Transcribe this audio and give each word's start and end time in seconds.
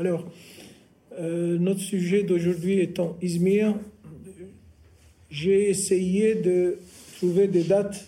Alors, 0.00 0.24
euh, 1.18 1.58
notre 1.58 1.80
sujet 1.80 2.22
d'aujourd'hui 2.22 2.80
étant 2.80 3.18
Izmir, 3.20 3.74
j'ai 5.28 5.68
essayé 5.68 6.36
de 6.36 6.78
trouver 7.18 7.48
des 7.48 7.64
dates 7.64 8.06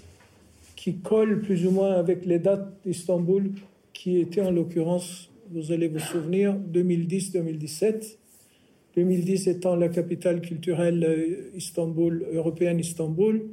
qui 0.75 0.95
collent 0.95 1.43
plus 1.43 1.67
ou 1.67 1.71
moins 1.71 1.93
avec 1.93 2.25
les 2.25 2.39
dates 2.39 2.73
d'Istanbul, 2.87 3.51
qui 3.93 4.17
étaient 4.21 4.41
en 4.41 4.51
l'occurrence, 4.51 5.29
vous 5.51 5.71
allez 5.71 5.89
vous 5.89 5.99
souvenir, 5.99 6.57
2010-2017. 6.73 8.17
2010 8.97 9.49
étant 9.49 9.77
la 9.77 9.91
capitale 9.91 10.41
culturelle 10.41 11.05
euh, 11.05 11.51
Istanbul, 11.59 12.25
européenne 12.33 12.81
Istanbul, 12.81 13.51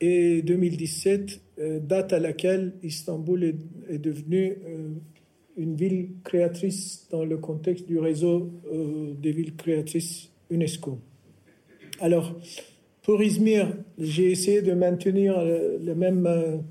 et 0.00 0.40
2017, 0.40 1.40
euh, 1.58 1.80
date 1.80 2.14
à 2.14 2.18
laquelle 2.18 2.72
Istanbul 2.82 3.44
est, 3.90 3.98
devenue 3.98 4.56
une 5.56 5.74
ville 5.74 6.10
créatrice 6.24 7.06
dans 7.10 7.24
le 7.24 7.36
contexte 7.36 7.86
du 7.86 7.98
réseau 7.98 8.50
des 8.72 9.32
villes 9.32 9.54
créatrices 9.54 10.30
UNESCO. 10.50 10.98
Alors, 12.00 12.34
pour 13.02 13.22
Izmir, 13.22 13.76
j'ai 13.98 14.30
essayé 14.30 14.62
de 14.62 14.72
maintenir 14.72 15.36
le 15.44 15.94
même, 15.94 16.62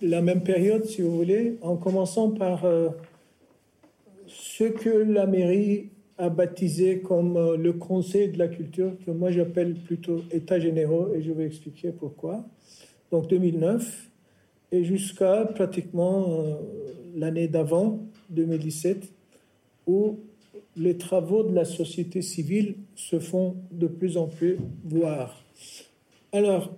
la 0.00 0.20
même 0.20 0.42
période, 0.42 0.84
si 0.84 1.02
vous 1.02 1.16
voulez, 1.16 1.58
en 1.62 1.76
commençant 1.76 2.30
par 2.30 2.64
ce 4.26 4.64
que 4.64 4.90
la 4.90 5.26
mairie 5.26 5.90
a 6.18 6.28
baptisé 6.28 7.00
comme 7.00 7.36
euh, 7.36 7.56
le 7.56 7.72
Conseil 7.72 8.28
de 8.28 8.38
la 8.38 8.48
culture, 8.48 8.92
que 9.04 9.10
moi 9.10 9.30
j'appelle 9.30 9.74
plutôt 9.74 10.22
État 10.30 10.58
généraux, 10.58 11.08
et 11.14 11.22
je 11.22 11.32
vais 11.32 11.46
expliquer 11.46 11.90
pourquoi. 11.90 12.44
Donc 13.10 13.28
2009, 13.28 14.10
et 14.72 14.84
jusqu'à 14.84 15.44
pratiquement 15.44 16.40
euh, 16.40 16.54
l'année 17.14 17.46
d'avant, 17.46 18.00
2017, 18.30 19.12
où 19.86 20.18
les 20.76 20.96
travaux 20.96 21.42
de 21.42 21.54
la 21.54 21.66
société 21.66 22.22
civile 22.22 22.76
se 22.96 23.20
font 23.20 23.56
de 23.70 23.86
plus 23.86 24.16
en 24.16 24.26
plus 24.26 24.56
voir. 24.84 25.44
Alors, 26.32 26.74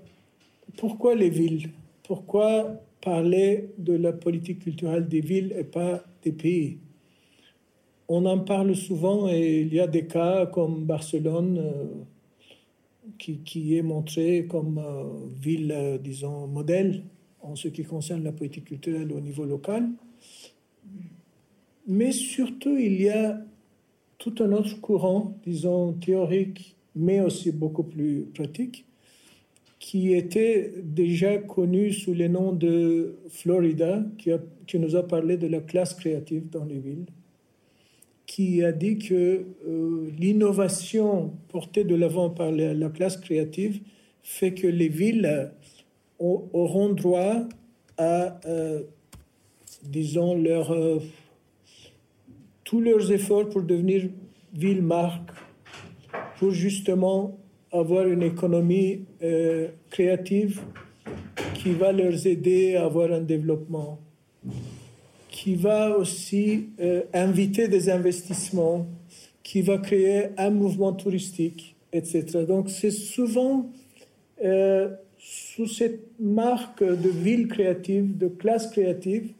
pourquoi 0.76 1.14
les 1.14 1.30
villes? 1.30 1.70
Pourquoi 2.02 2.80
parler 3.00 3.70
de 3.78 3.94
la 3.94 4.12
politique 4.12 4.60
culturelle 4.60 5.06
des 5.06 5.20
villes 5.20 5.54
et 5.56 5.62
pas 5.62 6.02
des 6.24 6.32
pays? 6.32 6.78
On 8.08 8.26
en 8.26 8.40
parle 8.40 8.74
souvent 8.74 9.28
et 9.28 9.60
il 9.60 9.72
y 9.72 9.78
a 9.78 9.86
des 9.86 10.06
cas 10.06 10.46
comme 10.46 10.84
Barcelone 10.84 11.58
euh, 11.58 11.84
qui, 13.18 13.76
est 13.76 13.82
montré 13.82 14.46
comme 14.50 14.78
euh, 14.78 15.04
ville, 15.40 16.00
disons, 16.02 16.48
modèle 16.48 17.04
en 17.44 17.56
ce 17.56 17.68
qui 17.68 17.84
concerne 17.84 18.24
la 18.24 18.32
politique 18.32 18.64
culturelle 18.64 19.12
au 19.12 19.20
niveau 19.20 19.44
local. 19.44 19.88
Mais 21.86 22.12
surtout, 22.12 22.76
il 22.76 23.00
y 23.00 23.10
a 23.10 23.40
tout 24.18 24.34
un 24.40 24.52
autre 24.52 24.80
courant, 24.80 25.36
disons, 25.44 25.92
théorique, 25.92 26.76
mais 26.96 27.20
aussi 27.20 27.52
beaucoup 27.52 27.82
plus 27.82 28.22
pratique, 28.34 28.86
qui 29.78 30.14
était 30.14 30.72
déjà 30.82 31.36
connu 31.38 31.92
sous 31.92 32.14
le 32.14 32.28
nom 32.28 32.52
de 32.52 33.16
Florida, 33.28 34.02
qui, 34.16 34.78
nous 34.78 34.96
a 34.96 35.06
parlé 35.06 35.36
de 35.36 35.46
la 35.46 35.60
classe 35.60 35.94
créative 35.94 36.48
dans 36.48 36.64
les 36.64 36.78
villes 36.78 37.06
qui 38.26 38.64
a 38.64 38.72
dit 38.72 38.98
que 38.98 39.44
euh, 39.68 40.10
l'innovation 40.18 41.34
portée 41.48 41.84
de 41.84 41.94
l'avant 41.94 42.30
par 42.30 42.50
la, 42.50 42.88
classe 42.88 43.16
créative 43.18 43.80
fait 44.22 44.54
que 44.54 44.66
les 44.66 44.88
villes 44.88 45.52
auront 46.52 46.90
droit 46.90 47.36
à, 47.96 48.40
euh, 48.46 48.82
disons, 49.82 50.34
leur, 50.36 50.72
euh, 50.72 50.98
tous 52.64 52.80
leurs 52.80 53.12
efforts 53.12 53.48
pour 53.48 53.62
devenir 53.62 54.08
ville-marque, 54.52 55.30
pour 56.38 56.50
justement 56.50 57.38
avoir 57.72 58.06
une 58.06 58.22
économie 58.22 59.04
créative 59.90 60.60
qui 61.54 61.72
va 61.72 61.90
leur 61.92 62.14
aider 62.26 62.76
à 62.76 62.84
avoir 62.84 63.10
un 63.12 63.20
développement 63.20 63.98
qui 65.34 65.56
va 65.56 65.96
aussi 65.98 66.68
euh, 66.80 67.02
inviter 67.12 67.66
des 67.66 67.90
investissements, 67.90 68.86
qui 69.42 69.62
va 69.62 69.78
créer 69.78 70.28
un 70.38 70.50
mouvement 70.50 70.92
touristique, 70.92 71.74
etc. 71.92 72.44
Donc 72.46 72.70
c'est 72.70 72.92
souvent 72.92 73.68
euh, 74.44 74.88
sous 75.26 75.66
cette 75.66 76.20
marque 76.20 76.84
de 76.84 77.08
ville 77.08 77.48
créative, 77.48 78.18
de 78.18 78.28
classe 78.28 78.70
créative, 78.70 79.32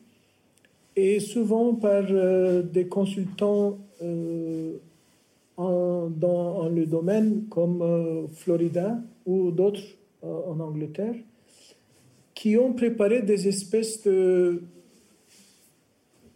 et 0.97 1.21
souvent 1.21 1.75
par 1.75 2.05
euh, 2.09 2.63
des 2.63 2.87
consultants 2.87 3.79
en, 5.57 6.09
dans 6.09 6.69
le 6.69 6.87
domaine 6.87 7.45
comme 7.51 8.29
Florida 8.33 8.99
ou 9.27 9.51
d'autres 9.51 9.83
en 10.23 10.59
Angleterre, 10.61 11.15
qui 12.35 12.57
ont 12.57 12.73
préparé 12.73 13.23
des 13.23 13.47
espèces 13.49 14.03
de 14.03 14.63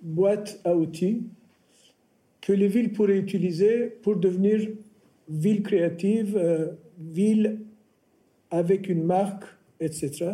boîte 0.02 0.60
à 0.64 0.74
outils 0.74 1.22
que 2.40 2.52
les 2.52 2.68
villes 2.68 2.92
pourraient 2.92 3.18
utiliser 3.18 3.86
pour 4.02 4.16
devenir 4.16 4.68
villes 5.28 5.62
créatives, 5.62 6.36
euh, 6.36 6.68
villes 6.98 7.58
avec 8.50 8.88
une 8.88 9.04
marque, 9.04 9.44
etc. 9.80 10.32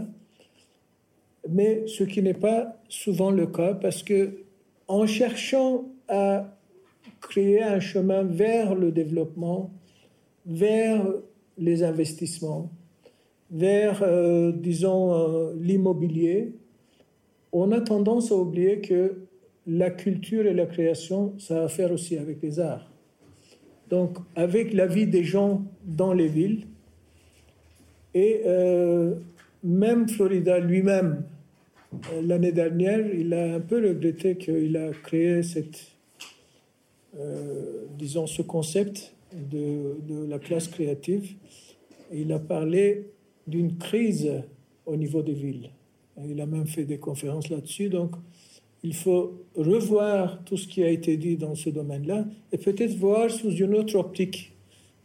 Mais 1.48 1.86
ce 1.86 2.04
qui 2.04 2.22
n'est 2.22 2.34
pas 2.34 2.80
souvent 2.88 3.30
le 3.30 3.46
cas 3.46 3.74
parce 3.74 4.02
que 4.02 4.44
en 4.88 5.06
cherchant 5.06 5.84
à 6.08 6.56
créer 7.20 7.62
un 7.62 7.80
chemin 7.80 8.22
vers 8.22 8.74
le 8.74 8.92
développement, 8.92 9.70
vers 10.46 11.02
les 11.56 11.82
investissements, 11.82 12.70
vers, 13.50 14.02
euh, 14.02 14.52
disons, 14.52 15.14
euh, 15.14 15.54
l'immobilier, 15.58 16.54
on 17.52 17.72
a 17.72 17.80
tendance 17.80 18.32
à 18.32 18.36
oublier 18.36 18.80
que 18.80 19.26
la 19.66 19.90
culture 19.90 20.46
et 20.46 20.54
la 20.54 20.66
création, 20.66 21.34
ça 21.38 21.62
a 21.62 21.64
à 21.64 21.68
faire 21.68 21.92
aussi 21.92 22.18
avec 22.18 22.42
les 22.42 22.60
arts. 22.60 22.90
Donc, 23.88 24.18
avec 24.34 24.74
la 24.74 24.86
vie 24.86 25.06
des 25.06 25.24
gens 25.24 25.62
dans 25.84 26.12
les 26.12 26.28
villes, 26.28 26.66
et 28.14 28.42
euh, 28.46 29.14
même 29.62 30.08
Florida 30.08 30.58
lui-même, 30.60 31.24
euh, 32.12 32.22
l'année 32.22 32.52
dernière, 32.52 33.00
il 33.12 33.34
a 33.34 33.54
un 33.56 33.60
peu 33.60 33.86
regretté 33.86 34.36
qu'il 34.36 34.76
a 34.76 34.90
créé 34.90 35.42
cette, 35.42 35.80
euh, 37.18 37.84
disons, 37.98 38.26
ce 38.26 38.42
concept 38.42 39.12
de, 39.32 39.96
de, 40.08 40.26
la 40.28 40.38
classe 40.38 40.68
créative. 40.68 41.34
Il 42.12 42.32
a 42.32 42.38
parlé 42.38 43.06
d'une 43.46 43.76
crise 43.76 44.30
au 44.86 44.96
niveau 44.96 45.22
des 45.22 45.32
villes. 45.32 45.70
Il 46.28 46.40
a 46.40 46.46
même 46.46 46.66
fait 46.66 46.84
des 46.84 46.98
conférences 46.98 47.50
là-dessus. 47.50 47.88
Donc, 47.88 48.12
il 48.84 48.94
faut 48.94 49.40
revoir 49.56 50.44
tout 50.44 50.56
ce 50.56 50.68
qui 50.68 50.84
a 50.84 50.88
été 50.88 51.16
dit 51.16 51.36
dans 51.36 51.54
ce 51.56 51.70
domaine-là 51.70 52.26
et 52.52 52.58
peut-être 52.58 52.94
voir 52.96 53.30
sous 53.30 53.50
une 53.50 53.74
autre 53.74 53.96
optique 53.96 54.52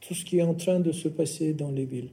tout 0.02 0.14
ce 0.14 0.24
qui 0.24 0.38
est 0.40 0.44
en 0.44 0.54
train 0.54 0.80
de 0.80 0.92
se 0.92 1.08
passer 1.08 1.54
dans 1.54 1.72
les 1.72 1.86
villes. 1.86 2.10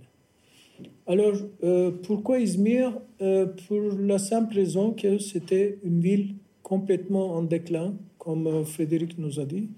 Alors, 1.07 1.35
euh, 1.63 1.93
pourquoi 2.03 2.41
Izmir 2.41 2.93
euh, 3.21 3.47
Pour 3.47 3.81
la 3.99 4.19
simple 4.19 4.57
raison 4.57 4.93
que 4.93 5.19
c'était 5.19 5.79
une 5.85 6.01
ville 6.01 6.35
complètement 6.63 7.35
en 7.35 7.43
déclin, 7.43 7.95
comme 8.19 8.47
euh, 8.49 8.65
Frédéric 8.65 9.17
nous 9.19 9.39
a 9.39 9.45
dit, 9.45 9.71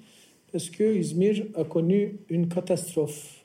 parce 0.50 0.70
que 0.70 0.96
Izmir 0.96 1.44
a 1.54 1.64
connu 1.64 2.16
une 2.30 2.48
catastrophe. 2.48 3.44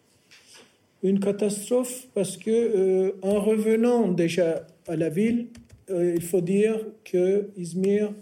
Une 1.04 1.20
catastrophe 1.20 2.08
parce 2.14 2.38
que, 2.38 3.14
en 3.22 3.42
revenant 3.42 4.08
déjà 4.08 4.66
à 4.88 4.96
la 4.96 5.10
ville, 5.10 5.48
il 5.90 6.22
faut 6.22 6.40
dire 6.40 6.80
que 7.04 7.50
Izmir 7.58 8.14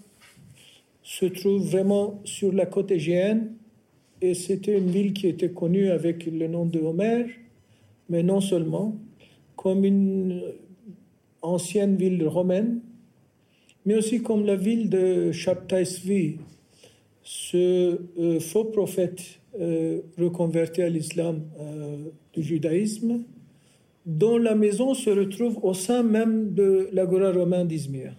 se 1.03 1.27
trouve 1.27 1.61
vraiment 1.61 2.19
sur 2.23 2.51
la 2.51 2.65
côte 2.65 2.89
égéenne 2.89 3.53
et 4.19 4.33
c'était 4.33 4.75
une 4.75 4.89
ville 4.89 5.13
qui 5.13 5.27
était 5.27 5.51
connue 5.51 5.91
avec 5.91 6.25
le 6.25 6.47
nom 6.47 6.65
de 6.65 6.79
Homer, 6.79 7.25
mais 8.09 8.23
non 8.23 8.41
seulement, 8.41 8.97
comme 9.61 9.85
une 9.85 10.41
ancienne 11.43 11.95
ville 11.95 12.27
romaine, 12.27 12.79
mais 13.85 13.95
aussi 13.95 14.23
comme 14.23 14.43
la 14.43 14.55
ville 14.55 14.89
de 14.89 15.31
Shabtaisvi, 15.31 16.39
ce 17.21 17.99
euh, 18.17 18.39
faux 18.39 18.65
prophète 18.65 19.21
euh, 19.59 19.99
reconverti 20.17 20.81
à 20.81 20.89
l'islam 20.89 21.43
euh, 21.59 22.09
du 22.33 22.41
judaïsme, 22.41 23.23
dont 24.03 24.39
la 24.39 24.55
maison 24.55 24.95
se 24.95 25.11
retrouve 25.11 25.59
au 25.61 25.75
sein 25.75 26.01
même 26.01 26.55
de 26.55 26.89
l'agora 26.91 27.31
romain 27.31 27.63
d'Izmir. 27.63 28.15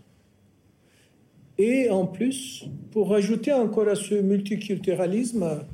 Et 1.58 1.90
en 1.90 2.06
plus, 2.06 2.66
pour 2.92 3.12
ajouter 3.14 3.52
encore 3.52 3.88
à 3.88 3.96
ce 3.96 4.14
multiculturalisme, 4.14 5.64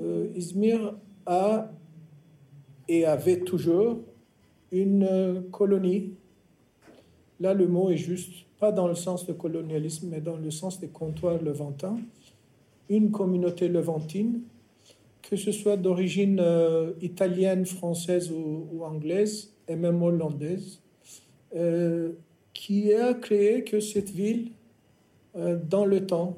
euh, 0.00 0.26
Izmir 0.34 0.96
a 1.24 1.70
et 2.88 3.04
avait 3.04 3.40
toujours 3.40 4.00
une 4.72 5.44
colonie. 5.50 6.14
Là, 7.40 7.54
le 7.54 7.66
mot 7.66 7.90
est 7.90 7.96
juste, 7.96 8.32
pas 8.58 8.72
dans 8.72 8.88
le 8.88 8.94
sens 8.94 9.26
de 9.26 9.32
colonialisme, 9.32 10.08
mais 10.10 10.20
dans 10.20 10.36
le 10.36 10.50
sens 10.50 10.80
des 10.80 10.88
comptoirs 10.88 11.40
levantins, 11.42 11.96
une 12.88 13.10
communauté 13.10 13.68
levantine, 13.68 14.40
que 15.22 15.36
ce 15.36 15.52
soit 15.52 15.76
d'origine 15.76 16.40
euh, 16.40 16.92
italienne, 17.02 17.66
française 17.66 18.32
ou, 18.32 18.82
anglaise, 18.82 19.52
et 19.68 19.76
même 19.76 20.02
hollandaise, 20.02 20.80
euh, 21.54 22.12
qui 22.54 22.92
a 22.94 23.14
créé 23.14 23.62
que 23.62 23.78
cette 23.78 24.10
ville, 24.10 24.52
euh, 25.36 25.58
dans 25.68 25.84
le 25.84 26.06
temps, 26.06 26.36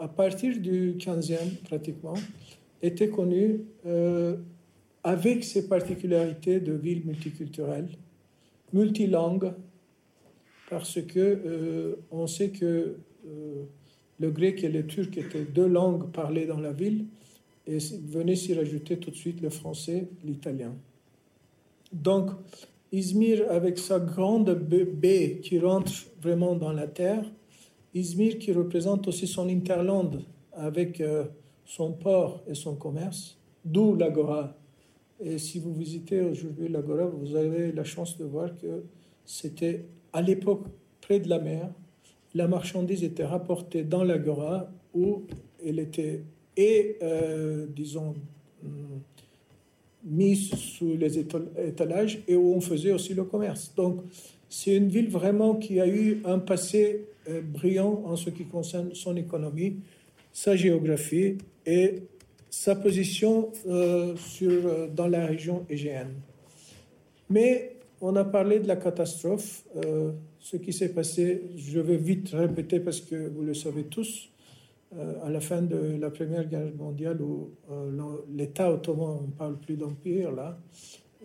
à 0.00 0.08
partir 0.08 0.58
du 0.58 0.94
15e 0.98 1.62
pratiquement, 1.64 2.14
était 2.82 3.08
connue 3.08 3.60
avec 5.04 5.44
ses 5.44 5.68
particularités 5.68 6.60
de 6.60 6.72
ville 6.72 7.04
multiculturelle, 7.04 7.88
multilangue, 8.72 9.52
parce 10.68 11.00
que 11.02 11.98
on 12.10 12.26
sait 12.26 12.50
que 12.50 12.96
le 14.18 14.30
grec 14.30 14.64
et 14.64 14.68
le 14.68 14.86
turc 14.86 15.16
étaient 15.18 15.44
deux 15.44 15.68
langues 15.68 16.10
parlées 16.10 16.46
dans 16.46 16.58
la 16.58 16.72
ville, 16.72 17.04
et 17.66 17.78
venez 18.08 18.36
s'y 18.36 18.54
rajouter 18.54 18.98
tout 18.98 19.10
de 19.10 19.16
suite 19.16 19.40
le 19.40 19.50
français, 19.50 20.08
l'italien. 20.24 20.74
Donc, 21.92 22.30
Izmir, 22.92 23.50
avec 23.50 23.78
sa 23.78 23.98
grande 23.98 24.50
baie 24.50 25.40
qui 25.42 25.58
rentre 25.58 25.92
vraiment 26.20 26.54
dans 26.54 26.72
la 26.72 26.86
terre, 26.86 27.24
Izmir 27.94 28.38
qui 28.38 28.52
représente 28.52 29.08
aussi 29.08 29.26
son 29.26 29.48
interland 29.48 30.22
avec 30.52 31.00
euh, 31.00 31.24
son 31.64 31.92
port 31.92 32.42
et 32.46 32.54
son 32.54 32.76
commerce, 32.76 33.38
d'où 33.64 33.94
l'Agora. 33.94 34.56
Et 35.20 35.38
si 35.38 35.58
vous 35.58 35.74
visitez 35.74 36.20
aujourd'hui 36.20 36.68
l'Agora, 36.68 37.06
vous 37.06 37.36
avez 37.36 37.72
la 37.72 37.84
chance 37.84 38.18
de 38.18 38.24
voir 38.24 38.50
que 38.56 38.84
c'était 39.24 39.84
à 40.12 40.22
l'époque 40.22 40.64
près 41.00 41.20
de 41.20 41.28
la 41.28 41.38
mer. 41.38 41.70
La 42.34 42.48
marchandise 42.48 43.04
était 43.04 43.24
rapportée 43.24 43.84
dans 43.84 44.02
l'Agora 44.02 44.70
où 44.92 45.22
elle 45.64 45.78
était 45.78 46.22
et, 46.56 46.96
euh, 47.02 47.66
disons, 47.74 48.14
mm, 48.62 48.68
mise 50.04 50.50
sous 50.54 50.96
les 50.96 51.18
étalages 51.18 52.22
et 52.28 52.36
où 52.36 52.54
on 52.54 52.60
faisait 52.60 52.92
aussi 52.92 53.14
le 53.14 53.24
commerce. 53.24 53.72
Donc, 53.74 54.02
c'est 54.48 54.76
une 54.76 54.88
ville 54.88 55.08
vraiment 55.08 55.56
qui 55.56 55.80
a 55.80 55.86
eu 55.86 56.20
un 56.24 56.38
passé 56.38 57.06
euh, 57.28 57.40
brillant 57.40 58.02
en 58.04 58.16
ce 58.16 58.30
qui 58.30 58.44
concerne 58.44 58.94
son 58.94 59.16
économie, 59.16 59.76
sa 60.32 60.56
géographie 60.56 61.38
et 61.66 62.02
sa 62.62 62.76
position 62.76 63.50
euh, 63.66 64.16
sur, 64.16 64.88
dans 64.94 65.08
la 65.08 65.26
région 65.26 65.64
égéenne. 65.68 66.14
Mais 67.30 67.76
on 68.00 68.16
a 68.16 68.24
parlé 68.24 68.60
de 68.60 68.68
la 68.68 68.76
catastrophe, 68.76 69.64
ce 70.38 70.56
qui 70.58 70.72
s'est 70.74 70.90
passé, 70.90 71.42
je 71.56 71.80
vais 71.80 71.96
vite 71.96 72.30
répéter 72.32 72.80
parce 72.80 73.00
que 73.00 73.28
vous 73.28 73.42
le 73.42 73.54
savez 73.54 73.84
tous, 73.84 74.28
euh, 74.98 75.24
à 75.24 75.30
la 75.30 75.40
fin 75.40 75.62
de 75.62 75.96
la 75.98 76.10
Première 76.10 76.46
Guerre 76.46 76.72
mondiale, 76.76 77.20
où 77.20 77.50
euh, 77.70 77.90
l'État 78.32 78.70
ottoman, 78.70 79.18
on 79.22 79.26
ne 79.26 79.32
parle 79.32 79.56
plus 79.58 79.76
d'empire 79.76 80.30
là, 80.30 80.56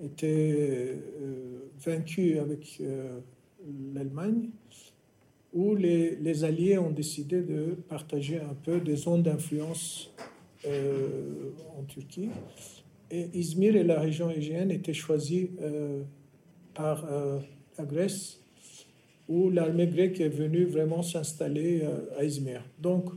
était 0.04 0.56
euh, 1.22 1.70
vaincu 1.80 2.40
avec 2.40 2.82
l'Allemagne, 3.94 4.50
où 5.54 5.76
les, 5.76 6.44
Alliés 6.44 6.78
ont 6.78 6.90
décidé 6.90 7.42
de 7.42 7.76
partager 7.88 8.40
un 8.40 8.56
peu 8.64 8.80
des 8.80 8.96
zones 8.96 9.24
d'influence 9.24 10.12
en 10.66 11.84
Turquie. 11.88 12.30
Et 13.12 13.30
Izmir 13.34 13.76
et 13.76 13.84
la 13.84 14.00
région 14.00 14.30
égéenne 14.30 14.72
étaient 14.72 14.94
choisis 14.94 15.48
par 16.74 17.06
la 17.78 17.86
Grèce, 17.86 18.40
où 19.28 19.50
l'armée 19.50 19.88
grecque 19.88 20.20
est 20.20 20.30
venue 20.30 20.66
vraiment 20.66 21.02
s'installer 21.02 21.84
à 22.18 22.24
Izmir. 22.24 22.64
Donc, 22.80 23.12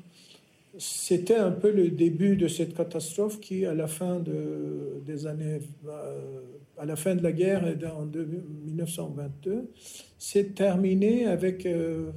c'était 0.78 1.36
un 1.36 1.50
peu 1.50 1.70
le 1.70 1.90
début 1.90 2.36
de 2.36 2.48
cette 2.48 2.74
catastrophe 2.74 3.40
qui, 3.40 3.66
à 3.66 3.74
la 3.74 3.86
fin 3.86 4.20
de, 4.20 5.02
des 5.04 5.26
années, 5.26 5.60
euh, 5.86 6.40
à 6.78 6.86
la 6.86 6.96
fin 6.96 7.14
de 7.14 7.22
la 7.22 7.32
guerre 7.32 7.64
en 7.98 8.06
1922, 8.06 9.70
s'est 10.18 10.46
terminée 10.46 11.26
avec 11.26 11.66
euh, 11.66 12.10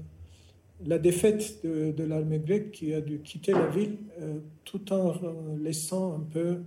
la 0.85 0.99
défaite 0.99 1.61
de, 1.63 2.03
l'armée 2.03 2.39
grecque 2.39 2.71
qui 2.71 2.93
a 2.93 3.01
dû 3.01 3.19
quitter 3.19 3.51
la 3.51 3.67
ville 3.67 3.97
euh, 4.21 4.39
tout 4.63 4.91
en 4.93 5.13
laissant 5.59 6.15
un 6.15 6.19
peu 6.19 6.57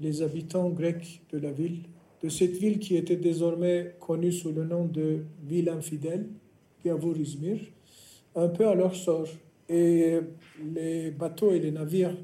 les 0.00 0.22
habitants 0.22 0.70
grecs 0.70 1.22
de 1.32 1.38
la 1.38 1.50
ville, 1.50 1.82
de 2.22 2.28
cette 2.28 2.52
ville 2.52 2.78
qui 2.78 2.96
était 2.96 3.16
désormais 3.16 3.94
connue 4.00 4.32
sous 4.32 4.52
le 4.52 4.64
nom 4.64 4.84
de 4.84 5.20
ville 5.44 5.68
infidèle, 5.68 6.26
Gavur 6.84 7.16
Izmir, 7.16 7.58
un 8.34 8.48
peu 8.48 8.66
à 8.68 8.74
leur 8.74 8.94
sort. 8.94 9.28
Et 9.68 10.18
les 10.74 11.10
bateaux 11.10 11.52
et 11.52 11.58
les 11.58 11.72
navires 11.72 12.16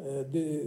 euh, 0.00 0.24
des, 0.24 0.62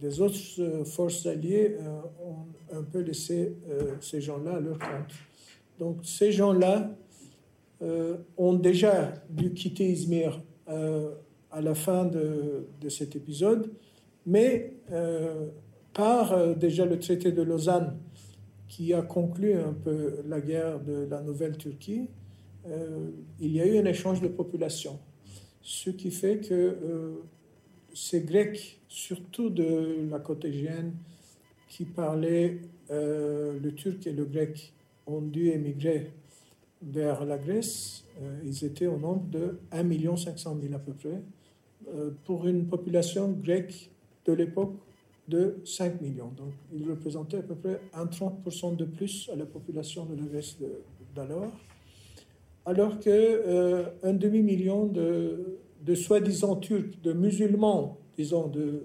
des, 0.00 0.20
autres 0.20 0.84
forces 0.84 1.26
alliées 1.26 1.76
euh, 1.80 2.00
ont 2.24 2.76
un 2.78 2.82
peu 2.82 3.00
laissé 3.00 3.56
euh, 3.68 3.94
ces 4.00 4.20
gens-là 4.20 4.56
à 4.56 4.60
leur 4.60 4.78
compte. 4.78 5.12
Donc 5.78 5.98
ces 6.04 6.30
gens-là 6.30 6.94
ont 8.36 8.54
déjà 8.54 9.12
dû 9.28 9.52
quitter 9.52 9.90
Izmir 9.90 10.40
à 10.66 11.60
la 11.60 11.74
fin 11.74 12.04
de, 12.04 12.88
cet 12.88 13.16
épisode, 13.16 13.72
mais 14.24 14.74
par 15.92 16.56
déjà 16.56 16.86
le 16.86 16.98
traité 16.98 17.32
de 17.32 17.42
Lausanne 17.42 17.96
qui 18.72 18.94
a 18.94 19.02
conclu 19.02 19.52
un 19.52 19.74
peu 19.74 20.22
la 20.26 20.40
guerre 20.40 20.80
de 20.80 21.06
la 21.10 21.20
Nouvelle-Turquie, 21.20 22.08
euh, 22.66 23.10
il 23.38 23.52
y 23.52 23.60
a 23.60 23.66
eu 23.66 23.76
un 23.76 23.84
échange 23.84 24.22
de 24.22 24.28
population, 24.28 24.98
ce 25.60 25.90
qui 25.90 26.10
fait 26.10 26.38
que 26.38 26.54
euh, 26.54 27.16
ces 27.92 28.22
Grecs, 28.22 28.80
surtout 28.88 29.50
de 29.50 30.08
la 30.10 30.20
côte 30.20 30.46
égéenne, 30.46 30.94
qui 31.68 31.84
parlaient 31.84 32.60
euh, 32.90 33.58
le 33.58 33.74
turc 33.74 34.06
et 34.06 34.12
le 34.12 34.24
grec, 34.24 34.72
ont 35.06 35.20
dû 35.20 35.48
émigrer 35.48 36.12
vers 36.82 37.24
la 37.24 37.38
Grèce. 37.38 38.04
ils 38.44 38.64
étaient 38.64 38.86
au 38.86 38.98
nombre 38.98 39.28
de 39.30 39.58
1 39.70 40.16
500 40.16 40.56
000 40.60 40.74
à 40.74 40.78
peu 40.78 40.92
près, 40.92 41.20
pour 42.24 42.46
une 42.46 42.66
population 42.66 43.28
grecque 43.30 43.90
de 44.26 44.32
l'époque 44.32 44.74
de 45.28 45.56
5 45.64 46.00
millions. 46.00 46.32
Donc, 46.36 46.52
ils 46.74 46.88
représentaient 46.88 47.38
à 47.38 47.42
peu 47.42 47.54
près 47.54 47.80
un 47.94 48.06
30% 48.06 48.76
de 48.76 48.84
plus 48.84 49.30
à 49.32 49.36
la 49.36 49.46
population 49.46 50.04
de 50.04 50.16
la 50.16 50.26
Grèce 50.26 50.56
d'alors 51.14 51.52
alors 52.64 52.98
qu'un 53.00 53.10
euh, 53.10 53.84
demi-million 54.04 54.86
de, 54.86 55.58
de 55.84 55.94
soi-disant 55.94 56.56
Turcs, 56.56 57.00
de 57.02 57.12
musulmans, 57.12 57.98
disons, 58.16 58.48
de, 58.48 58.84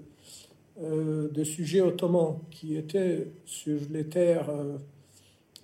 euh, 0.82 1.28
de 1.28 1.44
sujets 1.44 1.80
ottomans 1.80 2.38
qui 2.50 2.76
étaient 2.76 3.28
sur 3.44 3.78
les 3.90 4.04
terres 4.04 4.50
euh, 4.50 4.76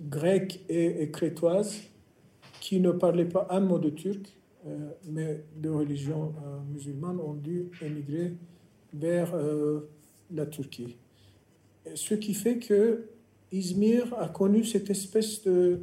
grecques 0.00 0.60
et, 0.68 1.10
crétoises, 1.10 1.82
qui 2.64 2.80
ne 2.80 2.92
parlaient 2.92 3.28
pas 3.28 3.46
un 3.50 3.60
mot 3.60 3.78
de 3.78 3.90
turc, 3.90 4.34
mais 5.06 5.44
de 5.54 5.68
religion 5.68 6.32
musulmane, 6.72 7.20
ont 7.20 7.34
dû 7.34 7.68
émigrer 7.82 8.32
vers 8.94 9.34
la 10.32 10.46
Turquie. 10.46 10.96
Ce 11.94 12.14
qui 12.14 12.32
fait 12.32 12.56
que 12.56 13.04
Izmir 13.52 14.14
a 14.18 14.28
connu 14.28 14.64
cette 14.64 14.88
espèce 14.88 15.42
de 15.42 15.80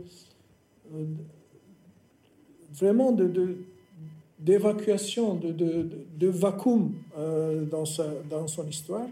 vraiment 2.73 3.11
de, 3.11 3.57
d'évacuation, 4.39 5.35
de, 5.35 5.51
de, 5.51 5.85
de, 6.17 6.27
vacuum 6.27 6.93
euh, 7.17 7.63
dans, 7.65 7.85
sa, 7.85 8.05
dans 8.27 8.47
son 8.47 8.67
histoire. 8.67 9.07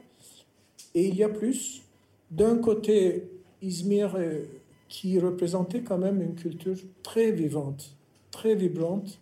Et 0.96 1.08
il 1.08 1.16
y 1.16 1.24
a 1.24 1.30
plus. 1.30 1.84
D'un 2.32 2.58
côté, 2.58 3.24
Izmir, 3.62 4.16
euh, 4.16 4.44
qui 4.90 5.20
représentait 5.20 5.82
quand 5.82 5.98
même 5.98 6.22
une 6.22 6.36
culture 6.36 6.76
très 7.04 7.32
vivante, 7.32 7.96
très 8.32 8.56
vibrante 8.56 9.20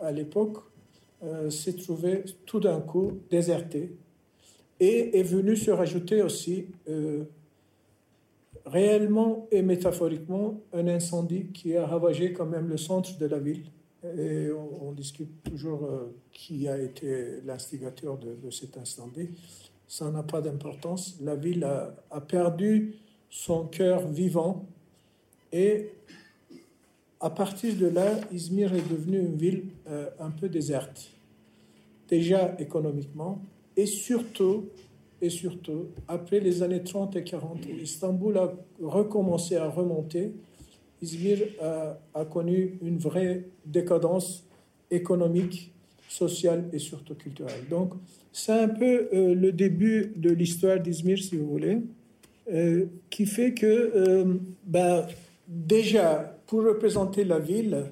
à 0.00 0.10
l'époque, 0.12 0.58
euh, 1.22 1.50
s'est 1.50 1.74
trouvé 1.74 2.24
tout 2.46 2.60
d'un 2.60 2.80
coup 2.80 3.18
déserté 3.30 3.92
et 4.80 5.18
est 5.18 5.24
venu 5.24 5.56
se 5.56 5.70
rajouter 5.70 6.22
aussi 6.22 6.66
réellement 8.64 9.48
et 9.50 9.62
métaphoriquement 9.62 10.60
un 10.72 10.86
incendie 10.86 11.48
qui 11.48 11.76
a 11.76 11.86
ravagé 11.86 12.32
quand 12.32 12.46
même 12.46 12.68
le 12.68 12.76
centre 12.76 13.18
de 13.18 13.26
la 13.26 13.38
ville 13.38 13.64
et 14.04 14.48
on, 14.52 14.92
discute 14.92 15.42
toujours 15.42 15.84
euh, 15.84 16.14
qui 16.32 16.68
a 16.68 16.78
été 16.78 17.40
l'instigateur 17.44 18.18
de, 18.18 18.50
cet 18.50 18.76
incendie. 18.76 19.30
Ça 19.86 20.10
n'a 20.10 20.22
pas 20.22 20.40
d'importance. 20.40 21.18
La 21.20 21.34
ville 21.34 21.64
a, 21.64 22.20
perdu 22.20 22.94
son 23.30 23.66
cœur 23.66 24.06
vivant 24.08 24.66
et 25.52 25.90
à 27.20 27.30
partir 27.30 27.74
de 27.76 27.86
là, 27.86 28.20
Izmir 28.32 28.74
est 28.74 28.88
devenue 28.88 29.18
une 29.18 29.36
ville 29.36 29.64
euh, 29.88 30.08
un 30.20 30.30
peu 30.30 30.48
déserte, 30.48 31.10
déjà 32.08 32.54
économiquement 32.58 33.42
et 33.76 33.86
surtout, 33.86 34.66
et 35.20 35.30
surtout, 35.30 35.86
après 36.06 36.38
les 36.38 36.62
années 36.62 36.82
30 36.82 37.16
et 37.16 37.24
40, 37.24 37.66
Istanbul 37.82 38.38
a 38.38 38.52
recommencé 38.80 39.56
à 39.56 39.68
remonter 39.68 40.32
Izmir 41.00 41.38
a, 41.60 42.24
connu 42.24 42.78
une 42.82 42.98
vraie 42.98 43.44
décadence 43.64 44.44
économique 44.90 45.72
sociale 46.08 46.64
et 46.72 46.78
surtout 46.78 47.14
culturelle. 47.14 47.68
Donc, 47.70 47.92
c'est 48.32 48.52
un 48.52 48.68
peu 48.68 49.08
euh, 49.12 49.34
le 49.34 49.52
début 49.52 50.12
de 50.16 50.30
l'histoire 50.30 50.80
d'Izmir, 50.80 51.18
si 51.18 51.36
vous 51.36 51.48
voulez, 51.48 51.78
euh, 52.52 52.86
qui 53.10 53.26
fait 53.26 53.54
que, 53.54 54.40
ben, 54.66 55.06
déjà, 55.48 56.38
pour 56.46 56.64
représenter 56.64 57.24
la 57.24 57.38
ville, 57.38 57.86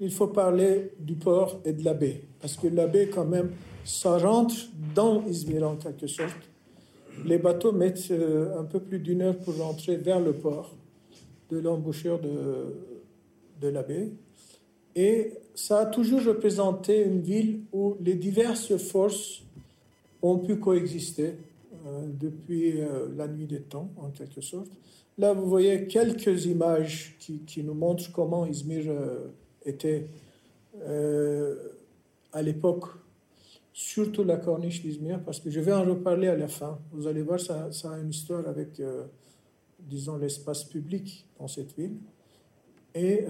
il 0.00 0.10
faut 0.10 0.26
parler 0.26 0.90
du 0.98 1.14
port 1.14 1.60
et 1.64 1.72
de 1.72 1.84
la 1.84 1.94
baie. 1.94 2.22
Parce 2.40 2.56
que 2.56 2.66
la 2.66 2.86
baie, 2.86 3.08
quand 3.08 3.24
même, 3.24 3.52
ça 3.84 4.18
rentre 4.18 4.54
dans 4.94 5.24
Izmir 5.26 5.68
en 5.68 5.76
quelque 5.76 6.06
sorte. 6.06 6.36
Les 7.24 7.38
bateaux 7.38 7.72
mettent 7.72 8.12
un 8.58 8.64
peu 8.64 8.80
plus 8.80 8.98
d'une 8.98 9.22
heure 9.22 9.38
pour 9.38 9.56
rentrer 9.56 9.96
vers 9.96 10.18
le 10.18 10.32
port 10.32 10.74
de 11.50 11.58
l'embouchure 11.58 12.18
de, 12.18 12.74
de 13.60 13.68
la 13.68 13.82
baie. 13.82 14.10
Et 14.96 15.32
ça 15.54 15.80
a 15.80 15.86
toujours 15.86 16.24
représenté 16.24 17.04
une 17.04 17.20
ville 17.20 17.60
où 17.72 17.96
les 18.00 18.14
diverses 18.14 18.76
forces 18.76 19.42
ont 20.22 20.38
pu 20.38 20.56
coexister 20.56 21.34
euh, 21.86 22.06
depuis 22.08 22.80
euh, 22.80 23.08
la 23.16 23.28
nuit 23.28 23.46
des 23.46 23.60
temps, 23.60 23.90
en 23.96 24.10
quelque 24.10 24.40
sorte. 24.40 24.70
Là, 25.16 25.32
vous 25.32 25.48
voyez 25.48 25.86
quelques 25.86 26.46
images 26.46 27.16
qui, 27.18 27.40
qui 27.40 27.62
nous 27.62 27.74
montrent 27.74 28.10
comment 28.12 28.46
Izmir 28.46 28.84
euh, 28.88 29.28
était 29.64 30.06
à 32.32 32.42
l'époque, 32.42 32.86
surtout 33.72 34.24
la 34.24 34.36
corniche 34.36 34.82
d'Izmir, 34.82 35.22
parce 35.24 35.38
que 35.38 35.50
je 35.50 35.60
vais 35.60 35.72
en 35.72 35.84
reparler 35.84 36.26
à 36.26 36.36
la 36.36 36.48
fin. 36.48 36.80
Vous 36.90 37.06
allez 37.06 37.22
voir, 37.22 37.38
ça, 37.38 37.70
a 37.70 37.98
une 37.98 38.10
histoire 38.10 38.46
avec, 38.48 38.82
disons, 39.78 40.18
l'espace 40.18 40.64
public 40.64 41.28
dans 41.38 41.46
cette 41.46 41.72
ville. 41.76 41.94
Et 42.92 43.24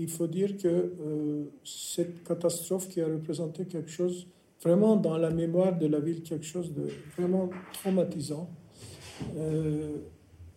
il 0.00 0.08
faut 0.08 0.26
dire 0.26 0.56
que 0.56 0.66
euh, 0.66 1.44
cette 1.62 2.24
catastrophe 2.24 2.88
qui 2.88 3.02
a 3.02 3.06
représenté 3.06 3.66
quelque 3.66 3.90
chose 3.90 4.26
vraiment 4.62 4.96
dans 4.96 5.18
la 5.18 5.28
mémoire 5.28 5.78
de 5.78 5.86
la 5.86 6.00
ville, 6.00 6.22
quelque 6.22 6.46
chose 6.46 6.72
de 6.72 6.88
vraiment 7.18 7.50
traumatisant, 7.74 8.48
euh, 9.36 9.96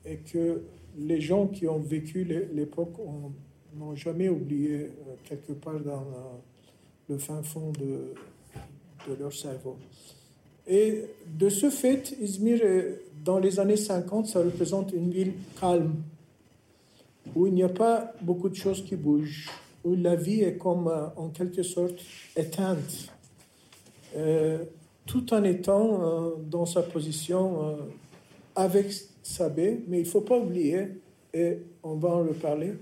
et 0.05 0.17
que 0.17 0.61
les 0.97 1.21
gens 1.21 1.47
qui 1.47 1.67
ont 1.67 1.79
vécu 1.79 2.23
l'époque 2.53 2.95
n'ont 3.75 3.95
jamais 3.95 4.29
oublié 4.29 4.75
euh, 4.75 5.15
quelque 5.23 5.53
part 5.53 5.79
dans 5.79 6.05
le 7.09 7.17
fin 7.17 7.41
fond 7.41 7.71
de, 7.71 8.13
leur 9.19 9.33
cerveau. 9.33 9.77
Et 10.65 11.03
de 11.27 11.49
ce 11.49 11.69
fait, 11.69 12.15
Izmir, 12.21 12.61
dans 13.23 13.37
les 13.37 13.59
années 13.59 13.75
50, 13.75 14.27
ça 14.27 14.39
représente 14.39 14.93
une 14.93 15.11
ville 15.11 15.33
calme, 15.59 15.95
où 17.35 17.47
il 17.47 17.53
n'y 17.53 17.63
a 17.63 17.69
pas 17.69 18.13
beaucoup 18.21 18.47
de 18.47 18.55
choses 18.55 18.83
qui 18.83 18.95
bougent, 18.95 19.49
où 19.83 19.95
la 19.95 20.15
vie 20.15 20.41
est 20.41 20.57
comme 20.57 20.87
euh, 20.87 21.07
en 21.17 21.29
quelque 21.29 21.63
sorte 21.63 21.99
éteinte, 22.35 23.09
tout 25.07 25.33
en 25.33 25.43
étant 25.43 26.33
dans 26.49 26.67
sa 26.67 26.83
position 26.83 27.77
avec 28.55 28.93
sa 29.21 29.49
baie. 29.49 29.79
Mais 29.87 29.99
il 29.99 30.03
ne 30.03 30.09
faut 30.09 30.21
pas 30.21 30.37
oublier, 30.37 30.87
et 31.33 31.57
on 31.81 31.95
va 31.95 32.09
en 32.09 32.23
reparler, 32.23 32.73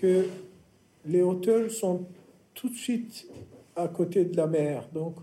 que 0.00 0.26
les 1.06 1.22
hauteurs 1.22 1.70
sont 1.70 2.06
tout 2.54 2.68
de 2.68 2.74
suite 2.74 3.26
à 3.74 3.88
côté 3.88 4.24
de 4.24 4.36
la 4.36 4.46
mer. 4.46 4.88
Donc, 4.92 5.16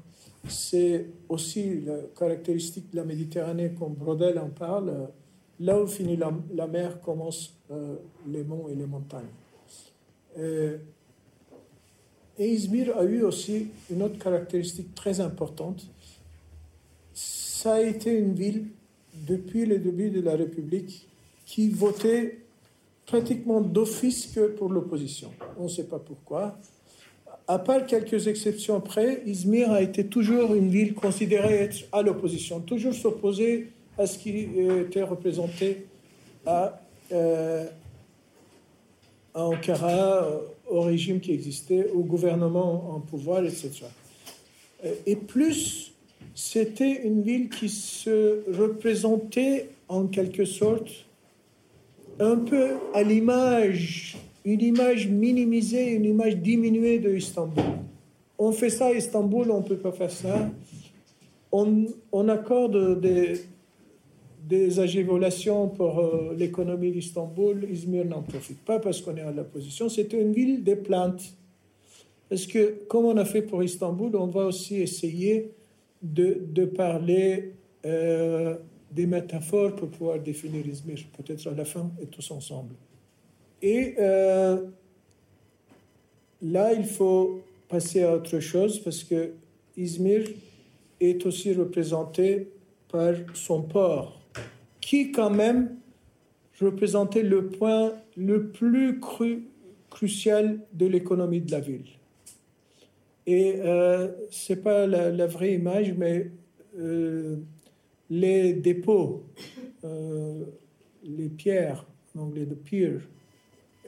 c'est 0.47 1.07
aussi 1.29 1.81
la 1.81 1.97
caractéristique 2.17 2.91
de 2.91 2.97
la 2.97 3.03
Méditerranée, 3.03 3.71
comme 3.77 3.93
Brodel 3.93 4.37
en 4.39 4.49
parle. 4.49 5.09
Là 5.59 5.81
où 5.81 5.87
finit 5.87 6.17
la, 6.17 6.67
mer, 6.67 6.99
commencent 7.01 7.53
euh, 7.71 7.95
les 8.27 8.43
monts 8.43 8.67
et 8.69 8.75
les 8.75 8.85
montagnes. 8.85 9.23
Euh, 10.37 10.77
et 12.37 12.49
Izmir 12.49 12.97
a 12.97 13.03
eu 13.03 13.21
aussi 13.21 13.67
une 13.91 14.01
autre 14.01 14.17
caractéristique 14.17 14.95
très 14.95 15.19
importante. 15.19 15.85
Ça 17.13 17.75
a 17.75 17.81
été 17.81 18.11
une 18.11 18.33
ville, 18.33 18.65
depuis 19.27 19.65
le 19.65 19.79
début 19.79 20.09
de 20.09 20.21
la 20.21 20.35
République, 20.35 21.07
qui 21.45 21.69
votait 21.69 22.39
pratiquement 23.05 23.61
d'office 23.61 24.31
que 24.33 24.47
pour 24.47 24.69
l'opposition. 24.69 25.31
On 25.59 25.63
ne 25.63 25.69
sait 25.69 25.83
pas 25.83 25.99
pourquoi. 25.99 26.57
À 27.47 27.59
part 27.59 27.85
quelques 27.85 28.27
exceptions 28.27 28.79
près, 28.79 29.21
Izmir 29.25 29.71
a 29.71 29.81
été 29.81 30.05
toujours 30.05 30.53
une 30.53 30.69
ville 30.69 30.93
considérée 30.93 31.55
être 31.55 31.85
à 31.91 32.01
l'opposition, 32.01 32.61
toujours 32.61 32.93
s'opposer 32.93 33.69
à 33.97 34.07
ce 34.07 34.17
qui 34.17 34.47
était 34.57 35.03
représenté 35.03 35.85
euh, 36.47 37.65
à 39.33 39.45
Ankara, 39.45 40.27
au 40.69 40.81
régime 40.81 41.19
qui 41.19 41.33
existait, 41.33 41.89
au 41.93 41.99
gouvernement 41.99 42.95
en 42.95 42.99
pouvoir, 42.99 43.43
etc. 43.43 43.85
Et 45.05 45.15
plus, 45.15 45.92
c'était 46.35 47.05
une 47.05 47.21
ville 47.21 47.49
qui 47.49 47.69
se 47.69 48.43
représentait 48.51 49.69
en 49.87 50.07
quelque 50.07 50.45
sorte 50.45 50.89
un 52.19 52.37
peu 52.37 52.71
à 52.93 53.03
l'image, 53.03 54.17
une 54.45 54.61
image 54.61 55.07
minimisée, 55.07 55.91
une 55.91 56.05
image 56.05 56.37
diminuée 56.37 56.99
de 56.99 57.15
Istanbul. 57.15 57.63
On 58.37 58.51
fait 58.51 58.69
ça 58.69 58.87
à 58.87 58.93
Istanbul, 58.93 59.51
on 59.51 59.59
ne 59.59 59.63
peut 59.65 59.77
pas 59.77 59.91
faire 59.91 60.11
ça. 60.11 60.49
On, 61.51 62.27
accorde 62.29 62.99
des, 62.99 63.41
des 64.49 65.05
pour 65.77 65.99
euh, 65.99 66.35
l'économie 66.35 66.91
d'Istanbul, 66.91 67.67
Izmir 67.71 68.05
n'en 68.05 68.23
profite 68.23 68.59
pas 68.65 68.79
parce 68.79 69.01
qu'on 69.01 69.15
est 69.15 69.21
à 69.21 69.31
l'opposition. 69.31 69.87
C'était 69.87 70.19
une 70.19 70.33
ville 70.33 70.63
des 70.63 70.75
plaintes. 70.75 71.23
Parce 72.27 72.47
que, 72.47 72.83
comme 72.87 73.05
on 73.05 73.17
a 73.17 73.25
fait 73.25 73.43
pour 73.43 73.63
Istanbul, 73.63 74.15
on 74.15 74.25
va 74.25 74.47
aussi 74.47 74.77
essayer 74.77 75.51
de, 76.03 76.65
parler 76.65 77.53
euh, 77.85 78.57
des 78.91 79.07
métaphores 79.07 79.75
pour 79.75 79.89
pouvoir 79.89 80.19
définir 80.19 80.67
Izmir, 80.67 80.99
peut-être 81.17 81.47
à 81.47 81.55
la 81.55 81.65
fin 81.65 81.89
et 82.01 82.05
tous 82.05 82.29
ensemble. 82.31 82.75
Et 83.61 83.95
euh, 83.97 84.61
là, 86.41 86.73
il 86.73 86.85
faut 86.85 87.41
passer 87.69 88.03
à 88.03 88.13
autre 88.13 88.39
chose 88.39 88.79
parce 88.79 89.03
que 89.03 89.31
Izmir 89.77 90.27
est 90.99 91.25
aussi 91.25 91.53
représenté 91.53 92.49
par 92.89 93.13
son 93.33 93.63
port 93.63 94.19
qui 94.81 95.11
quand 95.11 95.29
même 95.29 95.77
représentait 96.59 97.23
le 97.23 97.47
point 97.47 97.93
le 98.15 98.49
plus 98.49 98.99
crucial 99.89 100.59
de 100.73 100.85
l'économie 100.85 101.41
de 101.41 101.51
la 101.51 101.61
ville. 101.61 101.85
Et 103.25 103.55
euh, 103.59 104.09
ce 104.29 104.53
n'est 104.53 104.59
pas 104.59 104.85
la, 104.85 105.27
vraie 105.27 105.53
image, 105.53 105.93
mais 105.93 106.29
euh, 106.77 107.37
les 108.09 108.53
dépôts, 108.53 109.23
euh, 109.83 110.43
les 111.03 111.29
pierres, 111.29 111.85
en 112.15 112.23
anglais 112.23 112.45
de 112.45 112.55
pier, 112.55 112.93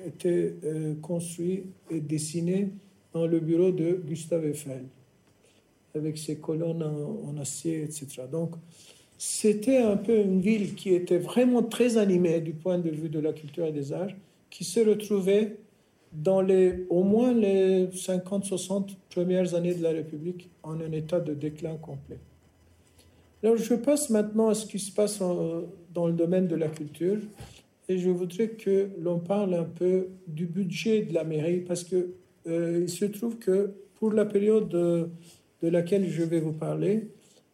étaient 0.05 0.53
construits 1.01 1.63
et 1.89 1.99
dessinés 1.99 2.69
dans 3.13 3.27
le 3.27 3.39
bureau 3.39 3.71
de 3.71 4.01
Gustave 4.05 4.45
Eiffel, 4.45 4.83
avec 5.95 6.17
ses 6.17 6.35
colonnes 6.35 6.83
en, 6.83 7.29
en 7.29 7.37
acier, 7.37 7.83
etc. 7.83 8.23
Donc, 8.29 8.51
c'était 9.17 9.77
un 9.77 9.95
peu 9.95 10.17
une 10.17 10.41
ville 10.41 10.75
qui 10.75 10.93
était 10.93 11.17
vraiment 11.17 11.63
très 11.63 11.97
animée 11.97 12.41
du 12.41 12.51
point 12.51 12.77
de 12.77 12.89
vue 12.89 13.09
de 13.09 13.19
la 13.19 13.31
culture 13.31 13.65
et 13.65 13.71
des 13.71 13.93
arts, 13.93 14.11
qui 14.49 14.63
se 14.63 14.81
retrouvait 14.81 15.55
dans 16.21 16.41
les, 16.41 16.85
au 16.89 17.03
moins 17.03 17.33
les 17.33 17.87
50-60 17.87 18.95
premières 19.09 19.53
années 19.55 19.73
de 19.73 19.83
la 19.83 19.91
République 19.91 20.49
en 20.63 20.79
un 20.79 20.91
état 20.91 21.19
de 21.19 21.33
déclin 21.33 21.75
complet. 21.75 22.19
Alors 23.43 23.57
je 23.57 23.75
passe 23.75 24.09
maintenant 24.09 24.49
à 24.49 24.55
ce 24.55 24.65
qui 24.65 24.79
se 24.79 24.91
passe 24.91 25.19
dans 25.19 26.07
le 26.07 26.13
domaine 26.13 26.47
de 26.47 26.55
la 26.55 26.67
culture 26.67 27.19
et 27.87 27.97
je 27.97 28.09
voudrais 28.09 28.49
que 28.49 28.89
l'on 28.99 29.19
parle 29.19 29.53
un 29.53 29.65
peu 29.65 30.07
du 30.27 30.45
budget 30.45 31.03
de 31.03 31.13
la 31.13 31.23
mairie 31.23 31.59
parce 31.59 31.83
que 31.83 32.13
euh, 32.47 32.79
il 32.81 32.89
se 32.89 33.05
trouve 33.05 33.37
que 33.37 33.73
pour 33.95 34.11
la 34.11 34.25
période 34.25 34.69
de, 34.69 35.09
de 35.61 35.67
laquelle 35.67 36.09
je 36.09 36.23
vais 36.23 36.39
vous 36.39 36.53
parler, 36.53 37.09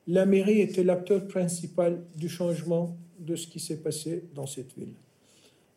la 0.07 0.25
mairie 0.25 0.61
était 0.61 0.83
l'acteur 0.83 1.27
principal 1.27 2.03
du 2.15 2.29
changement 2.29 2.97
de 3.19 3.35
ce 3.35 3.47
qui 3.47 3.59
s'est 3.59 3.81
passé 3.81 4.23
dans 4.33 4.47
cette 4.47 4.73
ville. 4.77 4.93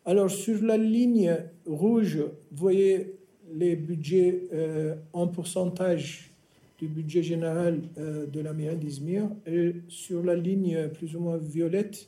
Alors 0.07 0.29
sur 0.29 0.61
la 0.61 0.77
ligne 0.77 1.35
rouge, 1.65 2.17
vous 2.17 2.57
voyez 2.57 3.15
les 3.51 3.75
budgets 3.75 4.43
euh, 4.53 4.93
en 5.13 5.25
pourcentage 5.27 6.29
du 6.77 6.87
budget 6.87 7.23
général 7.23 7.81
euh, 7.97 8.27
de 8.27 8.39
la 8.39 8.53
mairie 8.53 8.75
d'Izmir. 8.75 9.27
Et 9.47 9.73
sur 9.87 10.23
la 10.23 10.35
ligne 10.35 10.89
plus 10.89 11.15
ou 11.15 11.21
moins 11.21 11.37
violette, 11.37 12.07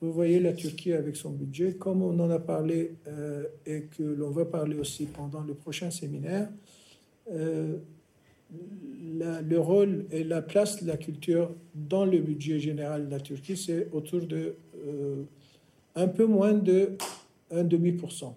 vous 0.00 0.10
voyez 0.10 0.40
la 0.40 0.54
Turquie 0.54 0.94
avec 0.94 1.16
son 1.16 1.32
budget. 1.32 1.74
Comme 1.74 2.00
on 2.02 2.18
en 2.18 2.30
a 2.30 2.38
parlé 2.38 2.94
euh, 3.08 3.44
et 3.66 3.82
que 3.94 4.02
l'on 4.02 4.30
va 4.30 4.46
parler 4.46 4.76
aussi 4.78 5.04
pendant 5.04 5.42
le 5.42 5.52
prochain 5.52 5.90
séminaire, 5.90 6.48
le 7.30 7.82
rôle 9.58 10.06
et 10.10 10.24
la 10.24 10.40
place 10.40 10.82
de 10.82 10.88
la 10.88 10.96
culture 10.96 11.50
dans 11.74 12.06
le 12.06 12.20
budget 12.20 12.58
général 12.58 13.06
de 13.06 13.10
la 13.10 13.20
Turquie, 13.20 13.56
c'est 13.56 13.88
autour 13.92 14.20
de 14.26 14.54
un 15.96 16.08
peu 16.08 16.26
moins 16.26 16.52
de 16.52 16.96
un 17.54 17.64
demi 17.64 17.92
pour 17.92 18.12
cent. 18.12 18.36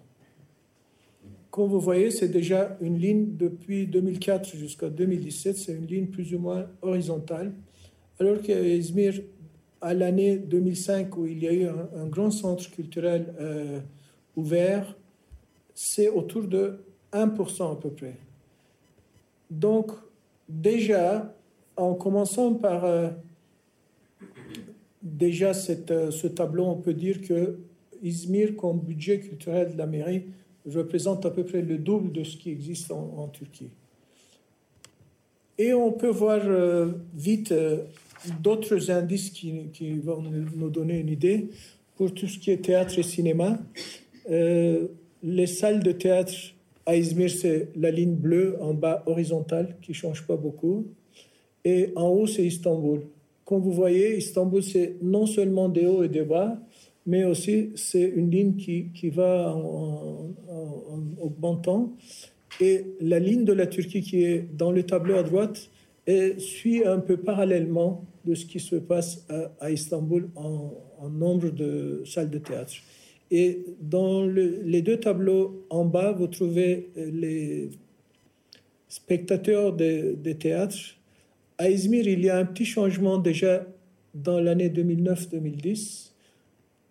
comme 1.50 1.68
vous 1.68 1.80
voyez, 1.80 2.10
c'est 2.10 2.28
déjà 2.28 2.76
une 2.80 2.98
ligne 2.98 3.36
depuis 3.36 3.86
2004 3.86 4.56
jusqu'à 4.56 4.88
2017, 4.88 5.56
c'est 5.56 5.72
une 5.72 5.86
ligne 5.86 6.06
plus 6.06 6.34
ou 6.34 6.38
moins 6.38 6.66
horizontale. 6.82 7.52
Alors 8.20 8.40
qu'Izmir, 8.40 9.14
à 9.80 9.94
l'année 9.94 10.38
2005, 10.38 11.16
où 11.16 11.26
il 11.26 11.42
y 11.42 11.48
a 11.48 11.52
eu 11.52 11.66
un, 11.66 12.06
grand 12.06 12.30
centre 12.30 12.70
culturel 12.70 13.32
euh, 13.40 13.80
ouvert, 14.36 14.96
c'est 15.74 16.08
autour 16.08 16.42
de 16.42 16.80
1% 17.12 17.72
à 17.72 17.76
peu 17.76 17.90
près. 17.90 18.16
Donc, 19.50 19.92
déjà, 20.48 21.34
en 21.76 21.94
commençant 21.94 22.54
par 22.54 22.84
euh, 22.84 23.08
déjà 25.02 25.50
euh, 25.50 26.10
ce 26.10 26.26
tableau, 26.26 26.64
on 26.64 26.76
peut 26.76 26.94
dire 26.94 27.20
que 27.20 27.58
Izmir, 28.02 28.56
comme 28.56 28.80
budget 28.80 29.20
culturel 29.20 29.72
de 29.72 29.78
la 29.78 29.86
mairie, 29.86 30.24
représente 30.66 31.24
à 31.26 31.30
peu 31.30 31.44
près 31.44 31.62
le 31.62 31.78
double 31.78 32.12
de 32.12 32.24
ce 32.24 32.36
qui 32.36 32.50
existe 32.50 32.90
en, 32.90 33.28
Turquie. 33.28 33.70
Et 35.56 35.72
on 35.72 35.92
peut 35.92 36.10
voir 36.10 36.40
euh, 36.44 36.92
vite 37.14 37.54
d'autres 38.40 38.90
indices 38.90 39.30
qui, 39.30 39.68
qui, 39.72 39.94
vont 39.94 40.22
nous 40.22 40.70
donner 40.70 40.98
une 40.98 41.08
idée. 41.08 41.48
Pour 41.96 42.14
tout 42.14 42.28
ce 42.28 42.38
qui 42.38 42.50
est 42.50 42.58
théâtre 42.58 42.98
et 42.98 43.02
cinéma, 43.02 43.58
les 44.28 45.46
salles 45.46 45.82
de 45.82 45.92
théâtre 45.92 46.32
à 46.88 46.96
Izmir, 46.96 47.30
c'est 47.30 47.68
la 47.76 47.90
ligne 47.90 48.14
bleue 48.14 48.56
en 48.60 48.72
bas 48.72 49.02
horizontale 49.06 49.76
qui 49.82 49.90
ne 49.90 49.96
change 49.96 50.26
pas 50.26 50.36
beaucoup. 50.36 50.86
Et 51.62 51.92
en 51.96 52.08
haut, 52.08 52.26
c'est 52.26 52.46
Istanbul. 52.46 53.02
Comme 53.44 53.60
vous 53.60 53.72
voyez, 53.72 54.16
Istanbul, 54.16 54.62
c'est 54.62 54.96
non 55.02 55.26
seulement 55.26 55.68
des 55.68 55.86
hauts 55.86 56.02
et 56.02 56.08
des 56.08 56.22
bas, 56.22 56.58
mais 57.08 57.24
aussi 57.24 57.70
c'est 57.74 58.08
une 58.20 58.30
ligne 58.30 58.54
qui, 58.56 58.90
qui 58.94 59.08
va 59.08 59.54
en, 59.54 60.30
augmentant. 61.20 61.96
Et 62.60 62.84
la 63.00 63.18
ligne 63.18 63.44
de 63.44 63.52
la 63.52 63.66
Turquie 63.66 64.02
qui 64.02 64.24
est 64.24 64.46
dans 64.56 64.70
le 64.70 64.82
tableau 64.82 65.16
à 65.16 65.22
droite 65.22 65.70
suit 66.38 66.84
un 66.86 67.00
peu 67.00 67.16
parallèlement 67.16 68.04
de 68.24 68.34
ce 68.34 68.46
qui 68.46 68.60
se 68.60 68.76
passe 68.76 69.26
à, 69.60 69.70
Istanbul 69.70 70.28
en, 70.36 70.72
en, 71.00 71.08
nombre 71.08 71.50
de 71.50 72.02
salles 72.04 72.30
de 72.30 72.38
théâtre. 72.38 72.74
Et 73.30 73.64
dans 73.80 74.24
les 74.24 74.82
deux 74.82 74.98
tableaux 74.98 75.64
en 75.70 75.84
bas, 75.84 76.12
vous 76.12 76.28
trouvez 76.28 76.90
les 76.96 77.70
spectateurs 78.88 79.74
des 79.74 80.14
de 80.14 80.32
théâtres 80.32 80.98
à 81.58 81.68
Izmir, 81.68 82.06
il 82.06 82.24
y 82.24 82.30
a 82.30 82.38
un 82.38 82.44
petit 82.44 82.64
changement 82.64 83.18
déjà 83.18 83.66
dans 84.14 84.40
l'année 84.40 84.68
2009-2010. 84.68 86.07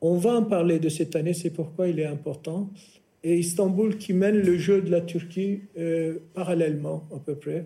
On 0.02 0.16
va 0.16 0.36
en 0.36 0.44
parler 0.44 0.80
de 0.80 0.90
cette 0.90 1.16
année, 1.16 1.34
c'est 1.34 1.50
pourquoi 1.50 1.88
il 1.88 2.00
est 2.00 2.06
important. 2.06 2.70
Et 3.24 3.40
Istanbul 3.40 3.98
qui 3.98 4.14
mène 4.14 4.38
le 4.38 4.58
jeu 4.58 4.82
de 4.82 4.92
la 4.92 5.02
Turquie 5.02 5.62
euh, 5.78 6.20
parallèlement 6.34 7.08
à 7.14 7.20
peu 7.20 7.36
près, 7.36 7.66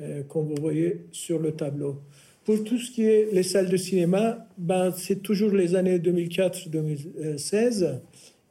euh, 0.00 0.22
comme 0.24 0.48
vous 0.48 0.60
voyez 0.60 1.06
sur 1.12 1.38
le 1.38 1.52
tableau. 1.52 2.00
Pour 2.44 2.62
tout 2.64 2.78
ce 2.78 2.90
qui 2.90 3.04
est 3.04 3.32
les 3.32 3.44
salles 3.44 3.70
de 3.70 3.76
cinéma, 3.76 4.46
ben, 4.58 4.92
c'est 4.96 5.22
toujours 5.22 5.52
les 5.52 5.76
années 5.76 5.98
2004-2016. 5.98 8.00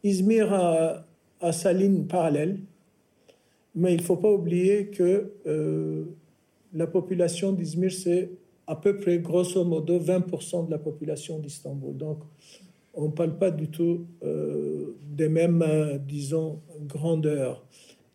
Izmir 0.03 0.51
a, 0.51 1.05
sa 1.51 1.73
ligne 1.73 2.05
parallèle, 2.05 2.57
mais 3.75 3.93
il 3.93 3.97
ne 3.97 4.01
faut 4.01 4.15
pas 4.15 4.31
oublier 4.31 4.87
que 4.87 5.33
euh, 5.45 6.05
la 6.73 6.87
population 6.87 7.51
d'Izmir, 7.51 7.91
c'est 7.91 8.29
à 8.65 8.75
peu 8.75 8.97
près, 8.97 9.19
grosso 9.19 9.63
modo, 9.63 9.99
20% 9.99 10.67
de 10.67 10.71
la 10.71 10.77
population 10.77 11.37
d'Istanbul. 11.37 11.95
Donc, 11.95 12.19
on 12.93 13.07
ne 13.07 13.11
parle 13.11 13.37
pas 13.37 13.51
du 13.51 13.67
tout 13.67 14.05
euh, 14.23 14.95
des 15.11 15.29
mêmes, 15.29 15.63
euh, 15.67 15.97
disons, 15.97 16.59
grandeurs. 16.87 17.65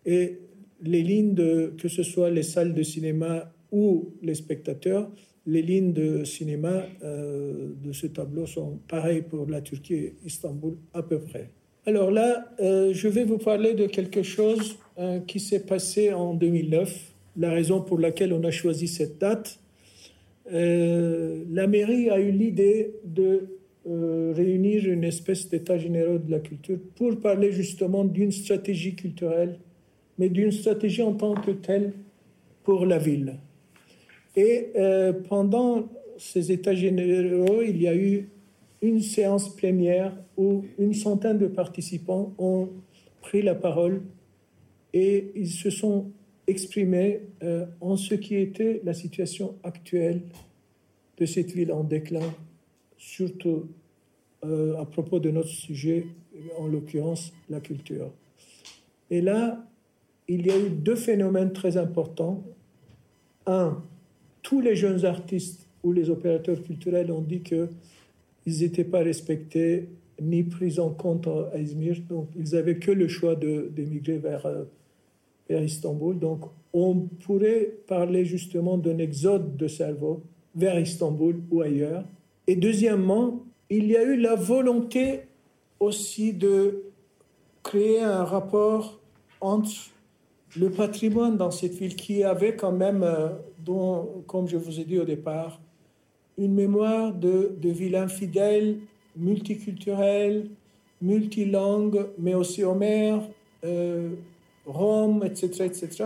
Et 0.06 0.38
les 0.82 1.02
lignes, 1.02 1.34
de, 1.34 1.72
que 1.76 1.88
ce 1.88 2.02
soit 2.02 2.30
les 2.30 2.44
salles 2.44 2.74
de 2.74 2.82
cinéma 2.82 3.52
ou 3.72 4.10
les 4.22 4.34
spectateurs, 4.34 5.10
les 5.46 5.62
lignes 5.62 5.92
de 5.92 6.24
cinéma 6.24 6.84
euh, 7.02 7.70
de 7.82 7.92
ce 7.92 8.06
tableau 8.06 8.46
sont 8.46 8.78
pareilles 8.86 9.22
pour 9.22 9.48
la 9.48 9.60
Turquie 9.60 9.94
et 9.94 10.14
Istanbul 10.24 10.76
à 10.94 11.02
peu 11.02 11.18
près. 11.18 11.50
Alors 11.86 12.10
là, 12.10 12.52
je 12.58 13.08
vais 13.08 13.24
vous 13.24 13.38
parler 13.38 13.72
de 13.72 13.86
quelque 13.86 14.22
chose 14.22 14.76
qui 15.26 15.40
s'est 15.40 15.64
passé 15.64 16.12
en 16.12 16.34
2009 16.34 17.14
la 17.38 17.50
raison 17.50 17.80
pour 17.80 17.98
laquelle 17.98 18.34
on 18.34 18.44
a 18.44 18.50
choisi 18.50 18.88
cette 18.88 19.16
date. 19.16 19.58
La 20.50 21.66
mairie 21.66 22.10
a 22.10 22.20
eu 22.20 22.30
l'idée 22.30 22.92
de 23.06 23.57
euh, 23.88 24.34
réunir 24.36 24.86
une 24.86 25.04
espèce 25.04 25.48
d'état 25.48 25.78
général 25.78 26.24
de 26.24 26.30
la 26.30 26.40
culture 26.40 26.78
pour 26.94 27.18
parler 27.20 27.52
justement 27.52 28.04
d'une 28.04 28.32
stratégie 28.32 28.94
culturelle, 28.94 29.58
mais 30.18 30.28
d'une 30.28 30.52
stratégie 30.52 31.02
en 31.02 31.14
tant 31.14 31.34
que 31.34 31.52
telle 31.52 31.92
pour 32.64 32.84
la 32.84 32.98
ville. 32.98 33.36
Et 34.36 34.72
euh, 34.76 35.12
pendant 35.12 35.88
ces 36.18 36.52
états 36.52 36.74
généraux, 36.74 37.62
il 37.62 37.80
y 37.80 37.88
a 37.88 37.94
eu 37.94 38.28
une 38.82 39.00
séance 39.00 39.54
plénière 39.56 40.14
où 40.36 40.64
une 40.78 40.94
centaine 40.94 41.38
de 41.38 41.46
participants 41.46 42.34
ont 42.38 42.68
pris 43.20 43.42
la 43.42 43.54
parole 43.54 44.02
et 44.92 45.30
ils 45.34 45.50
se 45.50 45.70
sont 45.70 46.10
exprimé 46.46 47.22
euh, 47.42 47.66
en 47.80 47.96
ce 47.96 48.14
qui 48.14 48.36
était 48.36 48.80
la 48.84 48.94
situation 48.94 49.56
actuelle 49.62 50.22
de 51.18 51.26
cette 51.26 51.52
ville 51.52 51.72
en 51.72 51.84
déclin, 51.84 52.34
surtout 52.96 53.68
euh, 54.44 54.76
à 54.78 54.84
propos 54.84 55.18
de 55.18 55.30
notre 55.30 55.48
sujet, 55.48 56.06
en 56.58 56.66
l'occurrence 56.66 57.32
la 57.48 57.60
culture. 57.60 58.10
Et 59.10 59.20
là, 59.20 59.64
il 60.28 60.46
y 60.46 60.50
a 60.50 60.58
eu 60.58 60.70
deux 60.70 60.94
phénomènes 60.94 61.52
très 61.52 61.76
importants. 61.76 62.44
Un, 63.46 63.82
tous 64.42 64.60
les 64.60 64.76
jeunes 64.76 65.04
artistes 65.04 65.66
ou 65.82 65.92
les 65.92 66.10
opérateurs 66.10 66.62
culturels 66.62 67.10
ont 67.10 67.22
dit 67.22 67.40
qu'ils 67.40 67.68
n'étaient 68.46 68.84
pas 68.84 69.00
respectés 69.00 69.88
ni 70.20 70.42
pris 70.42 70.78
en 70.78 70.90
compte 70.90 71.28
à 71.28 71.58
Izmir, 71.58 71.96
donc 72.08 72.28
ils 72.36 72.54
n'avaient 72.54 72.78
que 72.78 72.90
le 72.90 73.06
choix 73.08 73.36
d'émigrer 73.36 74.18
vers 74.18 74.46
euh, 74.46 74.64
vers 75.48 75.62
Istanbul. 75.62 76.18
Donc, 76.18 76.42
on 76.72 76.94
pourrait 77.24 77.72
parler 77.86 78.24
justement 78.24 78.76
d'un 78.76 78.98
exode 78.98 79.56
de 79.56 79.68
cerveau 79.68 80.22
vers 80.54 80.78
Istanbul 80.78 81.40
ou 81.50 81.62
ailleurs. 81.62 82.04
Et 82.46 82.56
deuxièmement, 82.56 83.44
il 83.70 83.86
y 83.86 83.96
a 83.96 84.02
eu 84.02 84.16
la 84.16 84.34
volonté 84.34 85.22
aussi 85.80 86.32
de 86.32 86.84
créer 87.62 88.00
un 88.00 88.24
rapport 88.24 88.98
entre 89.40 89.70
le 90.56 90.70
patrimoine 90.70 91.36
dans 91.36 91.50
cette 91.50 91.74
ville 91.74 91.94
qui 91.94 92.24
avait 92.24 92.56
quand 92.56 92.72
même, 92.72 93.02
euh, 93.02 93.28
comme 94.26 94.48
je 94.48 94.56
vous 94.56 94.80
ai 94.80 94.84
dit 94.84 94.98
au 94.98 95.04
départ, 95.04 95.60
une 96.38 96.54
mémoire 96.54 97.12
de, 97.12 97.56
de 97.60 97.68
ville 97.68 97.96
infidèle, 97.96 98.78
multiculturelle, 99.16 100.48
multilangue, 101.02 102.06
mais 102.18 102.34
aussi 102.34 102.64
Homère, 102.64 103.20
euh, 103.64 104.10
Rome, 104.64 105.24
etc., 105.24 105.64
etc., 105.64 106.04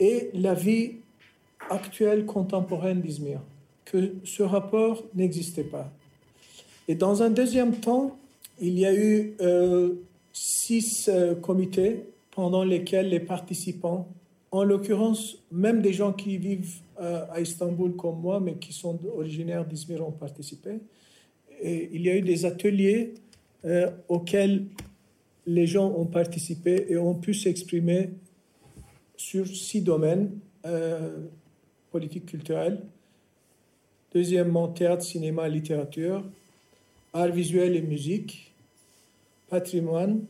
et 0.00 0.30
la 0.34 0.54
vie 0.54 0.96
actuelle 1.70 2.24
contemporaine 2.24 3.00
d'Izmir, 3.00 3.40
que 3.84 4.14
ce 4.22 4.42
rapport 4.42 5.02
n'existait 5.14 5.64
pas. 5.64 5.90
Et 6.88 6.94
dans 6.94 7.22
un 7.22 7.28
deuxième 7.28 7.76
temps, 7.76 8.18
il 8.58 8.78
y 8.78 8.86
a 8.86 8.94
eu 8.94 9.34
euh, 9.40 9.94
six 10.32 11.08
euh, 11.08 11.34
comités 11.34 12.04
pendant 12.30 12.64
lesquels 12.64 13.10
les 13.10 13.20
participants, 13.20 14.08
en 14.50 14.64
l'occurrence 14.64 15.36
même 15.52 15.82
des 15.82 15.92
gens 15.92 16.14
qui 16.14 16.38
vivent 16.38 16.80
euh, 17.00 17.26
à 17.30 17.40
Istanbul 17.40 17.94
comme 17.94 18.20
moi, 18.20 18.40
mais 18.40 18.54
qui 18.54 18.72
sont 18.72 18.98
originaires 19.14 19.66
d'Izmir, 19.66 20.06
ont 20.06 20.12
participé. 20.12 20.80
Et 21.60 21.90
il 21.92 22.02
y 22.02 22.10
a 22.10 22.16
eu 22.16 22.22
des 22.22 22.46
ateliers 22.46 23.14
auxquels 24.08 24.66
les 25.46 25.66
gens 25.66 25.92
ont 25.92 26.06
participé 26.06 26.86
et 26.88 26.96
ont 26.96 27.16
pu 27.16 27.34
s'exprimer 27.34 28.10
sur 29.16 29.48
six 29.48 29.82
domaines 29.82 30.30
politique 31.90 32.26
culturelle, 32.26 32.80
deuxièmement 34.14 34.68
théâtre, 34.68 35.02
cinéma, 35.02 35.48
littérature, 35.48 36.24
art 37.12 37.32
visuel 37.32 37.76
et 37.76 37.82
musique, 37.82 38.52
patrimoine, 39.48 40.24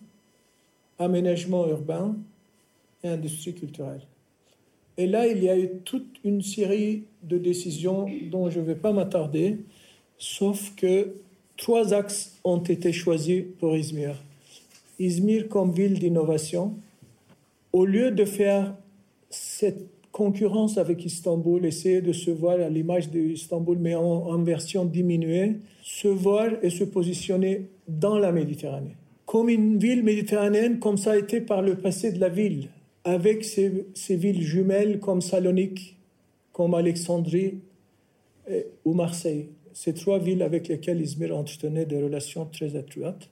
aménagement 0.98 1.66
urbain 1.66 2.16
et 3.02 3.08
industrie 3.08 3.54
culturelle. 3.54 4.02
Et 4.96 5.06
là, 5.06 5.26
il 5.26 5.42
y 5.42 5.48
a 5.48 5.56
eu 5.56 5.70
toute 5.84 6.18
une 6.24 6.42
série 6.42 7.04
de 7.22 7.38
décisions 7.38 8.06
dont 8.30 8.50
je 8.50 8.58
ne 8.58 8.64
vais 8.64 8.74
pas 8.74 8.92
m'attarder, 8.92 9.58
sauf 10.18 10.74
que 10.74 11.14
trois 11.56 11.94
axes 11.94 12.36
ont 12.42 12.58
été 12.58 12.92
choisis 12.92 13.44
pour 13.60 13.76
Izmir. 13.76 14.16
Izmir 14.98 15.48
comme 15.48 15.72
ville 15.72 15.98
d'innovation, 15.98 16.74
au 17.72 17.84
lieu 17.84 18.10
de 18.10 18.24
faire 18.24 18.74
cette 19.30 19.97
concurrence 20.12 20.78
avec 20.78 21.04
Istanbul, 21.04 21.64
essayer 21.64 22.00
de 22.00 22.12
se 22.12 22.30
voir 22.30 22.60
à 22.60 22.68
l'image 22.68 23.10
d'Istanbul, 23.10 23.78
mais 23.78 23.94
en, 23.94 24.42
version 24.42 24.84
diminuée, 24.84 25.56
se 25.82 26.08
voir 26.08 26.48
et 26.62 26.70
se 26.70 26.84
positionner 26.84 27.66
dans 27.86 28.18
la 28.18 28.32
Méditerranée. 28.32 28.96
comme 29.26 29.50
une 29.50 29.78
ville 29.78 30.02
méditerranéenne, 30.02 30.78
comme 30.78 30.96
ça 30.96 31.12
a 31.12 31.18
été 31.18 31.40
par 31.42 31.60
le 31.60 31.76
passé 31.76 32.12
de 32.12 32.18
la 32.18 32.30
ville, 32.30 32.68
avec 33.04 33.44
ces, 33.44 33.86
villes 34.16 34.42
jumelles 34.42 35.00
comme 35.00 35.20
Salonique, 35.20 35.96
comme 36.52 36.74
Alexandrie 36.74 37.58
ou 38.84 38.94
Marseille. 38.94 39.48
Ces 39.72 39.94
trois 39.94 40.18
villes 40.18 40.42
avec 40.42 40.66
lesquelles 40.68 41.00
Izmir 41.00 41.36
entretenait 41.36 41.84
des 41.84 42.02
relations 42.02 42.46
très 42.46 42.76
étroites. 42.76 43.30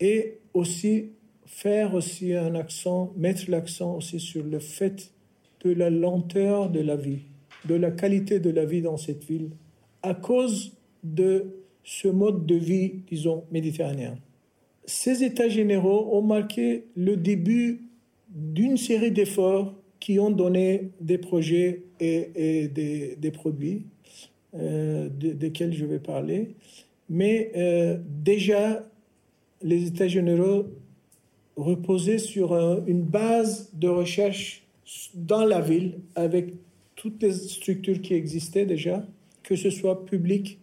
Et 0.00 0.34
aussi 0.52 1.10
faire 1.46 1.94
aussi 1.94 2.34
un 2.34 2.54
accent, 2.54 3.12
mettre 3.16 3.50
l'accent 3.50 3.96
aussi 3.96 4.20
sur 4.20 4.44
le 4.44 4.58
fait 4.58 5.10
de 5.64 5.72
la 5.72 5.90
lenteur 5.90 6.70
de 6.70 6.80
la 6.80 6.96
vie, 6.96 7.20
de 7.66 7.74
la 7.74 7.90
qualité 7.90 8.40
de 8.40 8.50
la 8.50 8.64
vie 8.64 8.82
dans 8.82 8.96
cette 8.96 9.24
ville, 9.24 9.50
à 10.02 10.14
cause 10.14 10.72
de 11.02 11.46
ce 11.84 12.08
mode 12.08 12.46
de 12.46 12.56
vie, 12.56 13.02
disons, 13.08 13.44
méditerranéen. 13.50 14.18
Ces 14.84 15.24
États 15.24 15.48
généraux 15.48 16.16
ont 16.16 16.22
marqué 16.22 16.84
le 16.96 17.16
début 17.16 17.82
d'une 18.28 18.76
série 18.76 19.10
d'efforts 19.10 19.74
qui 20.00 20.18
ont 20.18 20.30
donné 20.30 20.90
des 21.00 21.18
projets 21.18 21.84
et, 22.00 22.68
des, 22.68 23.30
produits 23.32 23.86
euh, 24.54 25.08
desquels 25.10 25.72
je 25.72 25.84
vais 25.84 25.98
parler. 25.98 26.54
Mais 27.08 27.50
euh, 27.56 27.98
déjà, 28.22 28.84
les 29.62 29.86
États 29.86 30.08
généraux 30.08 30.66
reposaient 31.56 32.18
sur 32.18 32.54
une 32.86 33.02
base 33.02 33.70
de 33.72 33.88
recherche 33.88 34.65
dans 35.14 35.44
la 35.44 35.60
ville 35.60 36.00
avec 36.14 36.54
toutes 36.94 37.22
les 37.22 37.32
structures 37.32 38.00
qui 38.00 38.14
existaient 38.14 38.66
déjà, 38.66 39.06
que 39.42 39.56
ce 39.56 39.70
soit 39.70 40.04
publiques, 40.04 40.58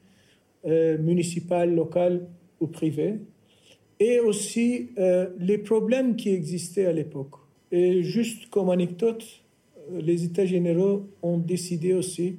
euh, 0.65 0.97
municipales, 0.97 1.73
locales 1.73 2.27
ou 2.59 2.67
privées, 2.67 3.15
et 3.99 4.19
aussi 4.19 4.89
euh, 4.97 5.29
les 5.39 5.57
problèmes 5.57 6.15
qui 6.15 6.29
existaient 6.29 6.85
à 6.85 6.93
l'époque. 6.93 7.35
Et 7.71 8.03
juste 8.03 8.49
comme 8.49 8.69
anecdote, 8.69 9.25
euh, 9.91 10.01
les 10.01 10.23
États 10.23 10.45
généraux 10.45 11.07
ont 11.21 11.37
décidé 11.37 11.93
aussi, 11.93 12.37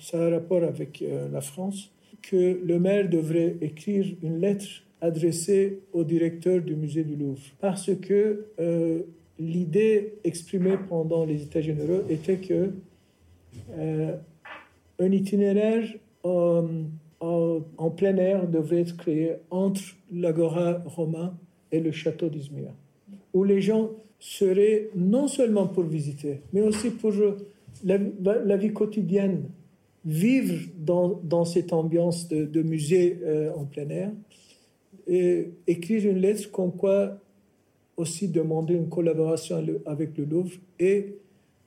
ça 0.00 0.28
a 0.28 0.30
rapport 0.30 0.64
avec 0.64 1.04
la 1.30 1.42
France, 1.42 1.90
que 2.22 2.58
le 2.64 2.80
maire 2.80 3.06
devrait 3.10 3.56
écrire 3.60 4.06
une 4.22 4.40
lettre 4.40 4.66
adressée 5.02 5.80
au 5.92 6.04
directeur 6.04 6.62
du 6.62 6.74
musée 6.74 7.04
du 7.04 7.16
Louvre. 7.16 7.42
Parce 7.60 7.90
que 8.00 8.46
l'idée 9.38 10.14
exprimée 10.24 10.76
pendant 10.88 11.24
les 11.24 11.42
États 11.42 11.60
généraux 11.60 12.02
était 12.08 12.36
que 12.36 12.70
euh, 13.76 14.16
un 14.98 15.12
itinéraire 15.12 15.88
en, 16.22 16.64
en, 17.20 17.90
plein 17.90 18.16
air 18.16 18.46
devrait 18.48 18.80
être 18.80 18.96
créé 18.96 19.34
entre 19.50 19.82
l'agora 20.12 20.82
romain 20.86 21.34
et 21.70 21.80
le 21.80 21.92
château 21.92 22.28
d'Izmir, 22.28 22.72
où 23.32 23.44
les 23.44 23.60
gens 23.60 23.90
seraient 24.18 24.88
non 24.94 25.28
seulement 25.28 25.66
pour 25.66 25.84
visiter, 25.84 26.40
mais 26.52 26.60
aussi 26.60 26.90
pour 26.90 27.12
la, 27.84 27.98
la 28.44 28.56
vie 28.56 28.72
quotidienne, 28.72 29.44
vivre 30.04 30.68
dans, 30.78 31.44
cette 31.44 31.72
ambiance 31.72 32.28
de, 32.28 32.62
musée 32.62 33.18
euh, 33.22 33.52
en 33.54 33.64
plein 33.64 33.88
air, 33.88 34.10
et 35.06 35.50
écrire 35.66 36.08
une 36.08 36.18
lettre 36.18 36.50
comme 36.50 36.72
quoi 36.72 37.18
aussi 37.96 38.28
demander 38.28 38.74
une 38.74 38.88
collaboration 38.88 39.64
avec 39.86 40.16
le 40.16 40.24
Louvre 40.24 40.52
et, 40.78 41.16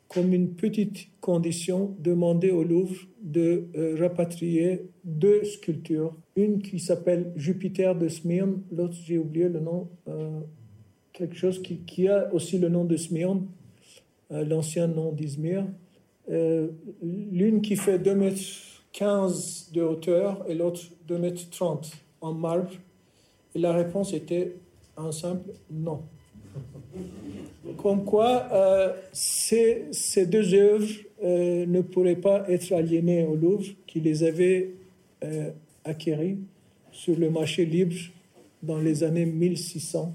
comme 0.08 0.34
une 0.34 0.50
petite 0.50 1.08
condition, 1.22 1.96
demander 2.00 2.52
au 2.52 2.64
Louvre 2.64 2.96
de 3.22 3.66
euh, 3.76 3.96
rapatrier 4.00 4.88
deux 5.04 5.44
sculptures. 5.44 6.14
Une 6.36 6.62
qui 6.62 6.80
s'appelle 6.80 7.32
Jupiter 7.36 7.96
de 7.96 8.08
Smyrne, 8.08 8.62
l'autre, 8.72 8.96
j'ai 9.04 9.18
oublié 9.18 9.50
le 9.50 9.60
nom, 9.60 9.88
euh, 10.08 10.40
quelque 11.14 11.36
chose 11.36 11.62
qui, 11.62 11.78
qui, 11.80 12.08
a 12.08 12.34
aussi 12.34 12.58
le 12.58 12.70
nom 12.70 12.86
de 12.86 12.98
Smyrne, 12.98 13.46
euh, 14.32 14.44
l'ancien 14.46 14.88
nom 14.88 15.12
d'Izmir. 15.12 15.66
L'une 16.28 17.62
qui 17.62 17.76
fait 17.76 18.00
2 18.00 18.16
mètres 18.16 18.42
15 18.94 19.72
de 19.74 19.82
hauteur 19.82 20.44
et 20.48 20.56
l'autre 20.56 20.82
2 21.08 21.18
mètres 21.18 21.50
30 21.52 21.92
en 22.22 22.34
marbre. 22.34 22.72
Et 23.54 23.60
la 23.60 23.74
réponse 23.74 24.14
était 24.14 24.56
un 24.98 25.12
simple 25.12 25.52
non. 25.70 26.02
Comme 27.78 28.04
quoi, 28.04 28.48
euh, 28.52 28.94
ces, 29.12 30.26
deux 30.28 30.54
œuvres 30.54 30.88
euh, 31.24 31.66
ne 31.66 31.82
pourraient 31.82 32.16
pas 32.16 32.46
être 32.50 32.72
aliénées 32.74 33.24
au 33.24 33.36
Louvre, 33.36 33.66
qui 33.88 34.00
les 34.00 34.24
avait 34.24 34.72
euh, 35.24 35.52
acquéries 35.84 36.38
sur 36.92 37.18
le 37.18 37.30
marché 37.30 37.66
libre 37.66 37.96
dans 38.62 38.80
les 38.80 39.04
années 39.04 39.26
1600. 39.26 40.14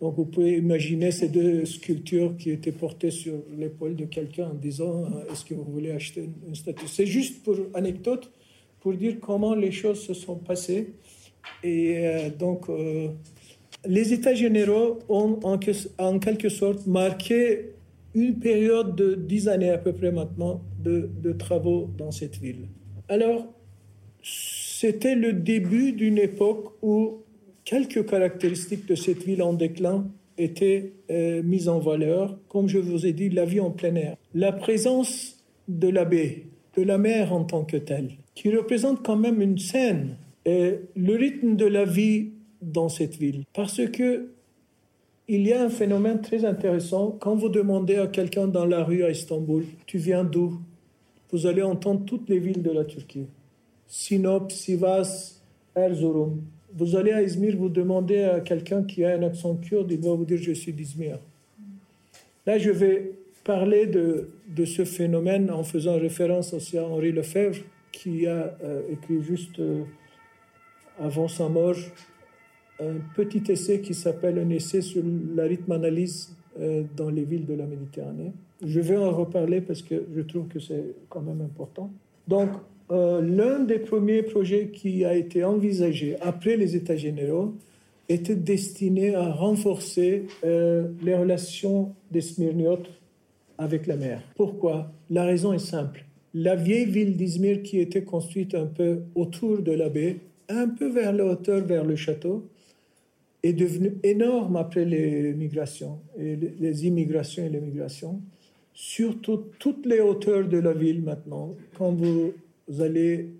Donc 0.00 0.14
vous 0.16 0.26
pouvez 0.26 0.58
imaginer 0.58 1.10
ces 1.10 1.28
deux 1.28 1.64
sculptures 1.64 2.36
qui 2.36 2.50
étaient 2.50 2.72
portées 2.72 3.10
sur 3.10 3.34
l'épaule 3.56 3.96
de 3.96 4.04
quelqu'un 4.04 4.48
en 4.48 4.54
disant 4.54 5.06
Est-ce 5.30 5.44
que 5.44 5.54
vous 5.54 5.64
voulez 5.64 5.90
acheter 5.90 6.28
une, 6.46 6.54
statue? 6.54 6.86
C'est 6.86 7.06
juste 7.06 7.42
pour 7.42 7.56
anecdote, 7.72 8.30
pour 8.80 8.92
dire 8.92 9.16
comment 9.20 9.54
les 9.54 9.72
choses 9.72 10.00
se 10.00 10.12
sont 10.12 10.36
passées. 10.36 10.92
Et 11.62 12.30
donc, 12.38 12.68
les 13.88 14.12
États 14.12 14.34
généraux 14.34 14.98
ont 15.08 15.38
en, 15.42 16.18
quelque 16.18 16.48
sorte 16.48 16.86
marqué 16.86 17.72
une 18.14 18.38
période 18.38 18.96
de 18.96 19.14
dix 19.14 19.48
années 19.48 19.70
à 19.70 19.78
peu 19.78 19.92
près 19.92 20.10
maintenant 20.10 20.62
de, 20.82 21.32
travaux 21.32 21.90
dans 21.98 22.10
cette 22.10 22.36
ville. 22.36 22.68
Alors, 23.08 23.46
c'était 24.22 25.14
le 25.14 25.32
début 25.32 25.92
d'une 25.92 26.18
époque 26.18 26.72
où 26.82 27.18
quelques 27.64 28.06
caractéristiques 28.06 28.86
de 28.86 28.94
cette 28.94 29.24
ville 29.24 29.42
en 29.42 29.52
déclin 29.52 30.06
étaient 30.38 30.92
euh, 31.10 31.42
mises 31.42 31.68
en 31.68 31.78
valeur. 31.78 32.38
Comme 32.48 32.68
je 32.68 32.78
vous 32.78 33.06
ai 33.06 33.12
dit, 33.12 33.28
la 33.30 33.44
vie 33.44 33.60
en 33.60 33.70
plein 33.70 33.94
air. 33.94 34.16
La 34.34 34.52
présence 34.52 35.44
de 35.68 35.88
la 35.88 36.04
baie, 36.04 36.44
de 36.76 36.82
la 36.82 36.98
mer 36.98 37.32
en 37.32 37.44
tant 37.44 37.64
que 37.64 37.76
telle, 37.76 38.10
qui 38.34 38.54
représente 38.54 39.04
quand 39.04 39.16
même 39.16 39.40
une 39.40 39.58
scène. 39.58 40.16
Et 40.44 40.74
le 40.94 41.16
rythme 41.16 41.56
de 41.56 41.66
la 41.66 41.84
vie 41.84 42.30
dans 42.62 42.88
cette 42.88 43.16
ville. 43.16 43.44
Parce 43.52 43.86
que 43.86 44.28
il 45.28 45.46
y 45.46 45.52
a 45.52 45.62
un 45.62 45.68
phénomène 45.68 46.20
très 46.20 46.44
intéressant. 46.44 47.16
Quand 47.18 47.34
vous 47.34 47.48
demandez 47.48 47.96
à 47.96 48.06
quelqu'un 48.06 48.46
dans 48.46 48.64
la 48.64 48.84
rue 48.84 49.02
à 49.02 49.10
Istanbul, 49.10 49.64
tu 49.84 49.98
viens 49.98 50.22
d'où? 50.22 50.60
Vous 51.32 51.46
allez 51.46 51.62
entendre 51.62 52.04
toutes 52.04 52.28
les 52.28 52.38
villes 52.38 52.62
de 52.62 52.70
la 52.70 52.84
Turquie. 52.84 53.26
Sinop, 53.88 54.52
Sivas, 54.52 55.40
Erzurum. 55.74 56.42
Vous 56.72 56.94
allez 56.94 57.10
à 57.10 57.22
Izmir, 57.22 57.56
vous 57.56 57.68
demandez 57.68 58.22
à 58.22 58.40
quelqu'un 58.40 58.84
qui 58.84 59.04
a 59.04 59.16
un 59.16 59.22
accent 59.22 59.56
kurde, 59.56 59.90
il 59.90 60.00
va 60.00 60.12
vous 60.12 60.24
dire 60.24 60.38
je 60.38 60.52
suis 60.52 60.72
d'Izmir. 60.72 61.18
Là, 62.46 62.58
je 62.58 62.70
vais 62.70 63.12
parler 63.42 63.86
de, 63.86 64.28
de, 64.48 64.64
ce 64.64 64.84
phénomène 64.84 65.50
en 65.50 65.64
faisant 65.64 65.98
référence 65.98 66.52
aussi 66.52 66.78
à 66.78 66.84
Henri 66.84 67.12
Lefebvre, 67.12 67.62
qui 67.90 68.26
a 68.26 68.56
euh, 68.62 68.82
écrit 68.92 69.22
juste 69.22 69.58
euh, 69.58 69.82
avant 71.00 71.28
sa 71.28 71.48
mort 71.48 71.76
un 72.80 72.96
petit 73.14 73.42
essai 73.50 73.80
qui 73.80 73.94
s'appelle 73.94 74.38
un 74.38 74.50
essai 74.50 74.80
sur 74.82 75.02
la 75.34 75.44
rythme 75.44 75.72
analyse 75.72 76.34
euh, 76.60 76.82
dans 76.96 77.10
les 77.10 77.24
villes 77.24 77.46
de 77.46 77.54
la 77.54 77.66
Méditerranée. 77.66 78.32
Je 78.64 78.80
vais 78.80 78.96
en 78.96 79.10
reparler 79.10 79.60
parce 79.60 79.82
que 79.82 79.94
je 80.14 80.20
trouve 80.22 80.46
que 80.48 80.58
c'est 80.58 80.84
quand 81.08 81.20
même 81.20 81.40
important. 81.40 81.90
Donc, 82.26 82.50
euh, 82.90 83.20
l'un 83.20 83.60
des 83.60 83.78
premiers 83.78 84.22
projets 84.22 84.68
qui 84.68 85.04
a 85.04 85.14
été 85.14 85.44
envisagé 85.44 86.16
après 86.20 86.56
les 86.56 86.76
États 86.76 86.96
généraux 86.96 87.54
était 88.08 88.36
destiné 88.36 89.14
à 89.14 89.32
renforcer 89.32 90.26
euh, 90.44 90.88
les 91.02 91.16
relations 91.16 91.92
des 92.10 92.20
Smyrniotes 92.20 92.88
avec 93.58 93.86
la 93.86 93.96
mer. 93.96 94.22
Pourquoi? 94.36 94.92
La 95.10 95.24
raison 95.24 95.52
est 95.52 95.58
simple. 95.58 96.04
La 96.32 96.54
vieille 96.54 96.86
ville 96.86 97.16
d'Izmir 97.16 97.62
qui 97.62 97.80
était 97.80 98.04
construite 98.04 98.54
un 98.54 98.66
peu 98.66 99.00
autour 99.14 99.62
de 99.62 99.72
la 99.72 99.88
baie, 99.88 100.18
un 100.48 100.68
peu 100.68 100.88
vers 100.88 101.12
la 101.12 101.24
hauteur, 101.24 101.64
vers 101.64 101.84
le 101.84 101.96
château, 101.96 102.44
est 103.46 103.52
devenu 103.52 103.98
énorme 104.02 104.56
après 104.56 104.84
les 104.84 105.32
migrations, 105.34 106.00
et 106.18 106.36
les 106.36 106.86
immigrations 106.86 107.44
et 107.44 107.48
les 107.48 107.60
migrations. 107.60 108.20
Surtout 108.74 109.44
toutes 109.58 109.86
les 109.86 110.00
hauteurs 110.00 110.46
de 110.48 110.58
la 110.58 110.72
ville 110.72 111.02
maintenant, 111.02 111.54
quand 111.78 111.92
vous 111.92 112.32
allez 112.80 113.30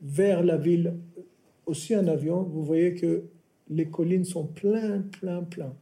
vers 0.00 0.42
la 0.42 0.56
ville, 0.56 0.94
aussi 1.66 1.96
en 1.96 2.06
avion, 2.06 2.42
vous 2.42 2.64
voyez 2.64 2.94
que 2.94 3.24
les 3.68 3.86
collines 3.86 4.24
sont 4.24 4.44
plein, 4.46 5.02
plein, 5.20 5.42
plein. 5.42 5.74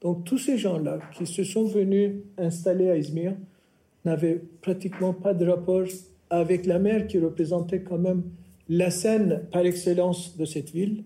Donc 0.00 0.24
tous 0.24 0.38
ces 0.38 0.56
gens-là 0.56 0.98
qui 1.16 1.26
se 1.26 1.44
sont 1.44 1.64
venus 1.64 2.12
installer 2.38 2.88
à 2.88 2.96
Izmir 2.96 3.34
n'avaient 4.04 4.40
pratiquement 4.62 5.12
pas 5.12 5.34
de 5.34 5.46
rapport 5.46 5.84
avec 6.30 6.64
la 6.64 6.78
mer 6.78 7.06
qui 7.06 7.18
représentait 7.18 7.82
quand 7.82 7.98
même 7.98 8.22
la 8.68 8.90
scène 8.90 9.42
par 9.52 9.66
excellence 9.66 10.36
de 10.36 10.44
cette 10.44 10.70
ville 10.70 11.04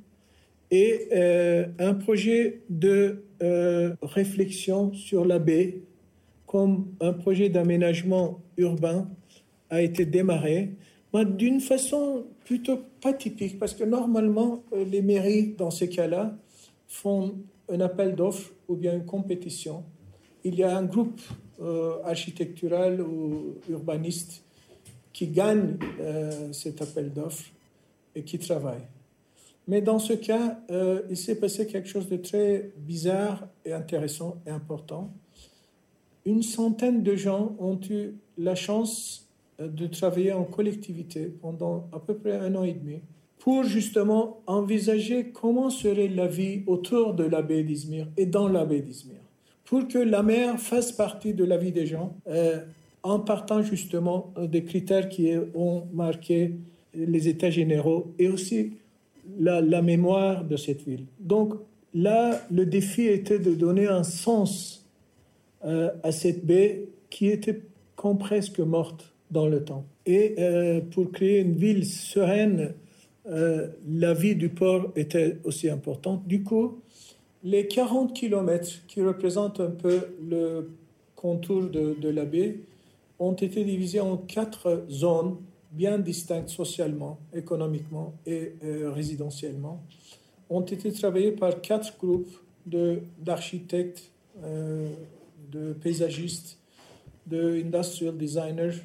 et 0.71 1.09
euh, 1.13 1.67
un 1.79 1.95
projet 1.95 2.63
de 2.69 3.25
euh, 3.43 3.95
réflexion 4.03 4.93
sur 4.93 5.25
la 5.25 5.39
baie 5.39 5.83
comme 6.47 6.87
un 7.01 7.13
projet 7.13 7.49
d'aménagement 7.49 8.41
urbain 8.57 9.09
a 9.71 9.83
été 9.83 10.07
démarré 10.07 10.71
d'une 11.13 11.61
façon 11.61 12.27
plutôt 12.45 12.81
pas 13.01 13.13
typique 13.13 13.59
parce 13.59 13.75
que 13.75 13.85
normalement 13.85 14.65
euh, 14.73 14.85
les 14.85 15.03
mairies 15.03 15.55
dans 15.57 15.71
ces 15.71 15.89
cas-là 15.89 16.37
font 16.89 17.37
un 17.69 17.81
appel 17.81 18.15
d'offres 18.15 18.53
ou 18.69 18.75
bien 18.75 18.95
une 18.95 19.05
compétition, 19.05 19.85
il 20.43 20.57
y 20.57 20.63
a 20.63 20.77
un 20.77 20.85
groupe 20.85 21.21
architectural 22.05 23.01
ou 23.01 23.55
urbaniste 23.71 24.43
qui 25.13 25.29
gagne 25.29 25.77
cet 26.53 26.83
appel 26.83 27.13
d'offres 27.13 27.45
et 28.15 28.23
qui 28.23 28.39
travaille. 28.39 28.83
Mais 29.67 29.81
dans 29.81 29.99
ce 29.99 30.13
cas, 30.13 30.61
euh, 30.71 31.03
il 31.09 31.17
s'est 31.17 31.37
passé 31.37 31.67
quelque 31.67 31.89
chose 31.89 32.09
de 32.09 32.17
très 32.17 32.71
bizarre 32.79 33.49
et 33.65 33.73
intéressant 33.73 34.37
et 34.47 34.51
important. 34.51 35.11
Une 36.27 36.43
centaine 36.43 37.03
de 37.03 37.17
gens 37.17 37.55
ont 37.59 37.81
eu 37.89 38.15
la 38.39 38.55
chance 38.55 39.29
de 39.59 39.87
travailler 39.87 40.33
en 40.33 40.45
collectivité 40.45 41.33
pendant 41.41 41.89
à 41.93 42.01
peu 42.01 42.15
près 42.15 42.33
un 42.33 42.55
an 42.57 42.65
et 42.65 42.73
demi 42.73 43.01
pour 43.39 43.63
justement 43.63 44.41
envisager 44.47 45.31
comment 45.33 45.69
serait 45.69 46.09
la 46.09 46.27
vie 46.27 46.63
autour 46.67 47.15
de 47.15 47.25
la 47.25 47.43
baie 47.43 47.63
d'Izmir 47.63 48.09
et 48.17 48.27
dans 48.27 48.49
la 48.49 48.65
baie 48.65 48.81
d'Izmir, 48.81 49.21
pour 49.67 49.87
que 49.87 49.99
la 49.99 50.23
mer 50.23 50.59
fasse 50.59 50.93
partie 50.93 51.35
de 51.35 51.45
la 51.45 51.59
vie 51.59 51.73
des 51.73 51.87
gens, 51.87 52.17
euh, 52.27 52.65
en 53.03 53.21
partant 53.21 53.61
justement 53.61 54.33
des 54.41 54.65
critères 54.65 55.11
qui 55.11 55.31
ont 55.55 55.85
marqué 55.93 56.55
les 56.95 57.29
états 57.29 57.51
généraux 57.51 58.15
et 58.19 58.29
aussi 58.29 58.73
la, 59.39 59.83
mémoire 59.83 60.45
de 60.45 60.57
cette 60.57 60.83
ville. 60.83 61.07
Donc 61.21 61.55
là, 61.95 62.41
le 62.51 62.67
défi 62.67 63.07
était 63.07 63.39
de 63.39 63.55
donner 63.55 63.87
un 63.87 64.03
sens 64.03 64.87
euh, 65.65 65.91
à 66.03 66.13
cette 66.13 66.45
baie 66.45 66.89
qui 67.11 67.29
était 67.29 67.63
presque 68.19 68.61
morte 68.61 69.15
dans 69.31 69.49
le 69.49 69.65
temps. 69.65 69.87
Et 70.05 70.35
euh, 70.39 70.81
pour 70.83 71.11
créer 71.11 71.41
une 71.41 71.55
ville 71.55 71.87
sereine, 71.87 72.75
euh, 73.27 73.69
la 73.89 74.13
vie 74.13 74.37
du 74.37 74.51
port 74.51 74.93
était 74.97 75.39
aussi 75.45 75.71
importante. 75.71 76.27
Du 76.27 76.43
coup, 76.43 76.81
les 77.43 77.67
40 77.67 78.13
kilomètres 78.13 78.85
qui 78.87 79.01
représentent 79.01 79.61
un 79.61 79.71
peu 79.71 80.01
le 80.29 80.71
contour 81.17 81.63
de 81.63 82.09
la 82.11 82.27
baie 82.27 82.59
ont 83.19 83.33
été 83.33 83.65
divisés 83.65 84.01
en 84.01 84.19
quatre 84.19 84.85
zones 84.91 85.37
bien 85.75 85.99
distinctes 85.99 86.49
socialement, 86.49 87.19
économiquement 87.35 88.15
et 88.27 88.53
euh, 88.65 88.91
résidentiellement, 88.93 89.83
ont 90.49 90.63
été 90.63 90.93
travaillés 90.93 91.33
par 91.33 91.61
quatre 91.61 91.99
groupes 91.99 92.31
d'architectes, 92.67 94.11
euh, 94.43 94.89
de 95.51 95.73
paysagistes, 95.73 96.59
de 97.27 97.61
designers 98.13 98.83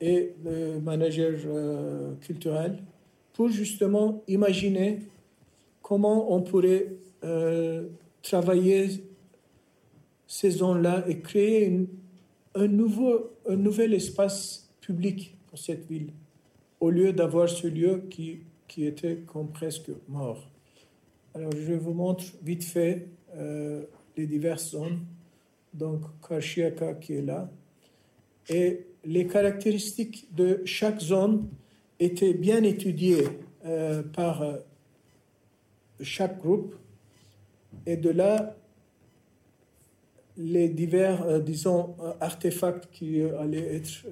et 0.00 0.34
de 0.44 0.78
managers 0.80 1.38
culturels 2.20 2.78
pour 3.32 3.48
justement 3.48 4.22
imaginer 4.28 5.00
comment 5.82 6.32
on 6.34 6.40
pourrait 6.40 6.86
euh, 7.24 7.88
travailler 8.22 9.04
ces 10.26 10.50
zones-là 10.50 11.04
et 11.06 11.20
créer 11.20 11.86
un, 12.54 12.66
nouveau, 12.66 13.32
un 13.46 13.56
nouvel 13.56 13.92
espace 13.92 14.70
public 14.80 15.33
cette 15.56 15.86
ville, 15.88 16.10
au 16.80 16.90
lieu 16.90 17.12
d'avoir 17.12 17.48
ce 17.48 17.66
lieu 17.66 18.04
qui, 18.10 18.40
qui 18.68 18.86
était 18.86 19.18
comme 19.26 19.48
presque 19.48 19.90
mort. 20.08 20.48
Alors 21.34 21.52
je 21.52 21.72
vous 21.72 21.94
montre 21.94 22.24
vite 22.42 22.64
fait 22.64 23.08
euh, 23.36 23.84
les 24.16 24.26
diverses 24.26 24.70
zones. 24.70 25.00
Donc 25.72 26.02
Karshiaka 26.26 26.94
qui 26.94 27.14
est 27.14 27.22
là. 27.22 27.50
Et 28.48 28.86
les 29.04 29.26
caractéristiques 29.26 30.28
de 30.32 30.62
chaque 30.64 31.00
zone 31.00 31.48
était 31.98 32.34
bien 32.34 32.62
étudié 32.62 33.24
euh, 33.64 34.02
par 34.02 34.42
euh, 34.42 34.56
chaque 36.00 36.38
groupe. 36.38 36.76
Et 37.86 37.96
de 37.96 38.10
là, 38.10 38.54
les 40.36 40.68
divers, 40.68 41.40
disons, 41.40 41.96
artefacts 42.20 42.88
qui 42.92 43.20
allaient 43.22 43.76
être 43.76 44.04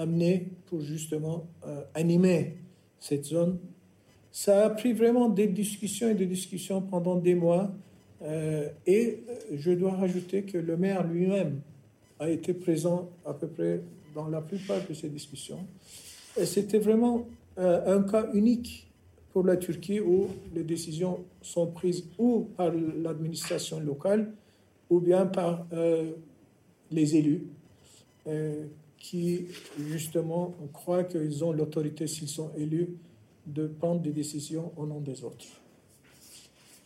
amenés 0.00 0.48
pour 0.66 0.80
justement 0.80 1.46
animer 1.94 2.56
cette 2.98 3.24
zone. 3.24 3.58
Ça 4.32 4.66
a 4.66 4.70
pris 4.70 4.92
vraiment 4.92 5.28
des 5.28 5.46
discussions 5.46 6.08
et 6.08 6.14
des 6.14 6.26
discussions 6.26 6.80
pendant 6.80 7.16
des 7.16 7.34
mois. 7.34 7.70
et 8.86 9.22
je 9.52 9.72
dois 9.72 9.92
rajouter 9.92 10.42
que 10.42 10.58
le 10.58 10.76
maire 10.76 11.06
lui-même 11.06 11.60
a 12.18 12.28
été 12.28 12.54
présent 12.54 13.08
à 13.24 13.32
peu 13.32 13.48
près 13.48 13.80
dans 14.14 14.28
la 14.28 14.40
plupart 14.40 14.86
de 14.86 14.94
ces 14.94 15.08
discussions. 15.08 15.66
C'était 16.44 16.78
vraiment 16.78 17.26
euh, 17.58 17.98
un 17.98 18.02
cas 18.02 18.28
unique 18.32 18.88
pour 19.32 19.44
la 19.44 19.56
Turquie 19.56 20.00
où 20.00 20.28
les 20.54 20.62
décisions 20.62 21.24
sont 21.40 21.66
prises 21.68 22.04
ou 22.18 22.48
par 22.56 22.72
l'administration 22.72 23.80
locale 23.80 24.32
ou 24.88 25.00
bien 25.00 25.26
par 25.26 25.66
euh, 25.72 26.12
les 26.90 27.16
élus 27.16 27.46
euh, 28.26 28.64
qui 29.00 29.46
justement 29.88 30.54
croient 30.72 31.04
qu'ils 31.04 31.42
ont 31.42 31.50
l'autorité 31.50 32.06
s'ils 32.06 32.28
sont 32.28 32.52
élus 32.56 32.90
de 33.46 33.66
prendre 33.66 34.00
des 34.00 34.12
décisions 34.12 34.70
au 34.76 34.86
nom 34.86 35.00
des 35.00 35.24
autres. 35.24 35.46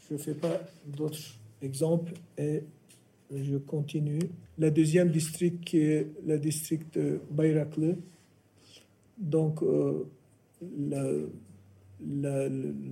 Je 0.08 0.14
ne 0.14 0.18
fais 0.18 0.34
pas 0.34 0.60
d'autres 0.86 1.36
exemples 1.60 2.14
et 2.38 2.62
je 3.34 3.56
continue. 3.56 4.20
La 4.58 4.70
deuxième 4.70 5.10
district 5.10 5.64
qui 5.64 5.78
est 5.78 6.06
le 6.24 6.38
district 6.38 6.96
de 6.96 7.20
Bayraklı, 7.30 7.96
donc 9.18 9.62
euh, 9.62 10.04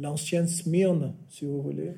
l'ancienne 0.01 0.49
Smyrne, 0.49 1.15
si 1.31 1.45
vous 1.45 1.63
voulez, 1.63 1.93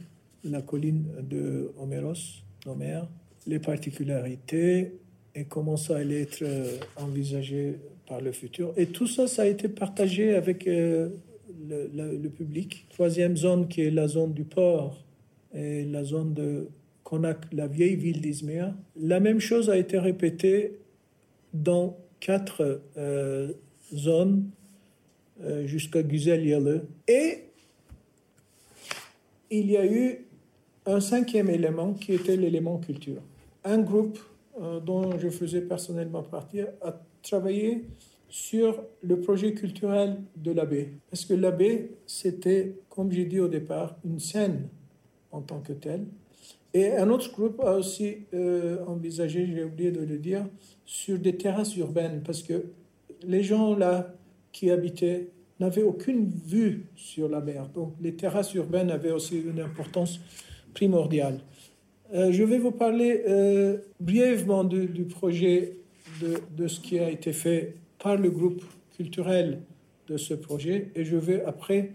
la 0.44 0.60
colline 0.60 1.06
de 1.22 1.72
Homéros, 1.78 2.42
Homère, 2.66 3.08
les 3.46 3.58
particularités 3.58 4.92
et 5.34 5.44
comment 5.44 5.76
ça 5.76 5.96
allait 5.96 6.22
être 6.22 6.42
euh, 6.42 6.78
envisagé 6.96 7.76
par 8.06 8.20
le 8.20 8.32
futur. 8.32 8.72
Et 8.76 8.86
tout 8.86 9.06
ça, 9.06 9.26
ça 9.26 9.42
a 9.42 9.46
été 9.46 9.68
partagé 9.68 10.34
avec 10.34 10.66
euh, 10.66 11.08
le, 11.68 12.28
public. 12.28 12.86
Troisième 12.90 13.36
zone 13.36 13.68
qui 13.68 13.82
est 13.82 13.90
la 13.90 14.06
zone 14.06 14.32
du 14.32 14.44
port 14.44 15.02
et 15.54 15.84
la 15.84 16.04
zone 16.04 16.34
de 16.34 16.68
Konak, 17.02 17.38
la 17.52 17.66
vieille 17.66 17.96
ville 17.96 18.20
d'Izmir. 18.20 18.74
La 18.96 19.20
même 19.20 19.40
chose 19.40 19.70
a 19.70 19.76
été 19.76 19.98
répétée 19.98 20.78
dans 21.52 21.96
quatre 22.20 22.82
euh, 22.96 23.52
jusqu'à 25.64 26.02
Güzel 26.02 26.46
Yalı. 26.46 26.82
Et 27.08 27.44
il 29.50 29.70
y 29.70 29.76
a 29.76 29.86
eu 29.86 30.26
un 30.86 31.00
cinquième 31.00 31.50
élément 31.50 31.94
qui 31.94 32.12
était 32.12 32.36
l'élément 32.36 32.78
culture. 32.78 33.22
Un 33.64 33.78
groupe 33.78 34.18
dont 34.84 35.18
je 35.18 35.28
faisais 35.28 35.62
personnellement 35.62 36.22
partie 36.22 36.60
a 36.60 37.00
travaillé 37.22 37.84
sur 38.28 38.82
le 39.02 39.20
projet 39.20 39.54
culturel 39.54 40.16
de 40.36 40.50
l'abbé. 40.50 40.88
Parce 41.10 41.24
que 41.24 41.34
l'abbé, 41.34 41.92
c'était, 42.06 42.74
comme 42.88 43.12
j'ai 43.12 43.26
dit 43.26 43.38
au 43.38 43.48
départ, 43.48 43.96
une 44.04 44.18
scène 44.18 44.68
en 45.30 45.40
tant 45.40 45.60
que 45.60 45.72
telle. 45.72 46.06
Et 46.72 46.90
un 46.96 47.08
autre 47.10 47.32
groupe 47.32 47.60
a 47.60 47.76
aussi 47.76 48.26
euh, 48.34 48.84
envisagé, 48.86 49.46
j'ai 49.46 49.62
oublié 49.62 49.92
de 49.92 50.00
le 50.00 50.18
dire, 50.18 50.44
sur 50.84 51.18
des 51.18 51.36
terrasses 51.36 51.76
urbaines, 51.76 52.22
parce 52.24 52.42
que 52.42 52.64
les 53.22 53.44
gens 53.44 53.76
là 53.76 54.12
qui 54.50 54.70
habitaient 54.70 55.28
n'avaient 55.60 55.84
aucune 55.84 56.28
vue 56.28 56.86
sur 56.96 57.28
la 57.28 57.40
mer. 57.40 57.68
Donc 57.68 57.94
les 58.00 58.14
terrasses 58.14 58.52
urbaines 58.54 58.90
avaient 58.90 59.12
aussi 59.12 59.40
une 59.40 59.60
importance 59.60 60.18
primordiale. 60.74 61.38
Euh, 62.12 62.32
je 62.32 62.42
vais 62.42 62.58
vous 62.58 62.70
parler 62.70 63.22
euh, 63.26 63.78
brièvement 64.00 64.64
du, 64.64 65.04
projet, 65.04 65.76
de, 66.20 66.68
ce 66.68 66.80
qui 66.80 66.98
a 66.98 67.10
été 67.10 67.32
fait 67.32 67.74
par 67.98 68.16
le 68.16 68.30
groupe 68.30 68.62
culturel 68.96 69.60
de 70.08 70.16
ce 70.16 70.34
projet, 70.34 70.90
et 70.94 71.04
je 71.04 71.16
vais 71.16 71.42
après 71.44 71.92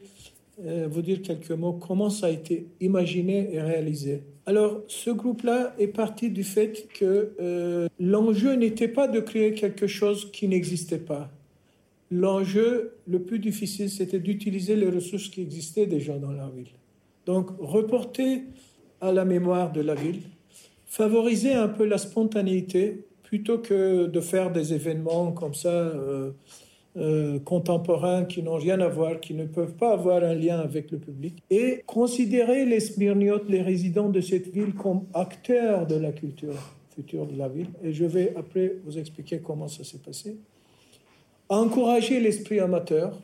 euh, 0.65 0.87
vous 0.89 1.03
dire 1.03 1.21
quelques 1.21 1.51
mots 1.51 1.73
comment 1.73 2.09
ça 2.09 2.25
a 2.25 2.29
été 2.31 2.65
imaginé 2.81 3.53
et 3.53 3.61
réalisé. 3.61 4.23
Alors, 4.47 4.81
ce 4.87 5.11
groupe-là 5.11 5.75
est 5.77 5.87
parti 5.87 6.31
du 6.31 6.43
fait 6.43 6.87
que 6.87 7.87
l'enjeu 7.99 8.53
n'était 8.53 8.87
pas 8.87 9.07
de 9.07 9.19
créer 9.19 9.53
quelque 9.53 9.85
chose 9.85 10.31
qui 10.31 10.47
n'existait 10.47 10.97
pas 10.97 11.29
l'enjeu 12.11 12.93
le 13.07 13.19
plus 13.19 13.39
difficile, 13.39 13.89
c'était 13.89 14.19
d'utiliser 14.19 14.75
les 14.75 14.89
ressources 14.89 15.29
qui 15.29 15.41
existaient 15.41 15.85
déjà 15.85 16.17
dans 16.17 16.31
la 16.31 16.49
ville. 16.49 16.71
Donc, 17.25 17.49
reporter 17.59 18.43
à 19.01 19.11
la 19.11 19.25
mémoire 19.25 19.71
de 19.71 19.81
la 19.81 19.95
ville, 19.95 20.21
favoriser 20.85 21.53
un 21.53 21.67
peu 21.67 21.85
la 21.85 21.97
spontanéité 21.97 23.05
plutôt 23.23 23.59
que 23.59 24.07
de 24.07 24.21
faire 24.21 24.51
des 24.51 24.73
événements 24.73 25.31
comme 25.31 25.53
ça 25.53 25.69
euh, 25.69 26.31
euh, 26.97 27.39
contemporains 27.39 28.25
qui 28.25 28.41
n'ont 28.41 28.57
rien 28.57 28.81
à 28.81 28.87
voir, 28.87 29.19
qui 29.19 29.35
ne 29.35 29.45
peuvent 29.45 29.75
pas 29.75 29.93
avoir 29.93 30.23
un 30.23 30.33
lien 30.33 30.59
avec 30.59 30.89
le 30.91 30.97
public, 30.97 31.43
et 31.49 31.83
considérer 31.85 32.65
les 32.65 32.79
Smyrniotes, 32.79 33.47
les 33.47 33.61
résidents 33.61 34.09
de 34.09 34.21
cette 34.21 34.47
ville, 34.47 34.73
comme 34.73 35.03
acteurs 35.13 35.85
de 35.85 35.95
la 35.95 36.11
culture 36.11 36.55
future 36.99 37.25
de 37.25 37.37
la 37.37 37.47
ville. 37.47 37.69
Et 37.83 37.93
je 37.93 38.05
vais 38.05 38.33
après 38.35 38.75
vous 38.83 38.97
expliquer 38.97 39.39
comment 39.39 39.67
ça 39.67 39.83
s'est 39.83 39.99
passé. 39.99 40.37
Encourager 41.47 42.19
l'esprit 42.19 42.59
amateur, 42.59 43.17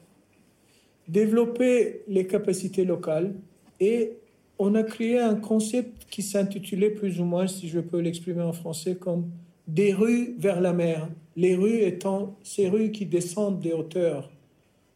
développer 1.08 2.04
les 2.08 2.26
capacités 2.26 2.86
locales 2.86 3.34
et 3.80 4.14
on 4.58 4.76
a 4.76 4.84
créé 4.84 5.20
un 5.20 5.36
concept 5.36 6.06
qui 6.10 6.22
s'intitulait 6.22 6.89
plus 6.89 7.20
ou 7.20 7.26
moins, 7.26 7.48
si 7.48 7.68
je 7.68 7.80
peux 7.80 8.00
l'exprimer 8.00 8.41
en 8.41 8.54
français, 8.54 8.96
comme 8.96 9.30
des 9.68 9.94
rues 9.94 10.36
vers 10.38 10.62
la 10.62 10.74
mer. 10.74 11.10
Les 11.36 11.56
rues 11.56 11.82
étant 11.82 12.36
ces 12.44 12.70
rues 12.70 12.91
qui 12.91 13.06
descendent 13.06 13.60
des 13.60 13.74
hauteurs 13.74 14.32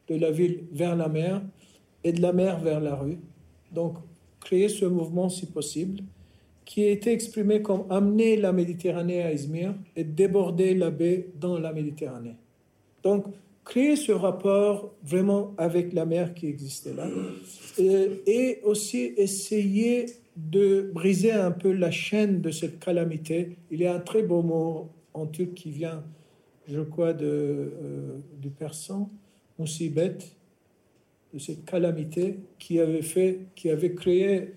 de 0.08 0.16
la 0.16 0.32
ville 0.32 0.62
vers 0.72 0.96
la 0.96 1.10
mer 1.10 1.42
et 2.04 2.14
de 2.14 2.22
la 2.22 2.32
mer 2.32 2.60
vers 2.60 2.80
la 2.80 2.96
rue. 2.96 3.18
Donc, 3.72 3.98
créer 4.40 4.70
ce 4.70 4.86
mouvement 4.86 5.30
si 5.30 5.46
possible, 5.46 6.04
qui 6.66 6.84
a 6.84 6.92
été 6.92 7.12
exprimé 7.12 7.62
comme 7.62 7.84
amener 7.90 8.38
la 8.38 8.54
Méditerranée 8.54 9.24
à 9.24 9.34
Izmir 9.34 9.74
et 9.96 10.04
déborder 10.04 10.76
la 10.76 10.92
baie 10.92 11.28
dans 11.40 11.60
la 11.60 11.74
Méditerranée. 11.74 12.36
Donc, 13.04 13.26
créer 13.70 13.96
ce 13.96 14.12
rapport 14.12 14.96
vraiment 15.04 15.54
avec 15.60 15.94
la 15.94 16.06
mer 16.06 16.34
qui 16.34 16.48
existait 16.48 16.94
là 16.94 17.08
et, 17.78 18.60
aussi 18.64 19.14
essayer 19.16 20.08
de 20.36 20.90
briser 20.92 21.32
un 21.32 21.52
peu 21.52 21.72
la 21.72 21.92
chaîne 21.92 22.42
de 22.42 22.50
cette 22.50 22.80
calamité. 22.80 23.58
Il 23.70 23.80
y 23.80 23.86
a 23.86 23.94
un 23.94 24.00
très 24.00 24.24
beau 24.24 24.42
mot 24.42 24.90
en 25.14 25.28
turc 25.28 25.54
qui 25.54 25.70
vient, 25.70 26.04
je 26.68 26.82
crois, 26.82 27.14
de, 27.14 27.28
euh, 27.28 28.18
du 28.42 28.50
persan, 28.50 29.10
musibet, 29.60 30.18
de 31.34 31.40
cette 31.40 31.64
calamité 31.66 32.40
qui 32.58 32.80
avait 32.80 33.04
fait, 33.04 33.42
qui 33.56 33.70
avait 33.70 33.94
créé 33.94 34.56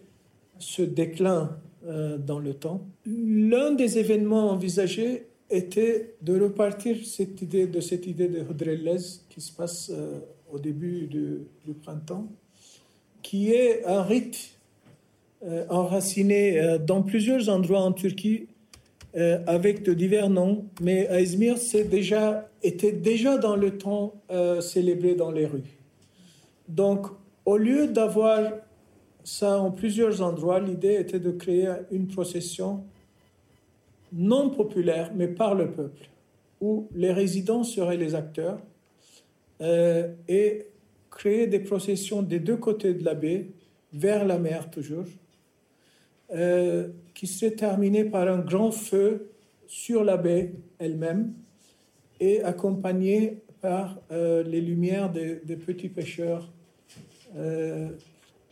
ce 0.59 0.83
déclin 0.83 1.59
euh, 1.87 2.17
dans 2.17 2.39
le 2.39 2.55
temps. 2.55 2.87
L'un 3.05 3.73
des 3.73 3.99
événements 3.99 4.51
envisagés 4.51 5.27
était 5.53 6.15
de 6.23 6.41
repartir 6.41 6.97
cette 7.05 7.41
idée, 7.43 7.67
de 7.67 7.81
cette 7.81 8.07
idée 8.07 8.29
de 8.29 8.41
Hudrellez 8.41 8.99
qui 9.29 9.41
se 9.41 9.53
passe 9.53 9.91
euh, 9.93 10.19
au 10.51 10.59
début 10.59 11.07
du 11.07 11.75
printemps, 11.83 12.27
qui 13.23 13.53
est 13.53 13.85
un 13.85 14.03
rite 14.03 14.59
euh, 15.45 15.65
enraciné 15.69 16.79
dans 16.87 17.03
plusieurs 17.03 17.49
endroits 17.49 17.83
en 17.83 17.93
Turquie 17.93 18.49
avec 19.47 19.83
de 19.83 19.93
divers 19.93 20.31
noms, 20.31 20.65
mais 20.81 21.07
à 21.09 21.21
Izmir, 21.21 21.59
c'est 21.59 21.85
déjà, 21.85 22.49
était 22.63 22.93
déjà 22.93 23.37
dans 23.37 23.57
le 23.57 23.77
temps 23.77 24.15
célébré 24.61 25.15
dans 25.15 25.31
les 25.31 25.45
rues. 25.45 25.79
Donc, 26.67 27.09
au 27.45 27.59
lieu 27.59 27.89
d'avoir 27.89 28.41
ça 29.25 29.61
en 29.61 29.71
plusieurs 29.71 30.23
endroits, 30.23 30.61
l'idée 30.61 30.95
était 30.95 31.21
de 31.21 31.31
créer 31.31 31.69
une 31.91 32.09
procession 32.09 32.85
non 34.13 34.51
populaire, 34.51 35.13
mais 35.15 35.29
par 35.29 35.55
le 35.55 35.71
peuple, 35.71 36.09
où 36.61 36.89
les 36.95 37.13
résidents 37.13 37.65
seraient 37.65 37.97
les 37.97 38.15
acteurs, 38.15 38.61
euh, 39.61 40.13
et 40.29 40.67
créer 41.11 41.47
des 41.47 41.61
processions 41.61 42.23
des 42.23 42.41
deux 42.41 42.57
côtés 42.57 42.95
de 42.95 43.05
la 43.05 43.15
baie, 43.15 43.47
vers 43.93 44.25
la 44.25 44.39
mer 44.39 44.71
toujours, 44.71 45.05
euh, 46.35 46.89
qui 47.15 47.27
seraient 47.27 47.53
terminées 47.53 48.05
par 48.05 48.27
un 48.29 48.39
grand 48.39 48.71
feu 48.71 49.29
sur 49.67 50.05
la 50.05 50.17
baie 50.17 50.53
elle-même, 50.79 51.35
et 52.21 52.43
accompagnées 52.43 53.39
par 53.61 54.01
euh, 54.11 54.43
les 54.43 54.61
lumières 54.61 55.11
des, 55.11 55.37
petits 55.57 55.89
pêcheurs. 55.89 56.51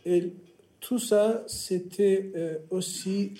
et 0.05 0.33
tout 0.79 0.99
ça, 0.99 1.43
c'était 1.47 2.31
aussi, 2.71 3.33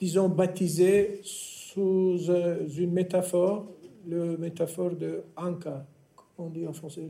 disons, 0.00 0.28
baptisé 0.28 1.20
sous 1.22 2.18
euh, 2.28 2.66
une 2.76 2.92
métaphore, 2.92 3.66
le 4.08 4.36
métaphore 4.36 4.90
de 4.92 5.22
Anka, 5.36 5.86
comment 6.16 6.48
on 6.48 6.50
dit 6.50 6.66
en 6.66 6.72
français, 6.72 7.02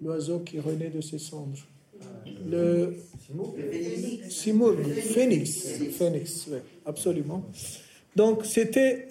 l'oiseau 0.00 0.40
qui 0.40 0.60
renaît 0.60 0.90
de 0.90 1.00
ses 1.00 1.18
cendres. 1.18 1.58
Le 2.48 2.94
Simur, 4.28 4.76
phénix, 4.78 5.78
phénix, 5.92 6.48
oui, 6.50 6.58
absolument. 6.84 7.44
Donc 8.14 8.44
c'était 8.44 9.08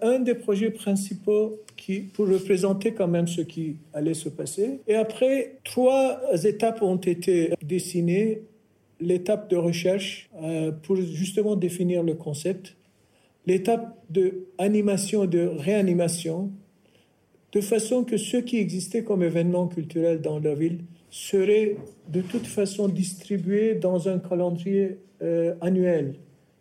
un 0.00 0.20
des 0.20 0.34
projets 0.34 0.70
principaux 0.70 1.58
pour 2.12 2.28
représenter 2.28 2.92
quand 2.92 3.08
même 3.08 3.26
ce 3.26 3.40
qui 3.40 3.76
allait 3.92 4.14
se 4.14 4.28
passer. 4.28 4.80
Et 4.86 4.94
après, 4.94 5.58
trois 5.64 6.20
étapes 6.44 6.82
ont 6.82 6.96
été 6.96 7.52
dessinées. 7.62 8.42
L'étape 9.00 9.48
de 9.48 9.56
recherche 9.56 10.28
euh, 10.42 10.72
pour 10.72 10.96
justement 10.96 11.56
définir 11.56 12.02
le 12.02 12.14
concept, 12.14 12.76
l'étape 13.46 13.96
de 14.10 14.46
animation 14.58 15.24
et 15.24 15.28
de 15.28 15.46
réanimation, 15.46 16.50
de 17.52 17.60
façon 17.60 18.04
que 18.04 18.16
ce 18.16 18.36
qui 18.36 18.58
existait 18.58 19.04
comme 19.04 19.22
événement 19.22 19.68
culturel 19.68 20.20
dans 20.20 20.38
la 20.38 20.54
ville 20.54 20.80
serait 21.10 21.76
de 22.08 22.20
toute 22.20 22.46
façon 22.46 22.88
distribué 22.88 23.74
dans 23.74 24.08
un 24.08 24.18
calendrier 24.18 24.98
euh, 25.22 25.54
annuel, 25.60 26.16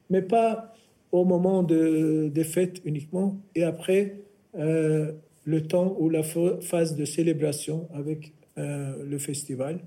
mais 0.09 0.21
pas 0.21 0.73
au 1.11 1.25
moment 1.25 1.63
de, 1.63 2.29
des 2.33 2.43
fêtes 2.43 2.81
uniquement, 2.85 3.37
et 3.55 3.63
après 3.63 4.17
euh, 4.57 5.11
le 5.43 5.63
temps 5.63 5.95
ou 5.99 6.09
la 6.09 6.23
phase 6.23 6.95
de 6.95 7.05
célébration 7.05 7.87
avec 7.93 8.33
le 8.57 9.19
festival. 9.19 9.81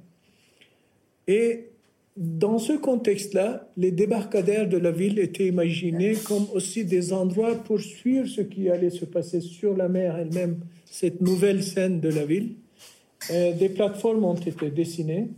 Et 1.26 1.69
dans 2.22 2.58
ce 2.58 2.74
contexte-là, 2.74 3.66
les 3.78 3.92
débarcadères 3.92 4.68
de 4.68 4.76
la 4.76 4.90
ville 4.90 5.18
étaient 5.18 5.46
imaginés 5.46 6.12
comme 6.12 6.44
aussi 6.52 6.84
des 6.84 7.14
endroits 7.14 7.54
pour 7.54 7.80
suivre 7.80 8.26
ce 8.26 8.42
qui 8.42 8.68
allait 8.68 8.90
se 8.90 9.06
passer 9.06 9.40
sur 9.40 9.74
la 9.74 9.88
mer 9.88 10.18
elle-même, 10.18 10.60
cette 10.84 11.22
nouvelle 11.22 11.62
scène 11.62 11.98
de 11.98 12.10
la 12.10 12.26
ville. 12.26 12.56
Euh, 13.30 13.54
des 13.54 13.70
plateformes 13.70 14.22
ont 14.24 14.34
été 14.34 14.68
dessinées. 14.70 15.28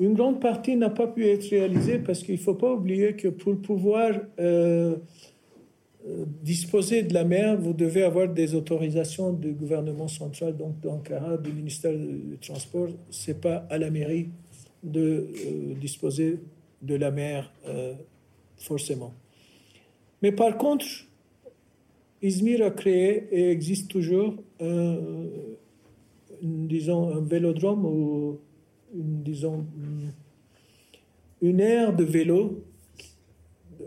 Une 0.00 0.14
grande 0.14 0.40
partie 0.40 0.74
n'a 0.74 0.90
pas 0.90 1.06
pu 1.06 1.28
être 1.28 1.48
réalisée 1.48 2.00
parce 2.00 2.24
qu'il 2.24 2.34
ne 2.34 2.40
faut 2.40 2.54
pas 2.54 2.72
oublier 2.72 3.14
que 3.14 3.28
pour 3.28 3.56
pouvoir 3.58 4.10
euh, 4.40 4.96
disposer 6.42 7.04
de 7.04 7.14
la 7.14 7.22
mer, 7.22 7.56
vous 7.56 7.72
devez 7.72 8.02
avoir 8.02 8.26
des 8.26 8.56
autorisations 8.56 9.32
du 9.32 9.52
gouvernement 9.52 10.08
central, 10.08 10.56
donc 10.56 10.80
d'Ankara, 10.80 11.36
du 11.36 11.52
ministère 11.52 11.92
du 11.92 12.36
Transport. 12.40 12.88
Ce 13.10 13.30
n'est 13.30 13.38
pas 13.38 13.64
à 13.70 13.78
la 13.78 13.90
mairie 13.90 14.30
de 14.82 15.00
euh, 15.00 15.74
disposer 15.80 16.40
de 16.82 16.94
la 16.94 17.10
mer 17.10 17.52
euh, 17.66 17.94
forcément. 18.56 19.12
Mais 20.20 20.32
par 20.32 20.56
contre, 20.56 20.86
Izmir 22.22 22.64
a 22.64 22.70
créé 22.70 23.28
et 23.32 23.50
existe 23.50 23.90
toujours 23.90 24.34
un, 24.60 24.96
disons, 26.42 27.14
un 27.16 27.20
vélodrome 27.20 27.84
ou 27.84 28.38
une, 28.94 29.22
disons, 29.22 29.64
une 31.40 31.60
aire 31.60 31.94
de 31.94 32.04
vélo 32.04 32.62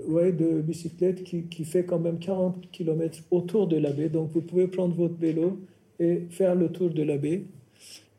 ouais, 0.08 0.32
de 0.32 0.62
bicyclette 0.62 1.24
qui, 1.24 1.44
qui, 1.44 1.66
fait 1.66 1.86
quand 1.86 2.00
même 2.00 2.20
40 2.20 2.70
km 2.72 3.20
autour 3.32 3.68
de 3.68 3.78
la 3.78 3.92
baie. 3.92 4.10
Donc 4.10 4.32
vous 4.32 4.42
pouvez 4.42 4.68
prendre 4.68 4.96
votre 4.96 5.16
vélo 5.16 5.60
et 6.00 6.24
faire 6.30 6.56
le 6.56 6.70
tour 6.70 6.90
de 6.90 7.04
la 7.04 7.18
baie. 7.18 7.44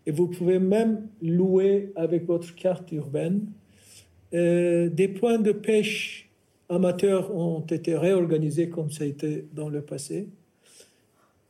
Et 0.07 0.13
vous 0.13 0.29
pouvez 0.29 0.61
même 0.61 1.09
louer 1.21 1.93
avec 1.97 2.27
votre 2.27 2.55
carte 2.55 2.93
urbaine. 2.93 3.47
Euh, 4.35 4.89
des 4.89 5.09
points 5.09 5.39
de 5.39 5.53
pêche 5.53 6.31
amateurs 6.69 7.35
ont 7.35 7.61
été 7.61 7.97
réorganisés 7.97 8.69
comme 8.69 8.91
ça 8.91 9.05
a 9.05 9.07
été 9.07 9.47
dans 9.53 9.69
le 9.69 9.83
passé. 9.83 10.29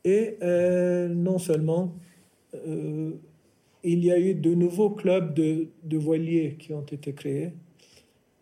Et 0.03 0.37
euh, 0.41 1.07
non 1.09 1.37
seulement, 1.37 1.93
euh, 2.67 3.11
il 3.83 4.03
y 4.03 4.11
a 4.11 4.19
eu 4.19 4.33
de 4.33 4.53
nouveaux 4.53 4.89
clubs 4.89 5.33
de, 5.33 5.67
de 5.83 5.97
voiliers 5.97 6.55
qui 6.57 6.73
ont 6.73 6.85
été 6.85 7.13
créés 7.13 7.51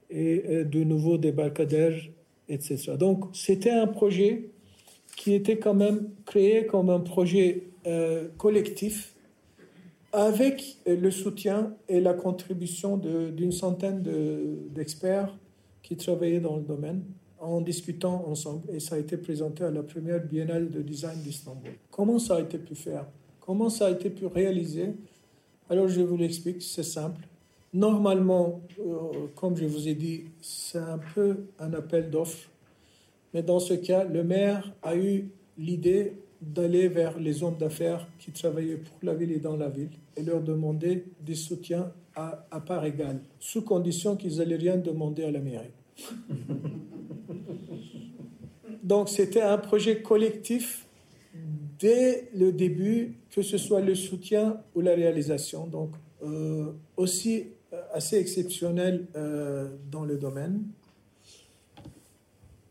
et 0.09 0.63
de 0.63 0.83
nouveaux 0.83 1.17
débarcadères, 1.17 1.99
etc. 2.47 2.93
Donc 2.97 3.25
c'était 3.33 3.71
un 3.71 3.87
projet 3.87 4.45
qui 5.17 5.33
était 5.33 5.57
quand 5.57 5.73
même 5.73 6.09
créé 6.25 6.67
comme 6.67 6.89
un 6.91 6.99
projet 6.99 7.63
collectif 8.37 9.14
avec 10.15 10.77
le 10.87 11.11
soutien 11.11 11.75
et 11.89 11.99
la 11.99 12.13
contribution 12.13 12.95
d'une 12.97 13.51
centaine 13.51 14.01
d'experts 14.73 15.35
qui 15.83 15.97
travaillaient 15.97 16.39
dans 16.39 16.55
le 16.55 16.63
domaine 16.63 17.03
en 17.39 17.59
discutant 17.59 18.23
ensemble. 18.27 18.63
Et 18.73 18.79
ça 18.79 18.95
a 18.95 18.97
été 18.97 19.17
présenté 19.17 19.65
à 19.65 19.71
la 19.71 19.83
première 19.83 20.23
biennale 20.23 20.69
de 20.69 20.81
design 20.81 21.19
d'Istanbul. 21.19 21.71
Comment 21.91 22.17
ça 22.17 22.37
a 22.37 22.41
été 22.41 22.57
pu 22.57 22.75
faire? 22.75 23.05
Comment 23.41 23.69
ça 23.69 23.87
a 23.87 23.91
été 23.91 24.09
pu 24.09 24.25
réaliser? 24.25 24.93
Alors 25.69 25.89
je 25.89 26.01
vous 26.01 26.15
l'explique, 26.15 26.61
c'est 26.61 26.83
simple. 26.83 27.27
Normalement, 27.73 28.61
euh, 28.79 29.27
comme 29.35 29.57
je 29.57 29.65
vous 29.65 29.87
ai 29.89 29.95
dit, 29.95 30.23
c'est 30.41 30.79
un 30.79 30.99
peu 31.13 31.39
un 31.59 31.73
appel 31.73 32.09
d'offres. 32.09 32.49
Mais 33.33 33.43
dans 33.43 33.59
ce 33.59 33.73
cas, 33.73 34.05
le 34.05 34.23
maire 34.23 34.73
a 34.81 34.95
eu 34.95 35.27
l'idée 35.57 36.13
d'aller 36.45 36.87
vers 36.87 37.19
les 37.19 37.43
hommes 37.43 37.57
d'affaires 37.57 38.07
qui 38.19 38.31
travaillaient 38.31 38.77
pour 38.77 38.97
la 39.01 39.13
ville 39.15 39.31
et 39.31 39.39
dans 39.39 39.57
la 39.57 39.69
ville 39.69 39.89
et 40.15 40.23
leur 40.23 40.41
demander 40.41 41.05
des 41.21 41.35
soutiens 41.35 41.91
à, 42.15 42.45
à 42.51 42.59
part 42.59 42.85
égale, 42.85 43.19
sous 43.39 43.63
condition 43.63 44.15
qu'ils 44.15 44.37
n'allaient 44.37 44.55
rien 44.55 44.77
demander 44.77 45.23
à 45.23 45.31
la 45.31 45.39
mairie. 45.39 45.73
Donc 48.83 49.09
c'était 49.09 49.41
un 49.41 49.57
projet 49.57 50.01
collectif 50.01 50.85
dès 51.79 52.29
le 52.35 52.51
début, 52.51 53.17
que 53.31 53.41
ce 53.41 53.57
soit 53.57 53.81
le 53.81 53.95
soutien 53.95 54.57
ou 54.75 54.81
la 54.81 54.93
réalisation. 54.93 55.65
Donc 55.65 55.89
euh, 56.23 56.71
aussi 56.95 57.47
assez 57.91 58.17
exceptionnel 58.17 59.07
dans 59.91 60.05
le 60.05 60.17
domaine. 60.17 60.61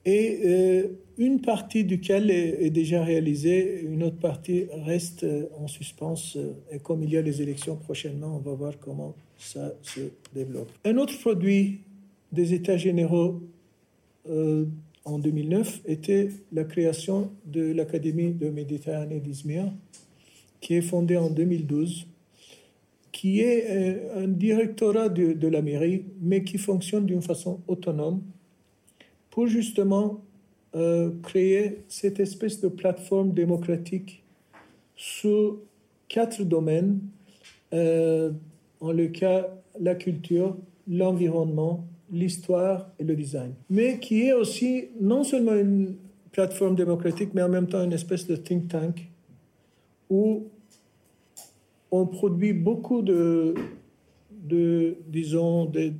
Et 0.06 0.86
une 1.16 1.40
partie 1.40 1.84
duquel 1.84 2.30
est, 2.30 2.70
déjà 2.70 3.02
réalisée, 3.02 3.80
une 3.82 4.02
autre 4.02 4.18
partie 4.18 4.66
reste 4.84 5.24
en 5.58 5.66
suspens. 5.66 6.36
Et 6.70 6.78
comme 6.78 7.02
il 7.02 7.10
y 7.10 7.16
a 7.16 7.22
les 7.22 7.40
élections 7.40 7.76
prochainement, 7.76 8.36
on 8.36 8.38
va 8.38 8.54
voir 8.54 8.78
comment 8.78 9.14
ça 9.38 9.72
se 9.82 10.00
développe. 10.34 10.70
Un 10.84 10.96
autre 10.96 11.18
produit 11.20 11.80
des 12.32 12.54
États 12.54 12.76
généraux 12.76 13.40
euh, 14.28 14.66
en 15.04 15.18
2009 15.18 15.82
était 15.86 16.30
la 16.52 16.64
création 16.64 17.30
de 17.46 17.72
l'Académie 17.72 18.32
de 18.32 18.48
Méditerranée 18.48 19.20
d'Izmir, 19.20 19.72
qui 20.60 20.74
est 20.74 20.82
fondée 20.82 21.16
en 21.16 21.30
2012, 21.30 22.06
qui 23.12 23.40
est 23.40 23.66
euh, 23.70 24.24
un 24.24 24.28
directorat 24.28 25.08
de 25.08 25.48
la 25.48 25.62
mairie, 25.62 26.04
mais 26.20 26.42
qui 26.42 26.58
fonctionne 26.58 27.06
d'une 27.06 27.22
façon 27.22 27.60
autonome 27.68 28.22
pour 29.34 29.48
justement 29.48 30.22
euh, 30.76 31.10
créer 31.24 31.82
cette 31.88 32.20
espèce 32.20 32.60
de 32.60 32.68
plateforme 32.68 33.32
démocratique 33.32 34.22
sous 34.94 35.58
quatre 36.06 36.44
domaines, 36.44 37.00
euh, 37.72 38.30
en 38.80 38.92
le 38.92 39.08
cas 39.08 39.48
la 39.80 39.96
culture, 39.96 40.56
l'environnement, 40.86 41.84
l'histoire 42.12 42.92
et 43.00 43.02
le 43.02 43.16
design, 43.16 43.54
mais 43.68 43.98
qui 43.98 44.22
est 44.22 44.32
aussi 44.32 44.84
non 45.00 45.24
seulement 45.24 45.56
une 45.56 45.96
plateforme 46.30 46.76
démocratique, 46.76 47.30
mais 47.34 47.42
en 47.42 47.48
même 47.48 47.66
temps 47.66 47.82
une 47.82 47.92
espèce 47.92 48.28
de 48.28 48.36
think 48.36 48.68
tank 48.68 49.08
où 50.08 50.44
on 51.90 52.06
produit 52.06 52.52
beaucoup 52.52 53.02
de, 53.02 53.56
disons, 55.08 55.64
de 55.64 55.92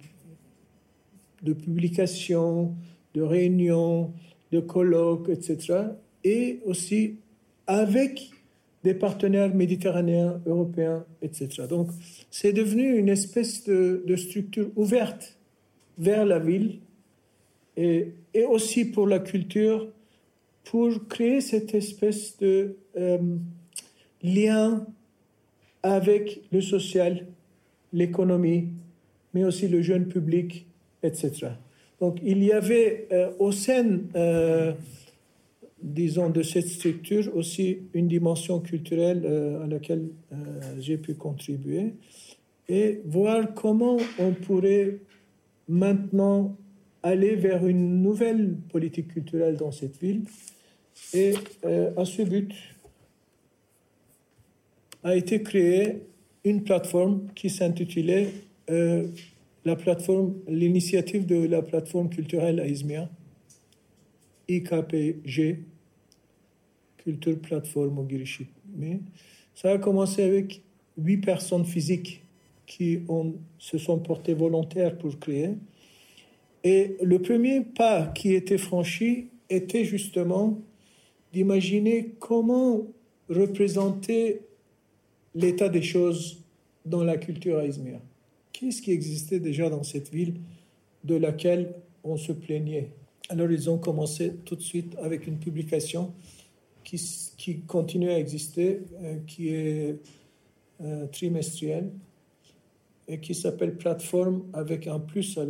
publications, 1.53 2.77
de 3.15 3.23
réunions, 3.23 4.13
de 4.53 4.61
colloques, 4.61 5.29
etc. 5.29 5.79
Et 6.25 6.61
aussi 6.65 7.17
avec 7.67 8.31
des 8.85 8.95
partenaires 8.95 9.55
méditerranéens, 9.55 10.41
européens, 10.47 11.05
etc. 11.23 11.63
Donc, 11.69 11.89
c'est 12.31 12.53
devenu 12.53 12.99
une 12.99 13.09
espèce 13.09 13.65
de, 13.65 14.17
structure 14.17 14.71
ouverte 14.77 15.39
vers 15.97 16.27
la 16.27 16.39
ville 16.39 16.81
et, 17.77 18.13
aussi 18.49 18.85
pour 18.85 19.07
la 19.07 19.21
culture, 19.21 19.89
pour 20.65 21.09
créer 21.09 21.41
cette 21.41 21.75
espèce 21.75 22.37
de 22.39 22.77
euh, 22.97 23.19
lien 24.23 24.87
avec 25.83 26.43
le 26.53 26.61
social, 26.61 27.27
l'économie, 27.93 28.69
mais 29.33 29.45
aussi 29.45 29.67
le 29.67 29.83
jeune 29.83 30.07
public, 30.07 30.67
etc. 31.03 31.49
Donc 32.01 32.19
il 32.23 32.43
y 32.43 32.53
avait 32.53 33.09
euh, 33.13 33.31
au 33.39 33.53
sein, 33.53 34.01
euh, 34.15 34.73
disons, 35.83 36.31
de 36.31 36.43
cette 36.43 36.69
structure 36.69 37.35
aussi 37.37 37.79
une 37.93 38.09
dimension 38.09 38.61
culturelle 38.61 39.23
euh, 39.25 39.65
à 39.65 39.67
laquelle 39.67 40.09
j'ai 40.79 40.99
pu 40.99 41.15
contribuer 41.15 41.95
et 42.69 43.01
voir 43.05 43.55
comment 43.55 43.97
on 44.19 44.33
pourrait 44.33 44.99
maintenant 45.69 46.57
aller 47.03 47.37
vers 47.37 47.67
une 47.67 48.03
nouvelle 48.03 48.57
politique 48.71 49.09
culturelle 49.09 49.57
dans 49.57 49.71
cette 49.71 49.99
ville. 50.01 50.23
Et 51.13 51.35
à 51.97 52.05
ce 52.05 52.23
but, 52.23 52.53
a 55.03 55.15
été 55.15 55.43
créée 55.43 56.03
une 56.45 56.63
plateforme 56.65 57.27
qui 57.35 57.51
s'intitulait 57.51 58.31
la 59.65 59.77
plateforme, 59.77 60.35
l'initiative 60.49 61.27
de 61.27 61.47
la 61.47 61.63
plateforme 61.63 62.11
culturelle 62.11 62.61
à 62.61 62.67
Izmir, 62.67 63.09
IKPG, 64.49 65.65
Culture 66.99 67.37
au 67.77 68.07
Mais 68.77 69.01
ça 69.55 69.73
a 69.73 69.79
commencé 69.79 70.23
avec 70.23 70.63
huit 70.97 71.19
personnes 71.19 71.67
physiques 71.67 72.23
qui 72.67 73.01
se 73.59 73.77
sont 73.77 73.99
portées 73.99 74.33
volontaires 74.33 74.97
pour 74.97 75.19
créer. 75.19 75.51
Et 76.63 76.97
le 77.03 77.19
premier 77.21 77.61
pas 77.61 78.07
qui 78.07 78.33
était 78.33 78.57
franchi 78.57 79.29
était 79.51 79.85
justement 79.85 80.59
d'imaginer 81.33 82.15
comment 82.19 82.87
représenter 83.29 84.41
l'état 85.35 85.69
des 85.69 85.83
choses 85.83 86.43
dans 86.87 87.05
la 87.05 87.19
culture 87.19 87.59
à 87.59 87.67
Izmir. 87.67 87.99
Qu'est-ce 88.55 88.81
qui 88.81 88.93
existait 88.93 89.41
déjà 89.41 89.69
dans 89.69 89.83
cette 89.83 90.11
ville 90.11 90.35
de 91.03 91.17
laquelle 91.17 91.75
on 92.05 92.17
se 92.17 92.31
plaignait? 92.31 92.91
Alors 93.29 93.51
ils 93.51 93.69
ont 93.69 93.79
commencé 93.79 94.37
tout 94.45 94.55
de 94.55 94.63
suite 94.63 94.95
avec 95.03 95.27
une 95.27 95.39
publication 95.39 96.13
qui, 96.85 97.61
continue 97.67 98.11
à 98.11 98.19
exister, 98.19 98.83
euh, 99.03 99.19
qui 99.27 99.49
est 99.49 99.97
euh, 100.83 101.07
trimestrielle 101.09 101.91
et 103.09 103.19
qui 103.19 103.35
s'appelle 103.35 103.77
Plateforme 103.77 104.45
avec 104.53 104.87
un 104.87 105.01
plus 105.01 105.37
à 105.37 105.45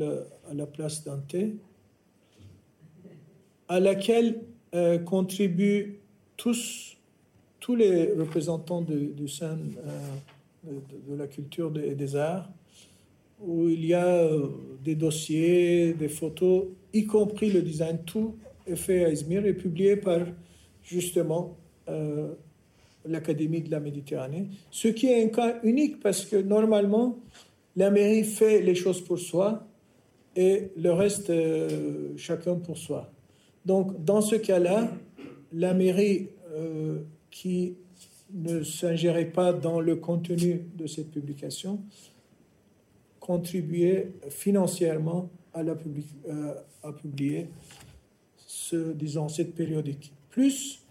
la, 0.55 0.67
place 0.67 1.05
d'un 1.05 1.19
T, 1.19 1.57
à 3.69 3.81
laquelle 3.81 4.41
euh, 4.75 4.99
contribuent 4.99 5.99
tous, 6.39 6.97
tous 7.61 7.77
les 7.77 8.13
représentants 8.13 8.81
du 8.81 9.29
sein 9.29 9.59
de, 10.65 10.73
de, 11.07 11.15
la 11.15 11.27
culture 11.27 11.71
et 11.79 11.95
des 11.95 12.17
arts 12.17 12.49
où 13.47 13.69
il 13.69 13.85
y 13.85 13.95
a 13.95 14.07
euh, 14.07 14.49
des 14.83 14.95
dossiers, 14.95 15.95
des 15.95 16.09
photos, 16.09 16.67
y 16.93 17.05
compris 17.05 17.51
le 17.51 17.63
design. 17.63 17.99
Tout 18.05 18.37
est 18.67 18.77
fait 18.77 19.05
à 19.05 19.11
Izmir 19.11 19.45
et 19.47 19.55
publié 19.55 19.97
par 19.97 20.21
justement 20.83 21.57
euh, 21.89 22.33
l'Académie 23.05 23.63
de 23.63 23.71
la 23.71 23.81
Méditerranée. 23.81 24.49
Ce 24.71 24.89
qui 24.89 25.07
est 25.07 25.25
un 25.25 25.29
cas 25.29 25.61
unique 25.63 26.01
parce 26.01 26.25
que 26.25 26.37
normalement, 26.37 27.19
la 27.77 27.91
mairie 27.91 28.25
fait 28.25 28.61
les 28.61 28.75
choses 28.75 29.01
pour 29.01 29.19
soi 29.19 29.67
et 30.37 30.71
le 30.77 30.93
reste, 30.93 31.31
euh, 31.31 32.13
chacun 32.17 32.57
pour 32.57 32.79
soi. 32.79 33.11
Donc, 33.65 34.05
dans 34.05 34.21
ce 34.21 34.37
cas-là, 34.37 34.91
la 35.53 35.73
mairie 35.75 36.29
qui 37.31 37.75
ne 38.33 38.63
s'ingérait 38.63 39.31
pas 39.31 39.53
dans 39.53 39.81
le 39.81 39.97
contenu 39.97 40.67
de 40.77 40.87
cette 40.87 41.11
publication 41.11 41.81
contribuer 43.25 44.13
financièrement 44.29 45.31
à, 45.55 45.63
la 45.63 45.73
euh, 46.29 46.93
publier 47.01 47.47
ce, 48.37 48.93
disons, 48.93 49.31
cette 49.31 49.55
périodique. 49.55 50.13
Plus, 50.29 50.83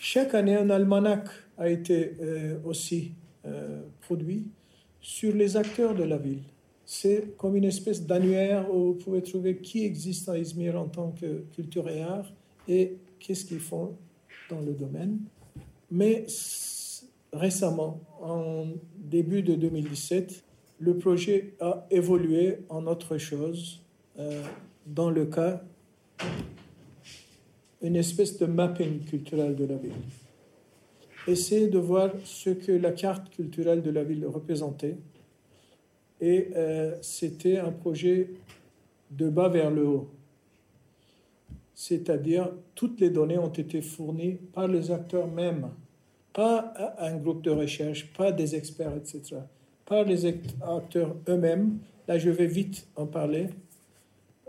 chaque 0.00 0.34
année, 0.34 0.56
un 0.56 0.70
almanach 0.70 1.28
a 1.56 1.68
été 1.70 2.14
euh, 2.20 2.58
aussi 2.64 3.12
euh, 3.46 3.82
produit 4.00 4.48
sur 5.00 5.32
les 5.36 5.56
acteurs 5.56 5.94
de 5.94 6.02
la 6.02 6.18
ville. 6.18 6.42
C'est 6.84 7.36
comme 7.36 7.54
une 7.54 7.66
espèce 7.66 8.04
d'annuaire 8.04 8.74
où 8.74 8.86
vous 8.86 8.94
pouvez 8.94 9.22
trouver 9.22 9.58
qui 9.58 9.84
existe 9.84 10.28
à 10.28 10.36
Izmir 10.36 10.80
en 10.80 10.88
tant 10.88 11.12
que 11.12 11.44
culture 11.54 11.88
et 11.88 12.02
art 12.02 12.32
et 12.66 12.96
qu'est-ce 13.20 13.44
qu'ils 13.44 13.60
font 13.60 13.94
dans 14.50 14.60
le 14.62 14.72
domaine. 14.72 15.20
Mais 15.92 16.26
récemment, 17.32 18.00
en 18.20 18.66
début 18.96 19.42
de 19.42 19.54
2017, 19.54 20.42
le 20.80 20.96
projet 20.96 21.54
a 21.60 21.86
évolué 21.90 22.58
en 22.68 22.86
autre 22.86 23.18
chose, 23.18 23.82
euh, 24.18 24.42
dans 24.86 25.10
le 25.10 25.26
cas 25.26 25.62
une 27.80 27.96
espèce 27.96 28.38
de 28.38 28.46
mapping 28.46 29.04
culturel 29.04 29.54
de 29.54 29.64
la 29.64 29.76
ville. 29.76 29.92
Essayer 31.26 31.68
de 31.68 31.78
voir 31.78 32.10
ce 32.24 32.50
que 32.50 32.72
la 32.72 32.92
carte 32.92 33.30
culturelle 33.30 33.82
de 33.82 33.90
la 33.90 34.02
ville 34.02 34.26
représentait. 34.26 34.96
Et 36.20 36.48
euh, 36.56 36.96
c'était 37.02 37.58
un 37.58 37.70
projet 37.70 38.30
de 39.10 39.28
bas 39.28 39.48
vers 39.48 39.70
le 39.70 39.86
haut. 39.86 40.08
C'est-à-dire, 41.74 42.50
toutes 42.74 42.98
les 42.98 43.10
données 43.10 43.38
ont 43.38 43.52
été 43.52 43.80
fournies 43.80 44.34
par 44.52 44.66
les 44.66 44.90
acteurs 44.90 45.28
mêmes, 45.28 45.70
pas 46.32 46.74
un 46.98 47.16
groupe 47.16 47.42
de 47.42 47.50
recherche, 47.50 48.12
pas 48.12 48.32
des 48.32 48.56
experts, 48.56 48.96
etc 48.96 49.42
par 49.88 50.04
les 50.04 50.26
acteurs 50.26 51.16
eux-mêmes. 51.28 51.78
Là, 52.06 52.18
je 52.18 52.30
vais 52.30 52.46
vite 52.46 52.86
en 52.94 53.06
parler 53.06 53.48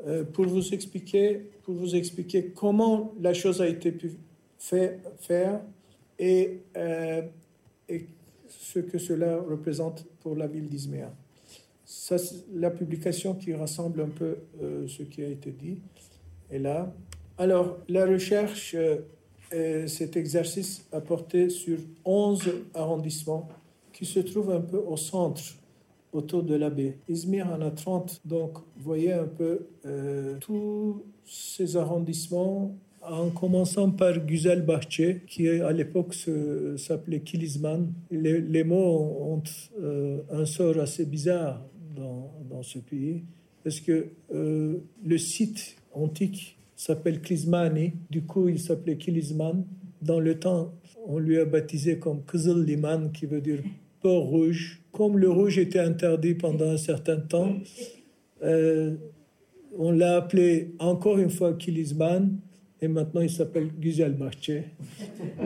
euh, 0.06 0.24
pour 0.24 0.46
vous 0.46 0.74
expliquer, 0.74 1.42
pour 1.64 1.76
vous 1.76 1.96
expliquer 1.96 2.52
comment 2.56 3.14
la 3.20 3.34
chose 3.34 3.62
a 3.62 3.68
été 3.68 3.92
pu 3.92 4.12
faire 4.60 5.62
et, 6.20 6.60
euh, 6.76 7.22
et, 7.88 8.06
ce 8.50 8.80
que 8.80 8.98
cela 8.98 9.38
représente 9.38 10.06
pour 10.22 10.36
la 10.36 10.48
ville 10.48 10.68
d'Izmir. 10.68 11.10
Ça, 11.86 12.18
la 12.54 12.70
publication 12.70 13.34
qui 13.36 13.54
rassemble 13.54 14.02
un 14.02 14.10
peu 14.10 14.38
euh, 14.62 14.88
ce 14.88 15.04
qui 15.04 15.24
a 15.24 15.28
été 15.28 15.52
dit 15.52 15.78
est 16.52 16.60
là. 16.60 16.94
Alors, 17.38 17.78
la 17.88 18.06
recherche, 18.06 18.76
cet 19.88 20.18
exercice 20.18 20.86
a 20.92 21.00
porté 21.00 21.50
sur 21.50 21.78
11 22.04 22.52
arrondissements 22.74 23.48
qui 24.00 24.06
se 24.06 24.22
trouve 24.22 24.50
un 24.52 24.62
peu 24.62 24.78
au 24.78 24.96
centre 24.96 25.44
autour 26.14 26.42
de 26.44 26.56
la 26.56 26.70
baie. 26.70 26.98
Izmir 27.10 27.48
en 27.48 27.60
a 27.60 27.70
30, 27.70 28.22
donc 28.24 28.54
vous 28.78 28.84
voyez 28.84 29.12
un 29.12 29.26
peu 29.26 29.68
euh, 29.86 30.38
tous 30.40 31.04
ces 31.26 31.76
arrondissements 31.76 32.78
en 33.02 33.30
commençant 33.30 33.92
par 33.92 34.26
Güzel 34.26 34.62
Bahçe, 34.62 35.26
qui 35.28 35.50
à 35.50 35.74
l'époque 35.74 36.16
s'appelait 36.78 37.20
Kilizman. 37.20 37.92
Les, 38.10 38.64
mots 38.64 39.18
ont 39.34 39.44
euh, 39.82 40.20
un 40.32 40.46
sort 40.46 40.80
assez 40.80 41.06
bizarre 41.06 41.62
dans, 41.94 42.32
dans 42.50 42.64
ce 42.64 42.80
pays, 42.80 43.26
parce 43.66 43.82
que 43.82 44.12
euh, 44.34 44.78
le 45.06 45.18
site 45.18 45.76
antique 45.92 46.58
s'appelle 46.74 47.22
Kilizmani, 47.22 47.92
du 48.10 48.22
coup 48.22 48.48
il 48.48 48.60
s'appelait 48.60 48.96
Kilizman. 48.96 49.66
Dans 50.02 50.22
le 50.22 50.40
temps, 50.40 50.72
on 51.06 51.20
lui 51.20 51.38
a 51.38 51.44
baptisé 51.44 52.00
comme 52.00 52.24
Kızıl 52.24 52.64
Liman, 52.64 53.12
qui 53.12 53.26
veut 53.26 53.42
dire 53.42 53.62
port 54.02 54.26
rouge. 54.26 54.82
Comme 54.92 55.18
le 55.18 55.30
rouge 55.30 55.58
était 55.58 55.80
interdit 55.80 56.34
pendant 56.34 56.70
un 56.70 56.78
certain 56.78 57.18
temps, 57.18 57.58
euh, 58.44 58.96
on 59.78 59.92
l'a 59.92 60.18
appelé 60.18 60.72
encore 60.80 61.20
une 61.20 61.30
fois 61.30 61.54
Kilizman 61.54 62.38
et 62.82 62.88
maintenant 62.88 63.22
il 63.22 63.30
s'appelle 63.30 63.70
Güzel 63.80 64.14
Bahçe. 64.14 64.64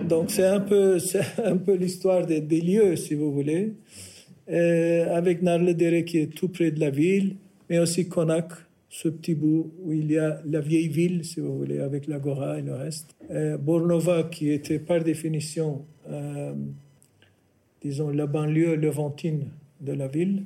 Donc 0.08 0.32
c'est 0.32 0.46
un 0.46 0.60
peu, 0.60 0.98
un 1.44 1.58
peu 1.58 1.74
l'histoire 1.74 2.26
des, 2.26 2.62
lieux, 2.62 2.96
si 2.96 3.16
vous 3.16 3.32
voulez, 3.32 3.74
euh, 4.50 5.16
avec 5.16 5.42
Narledere 5.42 6.06
qui 6.06 6.20
est 6.20 6.34
tout 6.34 6.50
près 6.50 6.72
de 6.72 6.80
la 6.80 6.90
ville, 6.90 7.36
mais 7.70 7.80
aussi 7.80 8.08
Konak, 8.08 8.52
ce 8.94 9.10
petit 9.10 9.34
bout 9.34 9.72
où 9.84 9.92
il 9.92 10.12
y 10.12 10.20
a 10.20 10.40
la 10.46 10.62
vieille 10.62 10.88
ville, 10.88 11.26
si 11.26 11.40
vous 11.40 11.58
voulez, 11.58 11.80
avec 11.80 12.08
l'Agora 12.08 12.60
et 12.60 12.62
le 12.62 12.76
reste. 12.76 13.16
Euh, 13.32 13.58
Bornova 13.58 14.24
qui 14.24 14.52
était 14.52 14.78
par 14.78 15.04
définition, 15.04 15.84
euh, 16.10 16.54
disons, 17.84 18.10
la 18.10 18.26
banlieue 18.26 18.76
levantine 18.76 19.50
de 19.82 19.94
la 19.94 20.08
ville. 20.08 20.44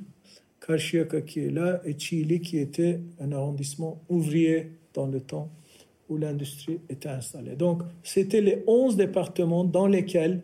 Karşıyaka 0.60 1.20
qui 1.22 1.40
est 1.40 1.50
là 1.50 1.80
et 1.84 1.94
Chili 1.96 2.40
qui 2.40 2.58
était 2.58 3.00
un 3.20 3.32
arrondissement 3.32 4.02
ouvrier 4.08 4.72
dans 4.92 5.06
le 5.06 5.20
temps 5.20 5.48
où 6.08 6.16
l'industrie 6.16 6.78
était 6.88 7.08
installée. 7.08 7.54
Donc, 7.54 7.82
c'était 8.02 8.40
les 8.40 8.64
11 8.66 8.96
départements 8.96 9.64
dans 9.64 9.86
lesquels 9.86 10.40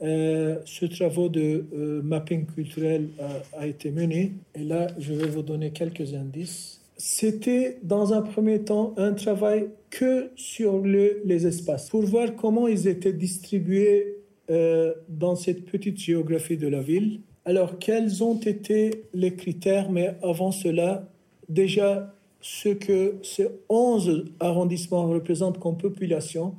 euh, 0.00 0.58
ce 0.64 0.86
travail 0.86 1.30
de 1.30 1.64
euh, 1.74 2.02
mapping 2.02 2.46
culturel 2.46 3.08
a, 3.20 3.60
a, 3.60 3.66
été 3.66 3.90
mené. 3.90 4.32
Et 4.54 4.64
là, 4.64 4.88
je 4.98 5.12
vais 5.12 5.28
vous 5.28 5.42
donner 5.42 5.70
quelques 5.70 6.14
indices. 6.14 6.80
C'était, 6.96 7.78
dans 7.82 8.12
un 8.12 8.22
premier 8.22 8.60
temps, 8.60 8.94
un 8.96 9.12
travail 9.12 9.68
que 9.90 10.30
sur 10.36 10.78
le, 10.78 11.20
les 11.24 11.46
espaces, 11.46 11.88
pour 11.90 12.02
voir 12.02 12.34
comment 12.36 12.68
ils 12.68 12.88
étaient 12.88 13.12
distribués 13.12 14.21
euh, 14.52 14.92
dans 15.08 15.34
cette 15.34 15.64
petite 15.64 15.98
géographie 15.98 16.58
de 16.58 16.68
la 16.68 16.82
ville. 16.82 17.20
Alors, 17.46 17.78
quels 17.78 18.22
ont 18.22 18.38
été 18.38 19.04
les 19.14 19.34
critères? 19.34 19.90
Mais 19.90 20.14
avant 20.22 20.52
cela, 20.52 21.08
déjà, 21.48 22.14
ce 22.42 22.68
que 22.68 23.14
ces 23.22 23.48
11 23.70 24.26
arrondissements 24.40 25.08
représentent 25.08 25.58
comme 25.58 25.78
population. 25.78 26.54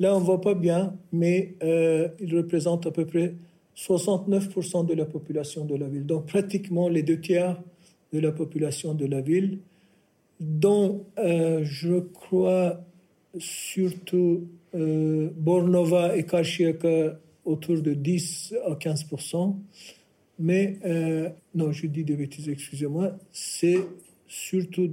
Là, 0.00 0.16
on 0.16 0.20
ne 0.20 0.24
voit 0.24 0.40
pas 0.40 0.54
bien, 0.54 0.94
mais 1.12 1.54
euh, 1.62 2.08
ils 2.18 2.34
représentent 2.34 2.86
à 2.86 2.90
peu 2.90 3.04
près 3.04 3.34
69% 3.76 4.86
de 4.86 4.94
la 4.94 5.04
population 5.04 5.66
de 5.66 5.74
la 5.74 5.86
ville. 5.86 6.06
Donc, 6.06 6.24
pratiquement 6.24 6.88
les 6.88 7.02
deux 7.02 7.20
tiers 7.20 7.60
de 8.14 8.20
la 8.20 8.32
population 8.32 8.94
de 8.94 9.04
la 9.04 9.20
ville, 9.20 9.58
dont 10.40 11.04
euh, 11.18 11.60
je 11.62 11.98
crois 11.98 12.80
surtout 13.38 14.48
Bornova 14.72 16.16
et 16.16 16.24
Karşıyaka 16.24 17.18
autour 17.44 17.80
de 17.80 17.94
10 17.94 18.54
à 18.66 18.74
15%. 18.74 19.56
Mais, 20.38 20.78
euh, 20.84 21.28
non, 21.54 21.72
je 21.72 21.86
dis 21.86 22.04
des 22.04 22.16
bêtises, 22.16 22.48
excusez-moi, 22.48 23.12
c'est 23.30 23.78
surtout 24.26 24.90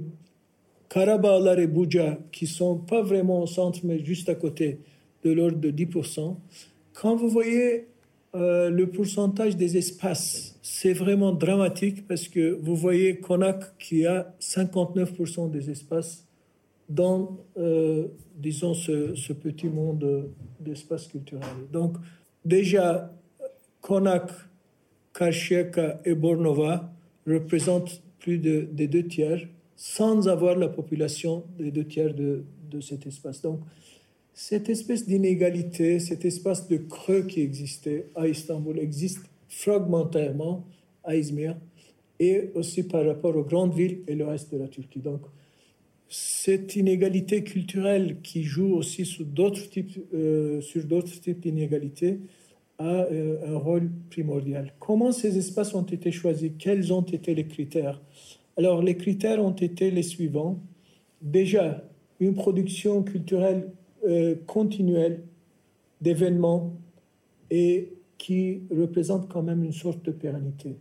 Karabağlar 0.88 1.58
et 1.58 1.66
Bouja, 1.66 2.18
qui 2.30 2.46
sont 2.46 2.76
pas 2.76 3.02
vraiment 3.02 3.42
au 3.42 3.46
centre, 3.46 3.80
mais 3.82 4.04
juste 4.04 4.28
à 4.28 4.34
côté, 4.34 4.78
de 5.24 5.32
l'ordre 5.32 5.58
de 5.58 5.70
10%. 5.70 6.36
Quand 6.92 7.16
vous 7.16 7.28
voyez 7.28 7.86
euh, 8.34 8.70
le 8.70 8.86
pourcentage 8.88 9.56
des 9.56 9.76
espaces, 9.76 10.58
c'est 10.62 10.92
vraiment 10.92 11.32
dramatique 11.32 12.06
parce 12.06 12.28
que 12.28 12.58
vous 12.60 12.76
voyez 12.76 13.18
Konak 13.18 13.76
qui 13.78 14.06
a 14.06 14.34
59% 14.40 15.50
des 15.50 15.70
espaces 15.70 16.26
dans, 16.88 17.38
euh, 17.56 18.08
disons, 18.36 18.74
ce, 18.74 19.14
ce, 19.14 19.32
petit 19.32 19.68
monde 19.68 20.28
d'espace 20.60 21.08
culturel. 21.08 21.48
Donc, 21.72 21.96
déjà, 22.44 23.12
Konak, 23.80 24.30
Karşıyaka 25.12 26.00
et 26.04 26.14
Bornova 26.14 26.92
représentent 27.26 28.00
plus 28.20 28.38
de, 28.38 28.68
des 28.72 28.86
deux 28.86 29.06
tiers 29.06 29.48
sans 29.76 30.28
avoir 30.28 30.56
la 30.56 30.68
population 30.68 31.44
des 31.58 31.70
deux 31.70 31.84
tiers 31.84 32.14
de, 32.14 32.44
de 32.70 32.80
cet 32.80 33.06
espace. 33.06 33.42
Donc, 33.42 33.60
cette 34.34 34.68
espèce 34.70 35.06
d'inégalité, 35.06 35.98
cet 35.98 36.24
espace 36.24 36.68
de 36.68 36.76
creux 36.76 37.22
qui 37.22 37.40
existait 37.40 38.06
à 38.14 38.26
Istanbul 38.26 38.78
existe 38.78 39.20
fragmentairement 39.48 40.64
à 41.04 41.16
Izmir 41.16 41.56
et 42.18 42.50
aussi 42.54 42.84
par 42.84 43.04
rapport 43.04 43.36
aux 43.36 43.42
grandes 43.42 43.74
villes 43.74 43.98
et 44.06 44.14
le 44.14 44.24
reste 44.24 44.52
de 44.52 44.58
la 44.58 44.68
Turquie. 44.68 45.00
Donc, 45.00 45.22
cette 46.12 46.76
inégalité 46.76 47.42
culturelle 47.42 48.18
qui 48.22 48.42
joue 48.42 48.74
aussi 48.74 49.06
sur 49.06 49.24
d'autres 49.24 49.66
types, 49.70 49.98
euh, 50.12 50.60
d'inégalités 51.40 52.20
a 52.78 53.06
euh, 53.10 53.38
un 53.46 53.56
rôle 53.56 53.90
primordial. 54.10 54.74
Comment 54.78 55.12
ces 55.12 55.38
espaces 55.38 55.74
ont 55.74 55.86
été 55.86 56.12
choisis? 56.12 56.52
Quels 56.58 56.92
ont 56.92 57.00
été 57.00 57.34
les 57.34 57.46
critères? 57.46 58.02
Alors, 58.58 58.82
les 58.82 58.94
critères 58.98 59.42
ont 59.42 59.54
été 59.54 59.90
les 59.90 60.02
suivants. 60.02 60.60
Déjà, 61.22 61.82
une 62.20 62.34
production 62.34 63.02
culturelle 63.02 63.70
euh, 64.06 64.34
continuelle 64.46 65.22
d'événements 66.02 66.74
et 67.50 67.88
qui 68.18 68.60
représente 68.70 69.30
quand 69.30 69.42
même 69.42 69.64
une 69.64 69.72
sorte 69.72 70.04
de 70.04 70.10
pérennité. 70.10 70.76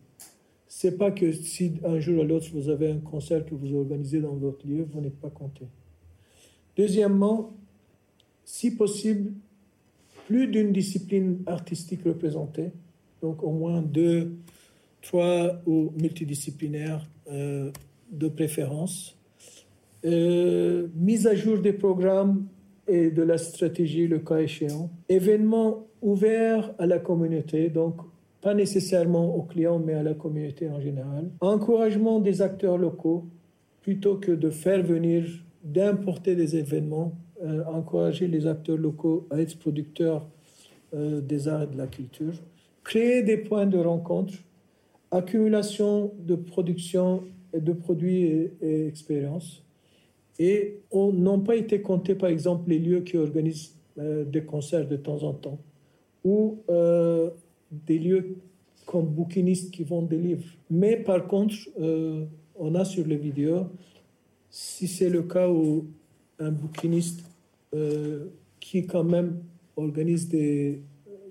C'est 0.74 0.98
pas 0.98 1.12
que 1.12 1.34
si 1.34 1.74
un 1.84 2.00
jour 2.00 2.24
ou 2.24 2.26
l'autre 2.26 2.48
vous 2.54 2.70
avez 2.70 2.90
un 2.90 3.00
concert 3.00 3.46
que 3.46 3.54
vous 3.54 3.76
organisez 3.76 4.22
dans 4.22 4.36
votre 4.36 4.66
lieu, 4.66 4.88
vous 4.90 5.02
n'êtes 5.02 5.20
pas 5.20 5.30
compté. 5.30 5.66
Deuxièmement, 6.78 7.52
si 8.46 8.78
possible, 8.78 9.34
plus 10.28 10.48
d'une 10.48 10.72
discipline 10.72 11.40
artistique 11.46 12.06
représentée, 12.06 12.72
donc 13.22 13.44
au 13.44 13.52
moins 13.52 13.82
deux, 13.82 14.38
trois 15.02 15.62
ou 15.66 15.92
multidisciplinaires 16.00 17.06
euh, 17.30 17.70
de 18.10 18.30
préférence, 18.30 19.18
euh, 20.06 20.88
mise 20.96 21.28
à 21.28 21.36
jour 21.36 21.60
des 21.60 21.74
programmes 21.74 22.48
et 22.88 23.12
de 23.12 23.24
la 23.24 23.38
stratégie 23.38 24.08
le 24.08 24.20
cas 24.20 24.38
échéant, 24.38 24.90
événements 25.10 25.86
ouverts 26.02 26.74
à 26.80 26.86
la 26.86 27.00
communauté, 27.00 27.70
donc 27.70 27.98
pas 28.42 28.54
nécessairement 28.54 29.36
aux 29.36 29.44
clients 29.44 29.80
mais 29.80 29.94
à 29.94 30.04
la 30.04 30.14
communauté 30.14 30.70
en 30.70 30.82
général, 30.82 31.30
encouragement 31.40 32.20
des 32.20 32.42
acteurs 32.42 32.78
locaux 32.78 33.26
plutôt 33.82 34.16
que 34.16 34.32
de 34.32 34.50
faire 34.50 34.84
venir, 34.84 35.26
d'importer 35.64 36.36
des 36.36 36.56
événements, 36.56 37.14
euh, 37.44 37.64
encourager 37.66 38.28
les 38.28 38.48
acteurs 38.48 38.78
locaux 38.78 39.28
à 39.30 39.40
être 39.40 39.58
producteurs 39.58 40.28
euh, 40.94 41.22
des 41.22 41.48
arts 41.48 41.64
et 41.64 41.68
de 41.68 41.78
la 41.78 41.88
culture, 41.88 42.34
créer 42.84 43.24
des 43.24 43.38
points 43.38 43.66
de 43.66 43.78
rencontre 43.78 44.34
accumulation 45.12 46.12
de 46.20 46.36
production 46.36 47.24
et 47.54 47.60
de 47.60 47.74
produits 47.74 48.24
et, 48.24 48.54
et 48.62 48.88
expériences. 48.88 49.64
Et 50.40 50.80
n'ont 50.94 51.42
pas 51.42 51.56
été 51.56 51.82
comptés, 51.82 52.16
par 52.16 52.30
exemple, 52.30 52.70
les 52.70 52.80
lieux 52.80 53.02
qui 53.02 53.18
organisent 53.18 53.76
euh, 54.00 54.24
des 54.24 54.42
concerts 54.42 54.88
de 54.88 54.96
temps 54.96 55.22
en 55.24 55.34
temps, 55.34 55.60
ou 56.24 56.60
des 57.72 58.00
lieux 58.00 58.36
comme 58.86 59.08
bouquinistes 59.08 59.72
qui 59.72 59.84
vendent 59.84 60.10
des 60.10 60.18
livres. 60.18 60.44
Mais 60.70 60.98
par 60.98 61.28
contre, 61.28 61.56
euh, 61.80 62.26
on 62.56 62.76
a 62.76 62.86
sur 62.86 63.08
les 63.08 63.16
vidéos, 63.16 63.68
si 64.50 64.88
c'est 64.88 65.10
le 65.10 65.24
cas 65.24 65.50
où 65.50 65.86
un 66.40 66.52
bouquiniste 66.52 67.24
euh, 67.74 68.26
qui 68.60 68.86
quand 68.86 69.04
même 69.04 69.40
organise 69.78 70.28
des 70.28 70.82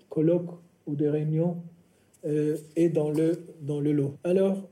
colloques 0.08 0.58
ou 0.86 0.94
des 0.94 1.08
réunions 1.08 1.58
euh, 2.24 2.56
est 2.76 2.88
dans 2.88 3.10
le, 3.10 3.44
dans 3.60 3.80
le 3.80 3.92
lot. 3.92 4.14
Alors, 4.24 4.68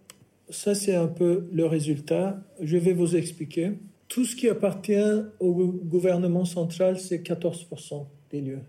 ça 0.48 0.74
c'est 0.74 0.94
un 0.94 1.08
peu 1.08 1.46
le 1.52 1.66
résultat. 1.66 2.42
Je 2.60 2.76
vais 2.78 2.92
vous 2.92 3.16
expliquer. 3.16 3.72
Tout 4.08 4.24
ce 4.24 4.34
qui 4.34 4.48
appartient 4.48 5.22
au 5.38 5.52
gouvernement 5.52 6.46
central, 6.46 6.98
c'est 6.98 7.18
14% 7.18 8.06
des 8.30 8.40
lieux. 8.40 8.60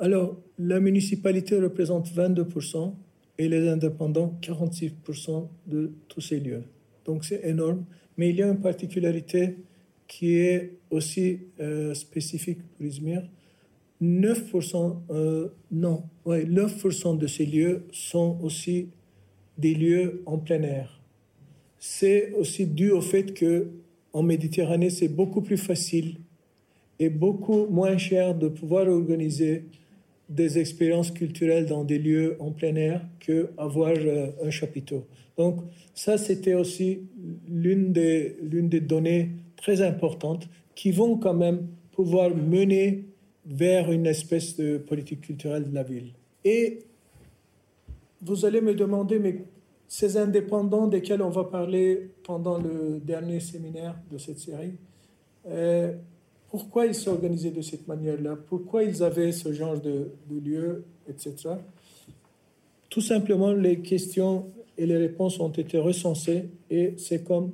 Alors, 0.00 0.36
la 0.58 0.78
municipalité 0.80 1.58
représente 1.58 2.08
22% 2.08 2.92
et 3.38 3.48
les 3.48 3.68
indépendants 3.68 4.38
46% 4.42 5.48
de 5.66 5.92
tous 6.08 6.20
ces 6.20 6.40
lieux. 6.40 6.64
Donc 7.04 7.24
c'est 7.24 7.40
énorme. 7.44 7.84
Mais 8.16 8.30
il 8.30 8.36
y 8.36 8.42
a 8.42 8.48
une 8.48 8.60
particularité 8.60 9.56
qui 10.06 10.36
est 10.36 10.72
aussi 10.90 11.40
euh, 11.60 11.94
spécifique 11.94 12.58
pour 12.76 12.86
Izmir, 12.86 13.22
9%, 14.02 14.96
euh, 15.10 15.48
non, 15.70 16.04
ouais, 16.24 16.44
9% 16.44 17.18
de 17.18 17.26
ces 17.26 17.46
lieux 17.46 17.84
sont 17.92 18.38
aussi 18.42 18.88
des 19.58 19.74
lieux 19.74 20.22
en 20.26 20.38
plein 20.38 20.62
air. 20.62 21.00
c'est 21.78 22.32
aussi 22.32 22.66
dû 22.66 22.90
au 22.90 23.00
fait 23.00 23.32
que 23.32 23.68
en 24.12 24.22
Méditerranée, 24.22 24.90
c'est 24.90 25.08
beaucoup 25.08 25.42
plus 25.42 25.58
facile 25.58 26.16
et 26.98 27.10
beaucoup 27.10 27.66
moins 27.66 27.98
cher 27.98 28.34
de 28.34 28.48
pouvoir 28.48 28.88
organiser 28.88 29.64
des 30.28 30.58
expériences 30.58 31.10
culturelles 31.10 31.66
dans 31.66 31.84
des 31.84 31.98
lieux 31.98 32.36
en 32.40 32.50
plein 32.50 32.74
air 32.74 33.06
qu'avoir 33.20 33.92
euh, 33.96 34.30
un 34.42 34.50
chapiteau. 34.50 35.06
Donc 35.36 35.60
ça, 35.94 36.18
c'était 36.18 36.54
aussi 36.54 37.02
l'une 37.48 37.92
des, 37.92 38.36
l'une 38.42 38.68
des 38.68 38.80
données 38.80 39.32
très 39.56 39.82
importantes 39.82 40.48
qui 40.74 40.90
vont 40.90 41.16
quand 41.16 41.34
même 41.34 41.68
pouvoir 41.92 42.34
mener 42.34 43.04
vers 43.46 43.92
une 43.92 44.06
espèce 44.06 44.56
de 44.56 44.78
politique 44.78 45.20
culturelle 45.20 45.70
de 45.70 45.74
la 45.74 45.82
ville. 45.82 46.12
Et 46.44 46.80
vous 48.22 48.44
allez 48.44 48.60
me 48.60 48.74
demander, 48.74 49.18
mais 49.18 49.44
ces 49.88 50.16
indépendants 50.16 50.88
desquels 50.88 51.22
on 51.22 51.30
va 51.30 51.44
parler 51.44 52.10
pendant 52.24 52.58
le 52.58 53.00
dernier 53.02 53.40
séminaire 53.40 53.96
de 54.10 54.18
cette 54.18 54.38
série, 54.38 54.74
euh, 55.48 55.92
pourquoi 56.50 56.86
ils 56.86 56.94
s'organisaient 56.94 57.50
de 57.50 57.62
cette 57.62 57.86
manière-là, 57.88 58.36
pourquoi 58.48 58.84
ils 58.84 59.02
avaient 59.02 59.32
ce 59.32 59.52
genre 59.52 59.80
de, 59.80 60.10
lieu, 60.30 60.84
etc. 61.08 61.50
Tout 62.88 63.00
simplement, 63.00 63.52
les 63.52 63.80
questions 63.80 64.46
et 64.78 64.86
les 64.86 64.96
réponses 64.96 65.40
ont 65.40 65.50
été 65.50 65.78
recensées 65.78 66.48
et 66.70 66.94
c'est 66.96 67.24
comme 67.24 67.52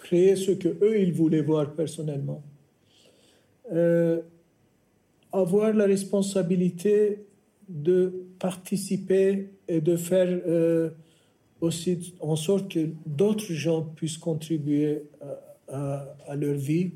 créer 0.00 0.36
ce 0.36 0.52
que 0.52 0.68
eux 0.68 1.00
ils 1.00 1.12
voulaient 1.12 1.40
voir 1.40 1.72
personnellement. 1.72 2.42
Euh, 3.72 4.20
avoir 5.32 5.72
la 5.72 5.86
responsabilité 5.86 7.26
de 7.68 8.26
participer 8.38 9.50
et 9.66 9.80
de 9.80 9.96
faire 9.96 10.28
euh, 10.46 10.90
aussi 11.60 12.14
en 12.20 12.36
sorte 12.36 12.70
que 12.70 12.88
d'autres 13.04 13.52
gens 13.52 13.82
puissent 13.82 14.18
contribuer 14.18 15.02
à, 15.68 16.36
leur 16.36 16.54
vie. 16.54 16.92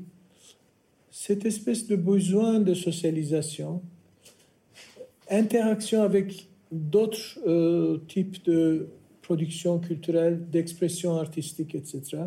Cette 1.11 1.45
espèce 1.45 1.87
de 1.87 1.97
besoin 1.97 2.61
de 2.61 2.73
socialisation, 2.73 3.81
interaction 5.29 6.03
avec 6.03 6.47
d'autres 6.71 7.37
euh, 7.45 7.97
types 8.07 8.43
de 8.45 8.87
production 9.21 9.79
culturelle, 9.79 10.49
d'expression 10.49 11.17
artistique, 11.17 11.75
etc. 11.75 12.23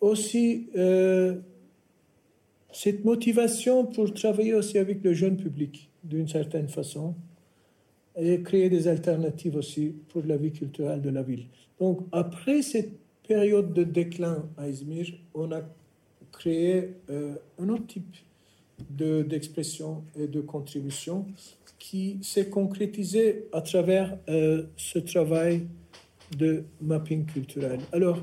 Aussi, 0.00 0.68
euh, 0.74 1.36
cette 2.72 3.04
motivation 3.04 3.84
pour 3.84 4.12
travailler 4.14 4.54
aussi 4.54 4.78
avec 4.78 5.04
le 5.04 5.12
jeune 5.12 5.36
public, 5.36 5.90
d'une 6.02 6.28
certaine 6.28 6.68
façon, 6.68 7.14
et 8.16 8.42
créer 8.42 8.70
des 8.70 8.88
alternatives 8.88 9.56
aussi 9.56 9.94
pour 10.08 10.24
la 10.24 10.38
vie 10.38 10.52
culturelle 10.52 11.02
de 11.02 11.10
la 11.10 11.22
ville. 11.22 11.44
Donc, 11.78 12.00
après 12.10 12.62
cette 12.62 12.92
période 13.28 13.74
de 13.74 13.84
déclin 13.84 14.48
à 14.56 14.68
Izmir, 14.68 15.12
on 15.34 15.52
a 15.52 15.62
créé 16.32 16.94
euh, 17.10 17.34
un 17.58 17.68
autre 17.68 17.86
type 17.86 18.16
d'expression 18.90 20.02
et 20.18 20.26
de 20.26 20.40
contribution 20.40 21.26
qui 21.78 22.18
s'est 22.22 22.48
concrétisé 22.48 23.46
à 23.52 23.60
travers 23.60 24.16
euh, 24.28 24.64
ce 24.76 24.98
travail 24.98 25.66
de 26.36 26.64
mapping 26.80 27.24
culturel. 27.26 27.80
Alors, 27.92 28.18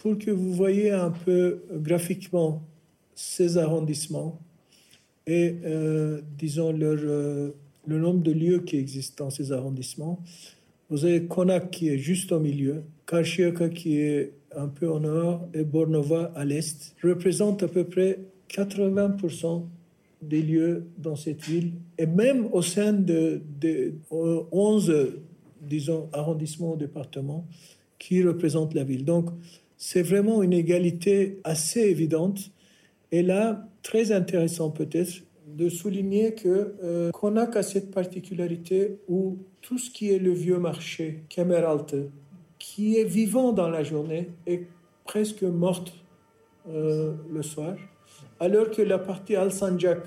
pour 0.00 0.18
que 0.18 0.30
vous 0.30 0.52
voyez 0.52 0.90
un 0.90 1.10
peu 1.10 1.62
graphiquement 1.72 2.62
ces 3.14 3.58
arrondissements 3.58 4.38
et, 5.26 5.56
euh, 5.64 6.20
disons, 6.38 6.72
leur 6.72 7.52
le 7.86 7.98
nombre 7.98 8.22
de 8.22 8.32
lieux 8.32 8.60
qui 8.60 8.76
existent 8.76 9.24
dans 9.24 9.30
ces 9.30 9.52
arrondissements. 9.52 10.22
Vous 10.90 11.04
avez 11.04 11.24
Konak 11.26 11.70
qui 11.70 11.88
est 11.88 11.98
juste 11.98 12.32
au 12.32 12.40
milieu, 12.40 12.82
Karşıyaka 13.06 13.68
qui 13.68 14.00
est 14.00 14.32
un 14.56 14.66
peu 14.66 14.88
au 14.88 14.98
nord 14.98 15.48
et 15.54 15.62
Bornova 15.62 16.32
à 16.34 16.44
l'est, 16.44 16.96
représentent 17.02 17.62
à 17.62 17.68
peu 17.68 17.84
près 17.84 18.18
80% 18.48 19.62
des 20.22 20.42
lieux 20.42 20.86
dans 20.98 21.14
cette 21.14 21.42
ville. 21.42 21.72
Et 21.96 22.06
même 22.06 22.48
au 22.52 22.60
sein 22.60 22.92
de, 22.92 23.40
de 23.60 23.94
11, 24.10 25.12
disons, 25.60 26.08
arrondissements 26.12 26.72
ou 26.72 26.76
départements 26.76 27.46
qui 27.98 28.22
représentent 28.24 28.74
la 28.74 28.82
ville. 28.82 29.04
Donc, 29.04 29.30
c'est 29.76 30.02
vraiment 30.02 30.42
une 30.42 30.52
égalité 30.52 31.38
assez 31.44 31.80
évidente. 31.80 32.50
Et 33.12 33.22
là, 33.22 33.68
très 33.82 34.12
intéressant 34.12 34.70
peut-être, 34.70 35.22
de 35.60 35.68
souligner 35.68 36.34
que 36.34 36.74
euh, 36.82 37.10
Konak 37.10 37.54
a 37.54 37.62
cette 37.62 37.90
particularité 37.90 38.98
où 39.08 39.36
tout 39.60 39.76
ce 39.76 39.90
qui 39.90 40.10
est 40.10 40.18
le 40.18 40.32
vieux 40.32 40.58
marché, 40.58 41.24
Kemeralte, 41.28 41.96
qui 42.58 42.96
est 42.96 43.04
vivant 43.04 43.52
dans 43.52 43.68
la 43.68 43.82
journée, 43.82 44.30
est 44.46 44.66
presque 45.04 45.42
morte 45.42 45.92
euh, 46.70 47.12
le 47.30 47.42
soir, 47.42 47.74
alors 48.38 48.70
que 48.70 48.80
la 48.80 48.98
partie 48.98 49.36
Al-Sanjak, 49.36 49.98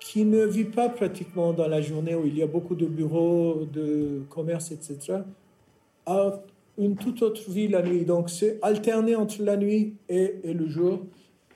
qui 0.00 0.24
ne 0.24 0.44
vit 0.44 0.64
pas 0.64 0.88
pratiquement 0.88 1.52
dans 1.52 1.68
la 1.68 1.80
journée 1.80 2.16
où 2.16 2.26
il 2.26 2.36
y 2.36 2.42
a 2.42 2.48
beaucoup 2.48 2.74
de 2.74 2.86
bureaux, 2.86 3.64
de 3.72 4.22
commerce, 4.28 4.72
etc., 4.72 5.18
a 6.06 6.42
une 6.78 6.96
toute 6.96 7.22
autre 7.22 7.48
vie 7.48 7.68
la 7.68 7.82
nuit. 7.82 8.04
Donc 8.04 8.28
c'est 8.28 8.58
alterné 8.62 9.14
entre 9.14 9.40
la 9.44 9.56
nuit 9.56 9.94
et, 10.08 10.34
et 10.42 10.52
le 10.52 10.66
jour 10.66 11.00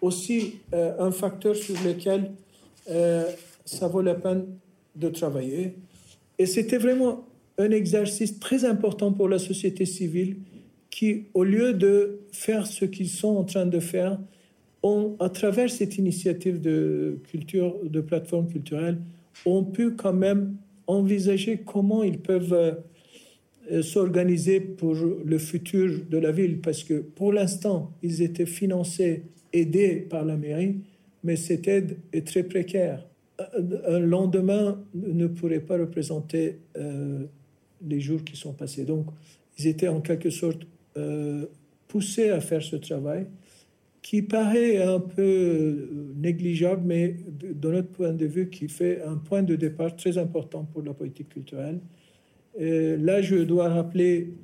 aussi 0.00 0.60
euh, 0.72 0.94
un 0.98 1.10
facteur 1.10 1.56
sur 1.56 1.74
lequel 1.82 2.30
euh, 2.90 3.24
ça 3.64 3.88
vaut 3.88 4.02
la 4.02 4.14
peine 4.14 4.46
de 4.94 5.08
travailler. 5.08 5.74
Et 6.38 6.46
c'était 6.46 6.78
vraiment 6.78 7.26
un 7.58 7.70
exercice 7.70 8.38
très 8.38 8.64
important 8.64 9.12
pour 9.12 9.28
la 9.28 9.38
société 9.38 9.86
civile 9.86 10.36
qui, 10.90 11.24
au 11.34 11.44
lieu 11.44 11.72
de 11.72 12.20
faire 12.32 12.66
ce 12.66 12.84
qu'ils 12.84 13.08
sont 13.08 13.36
en 13.36 13.44
train 13.44 13.66
de 13.66 13.80
faire, 13.80 14.18
ont, 14.82 15.16
à 15.18 15.28
travers 15.28 15.70
cette 15.70 15.98
initiative 15.98 16.60
de 16.60 17.18
culture, 17.30 17.76
de 17.82 18.00
plateforme 18.00 18.48
culturelle, 18.48 18.98
ont 19.46 19.64
pu 19.64 19.92
quand 19.92 20.12
même 20.12 20.56
envisager 20.86 21.62
comment 21.64 22.02
ils 22.02 22.18
peuvent 22.18 22.52
euh, 23.72 23.82
s'organiser 23.82 24.60
pour 24.60 24.94
le 24.94 25.38
futur 25.38 26.00
de 26.08 26.18
la 26.18 26.30
ville, 26.30 26.60
parce 26.60 26.84
que 26.84 27.00
pour 27.00 27.32
l'instant, 27.32 27.92
ils 28.02 28.20
étaient 28.22 28.46
financés, 28.46 29.22
aidés 29.52 30.06
par 30.10 30.24
la 30.24 30.36
mairie, 30.36 30.76
mais 31.24 31.36
cette 31.36 31.66
aide 31.66 31.96
est 32.12 32.26
très 32.26 32.44
précaire. 32.44 33.04
Un 33.88 33.98
lendemain 33.98 34.84
ne 34.94 35.26
pourrait 35.26 35.60
pas 35.60 35.76
représenter 35.78 36.58
euh, 36.76 37.24
les 37.84 37.98
jours 37.98 38.22
qui 38.22 38.36
sont 38.36 38.52
passés. 38.52 38.84
Donc, 38.84 39.06
ils 39.58 39.66
étaient 39.66 39.88
en 39.88 40.00
quelque 40.00 40.30
sorte 40.30 40.60
euh, 40.96 41.46
poussés 41.88 42.30
à 42.30 42.40
faire 42.40 42.62
ce 42.62 42.76
travail 42.76 43.26
qui 44.02 44.20
paraît 44.20 44.82
un 44.82 45.00
peu 45.00 45.22
euh, 45.22 46.12
négligeable, 46.16 46.82
mais 46.84 47.16
de 47.26 47.70
notre 47.70 47.88
point 47.88 48.12
de 48.12 48.26
vue, 48.26 48.50
qui 48.50 48.68
fait 48.68 49.02
un 49.02 49.16
point 49.16 49.42
de 49.42 49.56
départ 49.56 49.96
très 49.96 50.18
important 50.18 50.68
pour 50.70 50.82
la 50.82 50.92
politique 50.92 51.30
culturelle. 51.30 51.80
Là, 52.56 53.20
je 53.20 53.36
dois 53.42 53.68
rappeler 53.68 54.34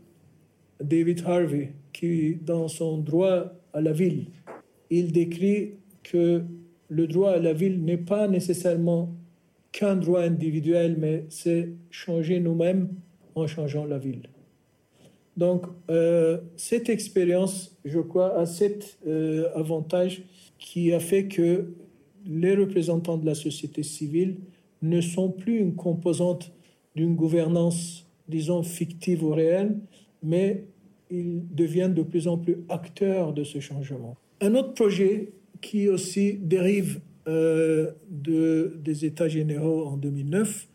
David 0.82 1.22
Harvey, 1.24 1.74
qui, 1.92 2.34
dans 2.34 2.66
son 2.66 2.98
droit 2.98 3.52
à 3.72 3.80
la 3.80 3.92
ville, 3.92 4.24
il 4.88 5.12
décrit 5.12 5.74
que 6.02 6.42
le 6.90 7.06
droit 7.06 7.30
à 7.30 7.38
la 7.38 7.52
ville 7.52 7.82
n'est 7.82 7.96
pas 7.96 8.28
nécessairement 8.28 9.14
qu'un 9.72 9.96
droit 9.96 10.20
individuel, 10.20 10.96
mais 10.98 11.24
c'est 11.28 11.70
changer 11.90 12.40
nous-mêmes 12.40 12.88
en 13.36 13.46
changeant 13.46 13.84
la 13.84 13.98
ville. 13.98 14.22
Donc, 15.36 15.66
euh, 15.88 16.38
cette 16.56 16.88
expérience, 16.88 17.78
je 17.84 18.00
crois, 18.00 18.36
a 18.36 18.44
cet 18.44 18.98
euh, 19.06 19.48
avantage 19.54 20.22
qui 20.58 20.92
a 20.92 20.98
fait 20.98 21.28
que 21.28 21.72
les 22.26 22.54
représentants 22.54 23.16
de 23.16 23.24
la 23.24 23.36
société 23.36 23.82
civile 23.84 24.36
ne 24.82 25.00
sont 25.00 25.30
plus 25.30 25.58
une 25.58 25.76
composante 25.76 26.52
d'une 26.96 27.14
gouvernance, 27.14 28.04
disons, 28.28 28.64
fictive 28.64 29.22
ou 29.22 29.30
réelle, 29.30 29.78
mais 30.22 30.64
ils 31.10 31.42
deviennent 31.54 31.94
de 31.94 32.02
plus 32.02 32.26
en 32.26 32.36
plus 32.36 32.58
acteurs 32.68 33.32
de 33.32 33.44
ce 33.44 33.60
changement. 33.60 34.16
Un 34.40 34.54
autre 34.54 34.74
projet 34.74 35.32
qui 35.60 35.88
aussi 35.88 36.34
dérive 36.34 37.00
euh, 37.28 37.90
de, 38.08 38.78
des 38.82 39.04
États 39.04 39.28
généraux 39.28 39.86
en 39.86 39.96
2009, 39.96 40.68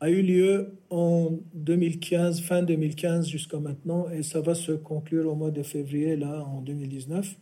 a 0.00 0.10
eu 0.10 0.22
lieu 0.22 0.72
en 0.90 1.32
2015, 1.54 2.40
fin 2.42 2.62
2015 2.62 3.28
jusqu'à 3.28 3.58
maintenant, 3.58 4.08
et 4.10 4.22
ça 4.22 4.40
va 4.40 4.54
se 4.54 4.72
conclure 4.72 5.30
au 5.30 5.34
mois 5.34 5.50
de 5.50 5.62
février, 5.62 6.16
là, 6.16 6.44
en 6.44 6.60
2019, 6.60 7.34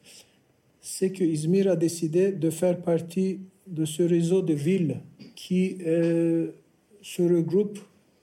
c'est 0.80 1.11
que 1.11 1.24
Izmir 1.24 1.70
a 1.70 1.76
décidé 1.76 2.30
de 2.32 2.51
faire 2.51 2.78
partie 2.78 3.41
de 3.66 3.85
ce 3.85 4.03
réseau 4.03 4.43
de 4.43 4.53
villes 4.53 5.01
qui 5.35 5.78
euh, 5.87 6.49
se 7.03 7.22
regroupe 7.22 7.78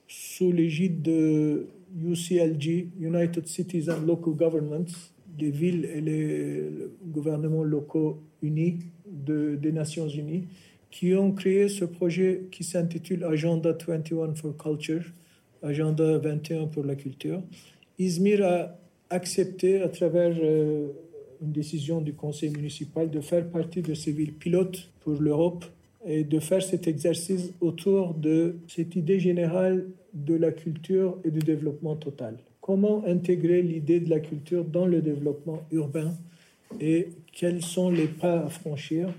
sous 0.07 0.51
l'égide 0.51 1.01
de 1.01 1.65
UCLG, 1.99 2.89
United 2.99 3.47
Cities 3.47 3.89
and 3.89 4.05
Local 4.05 4.33
Governments, 4.33 4.93
les 5.39 5.51
villes 5.51 5.85
et 5.85 6.01
les 6.01 6.63
gouvernements 7.05 7.63
locaux 7.63 8.19
unis 8.41 8.79
de, 9.05 9.55
des 9.55 9.71
Nations 9.71 10.07
Unies 10.07 10.47
qui 10.89 11.15
ont 11.15 11.31
créé 11.31 11.69
ce 11.69 11.85
projet 11.85 12.43
qui 12.51 12.63
s'intitule 12.63 13.23
Agenda 13.23 13.71
21 13.71 14.35
for 14.35 14.55
Culture, 14.57 15.03
Agenda 15.63 16.17
21 16.17 16.67
pour 16.67 16.83
la 16.83 16.95
culture. 16.95 17.41
Izmir 17.97 18.43
a 18.43 18.77
accepté 19.09 19.81
à 19.81 19.89
travers 19.89 20.35
une 20.37 21.51
décision 21.51 22.01
du 22.01 22.13
conseil 22.13 22.49
municipal 22.49 23.09
de 23.09 23.21
faire 23.21 23.47
partie 23.49 23.81
de 23.81 23.93
ces 23.93 24.11
villes 24.11 24.33
pilotes 24.33 24.89
pour 25.01 25.21
l'Europe 25.21 25.65
et 26.05 26.23
de 26.23 26.39
faire 26.39 26.61
cet 26.61 26.87
exercice 26.87 27.51
autour 27.61 28.13
de 28.13 28.55
cette 28.67 28.95
idée 28.95 29.19
générale 29.19 29.87
de 30.13 30.35
la 30.35 30.51
culture 30.51 31.17
et 31.23 31.31
du 31.31 31.39
développement 31.39 31.95
total. 31.95 32.37
Comment 32.61 33.03
intégrer 33.05 33.61
l'idée 33.61 33.99
de 33.99 34.09
la 34.09 34.19
culture 34.19 34.63
dans 34.63 34.85
le 34.85 35.01
développement 35.01 35.63
urbain 35.71 36.13
et 36.79 37.09
quels 37.33 37.61
sont 37.61 37.89
les 37.89 38.07
pas 38.07 38.45
à 38.45 38.49
franchir. 38.49 39.09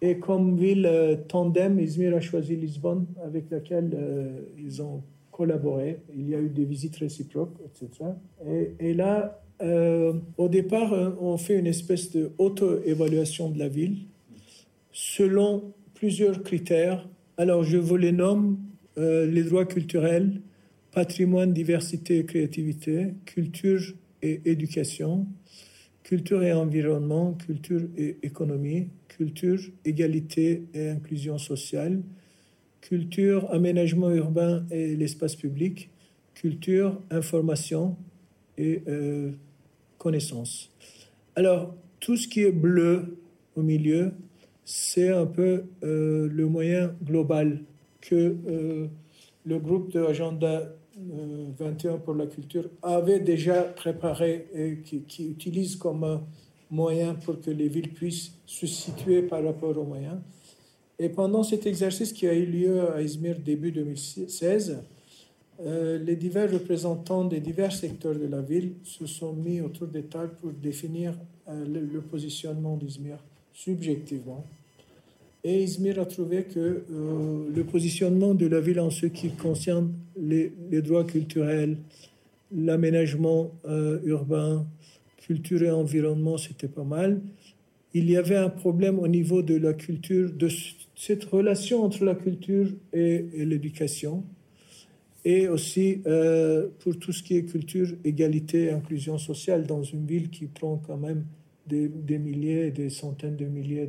Et 0.00 0.18
comme 0.18 0.56
ville 0.56 0.86
euh, 0.86 1.16
tandem, 1.28 1.80
Izmir 1.80 2.14
a 2.14 2.20
choisi 2.20 2.56
Lisbonne 2.56 3.06
avec 3.24 3.50
laquelle 3.50 3.90
euh, 3.94 4.40
ils 4.58 4.80
ont 4.82 5.02
collaboré. 5.32 5.98
Il 6.16 6.28
y 6.28 6.34
a 6.34 6.38
eu 6.38 6.48
des 6.48 6.64
visites 6.64 6.96
réciproques, 6.96 7.56
etc. 7.64 8.10
Et, 8.78 8.94
là, 8.94 9.40
euh, 9.62 10.12
au 10.36 10.48
départ, 10.48 10.92
on 11.20 11.36
fait 11.36 11.58
une 11.58 11.66
espèce 11.66 12.12
de 12.12 12.30
auto-évaluation 12.38 13.50
de 13.50 13.58
la 13.58 13.68
ville 13.68 13.98
selon 14.92 15.72
plusieurs 15.94 16.42
critères. 16.42 17.08
Alors, 17.36 17.62
je 17.62 17.76
vous 17.76 17.96
les 17.96 18.12
nomme 18.12 18.58
les 18.96 19.44
droits 19.44 19.64
culturels, 19.64 20.40
patrimoine, 20.92 21.52
diversité 21.52 22.18
et 22.18 22.24
créativité, 22.24 23.14
culture 23.24 23.94
et 24.22 24.40
éducation, 24.44 25.26
culture 26.02 26.42
et 26.42 26.52
environnement, 26.52 27.34
culture 27.34 27.82
et 27.96 28.16
économie, 28.22 28.88
culture, 29.08 29.60
égalité 29.84 30.64
et 30.74 30.88
inclusion 30.88 31.38
sociale, 31.38 32.02
culture, 32.80 33.50
aménagement 33.52 34.10
urbain 34.10 34.64
et 34.70 34.96
l'espace 34.96 35.36
public, 35.36 35.90
culture, 36.34 37.00
information 37.10 37.96
et 38.56 38.82
euh, 38.88 39.32
connaissance. 39.98 40.70
Alors, 41.36 41.74
tout 42.00 42.16
ce 42.16 42.28
qui 42.28 42.42
est 42.42 42.52
bleu 42.52 43.18
au 43.56 43.62
milieu, 43.62 44.12
c'est 44.64 45.08
un 45.08 45.26
peu 45.26 45.64
euh, 45.82 46.28
le 46.30 46.46
moyen 46.46 46.94
global 47.04 47.62
que 48.00 48.36
euh, 48.46 48.86
le 49.44 49.58
groupe 49.58 49.92
de 49.92 50.00
Agenda 50.04 50.74
21 51.58 51.92
euh, 51.92 51.96
pour 51.98 52.14
la 52.14 52.26
culture 52.26 52.68
avait 52.82 53.20
déjà 53.20 53.62
préparé 53.62 54.48
et 54.54 54.78
qui, 54.78 55.28
utilise 55.30 55.76
comme 55.76 56.22
moyen 56.70 57.14
pour 57.14 57.40
que 57.40 57.50
les 57.50 57.68
villes 57.68 57.92
puissent 57.92 58.32
se 58.46 58.66
situer 58.66 59.22
par 59.22 59.44
rapport 59.44 59.76
aux 59.76 59.84
moyens. 59.84 60.18
Et 60.98 61.08
pendant 61.08 61.42
cet 61.42 61.66
exercice 61.66 62.12
qui 62.12 62.26
a 62.26 62.34
eu 62.34 62.46
lieu 62.46 62.92
à 62.92 63.00
Izmir 63.00 63.38
début 63.38 63.70
2016, 63.70 64.78
euh, 65.60 65.98
les 65.98 66.16
divers 66.16 66.50
représentants 66.50 67.24
des 67.24 67.40
divers 67.40 67.72
secteurs 67.72 68.14
de 68.14 68.26
la 68.26 68.40
ville 68.40 68.74
se 68.84 69.06
sont 69.06 69.32
mis 69.32 69.60
autour 69.60 69.88
des 69.88 70.04
tables 70.04 70.34
pour 70.40 70.52
définir 70.52 71.14
euh, 71.48 71.64
le, 71.66 72.00
positionnement 72.00 72.76
d'Izmir 72.76 73.18
subjectivement. 73.52 74.44
Et 75.44 75.62
Izmir 75.62 76.00
a 76.00 76.06
trouvé 76.06 76.44
que 76.44 76.58
euh, 76.58 77.48
le 77.54 77.64
positionnement 77.64 78.34
de 78.34 78.46
la 78.46 78.60
ville 78.60 78.80
en 78.80 78.90
ce 78.90 79.06
qui 79.06 79.30
concerne 79.30 79.92
les, 80.16 80.52
droits 80.82 81.04
culturels, 81.04 81.76
l'aménagement 82.52 83.52
euh, 83.66 84.00
urbain, 84.04 84.66
culture 85.18 85.62
et 85.62 85.70
environnement, 85.70 86.38
c'était 86.38 86.68
pas 86.68 86.82
mal. 86.82 87.20
Il 87.94 88.10
y 88.10 88.16
avait 88.16 88.36
un 88.36 88.48
problème 88.48 88.98
au 88.98 89.06
niveau 89.06 89.42
de 89.42 89.54
la 89.54 89.74
culture, 89.74 90.32
de 90.32 90.48
cette 90.96 91.24
relation 91.24 91.84
entre 91.84 92.04
la 92.04 92.16
culture 92.16 92.68
et, 92.92 93.24
l'éducation, 93.34 94.24
et 95.24 95.48
aussi 95.48 96.00
euh, 96.06 96.66
pour 96.80 96.98
tout 96.98 97.12
ce 97.12 97.22
qui 97.22 97.36
est 97.36 97.44
culture, 97.44 97.88
égalité 98.04 98.70
inclusion 98.70 99.18
sociale 99.18 99.66
dans 99.66 99.82
une 99.82 100.04
ville 100.04 100.30
qui 100.30 100.46
prend 100.46 100.82
quand 100.84 100.96
même 100.96 101.24
des, 101.68 102.18
milliers, 102.18 102.70
des 102.70 102.90
centaines 102.90 103.36
de 103.36 103.46
milliers 103.46 103.88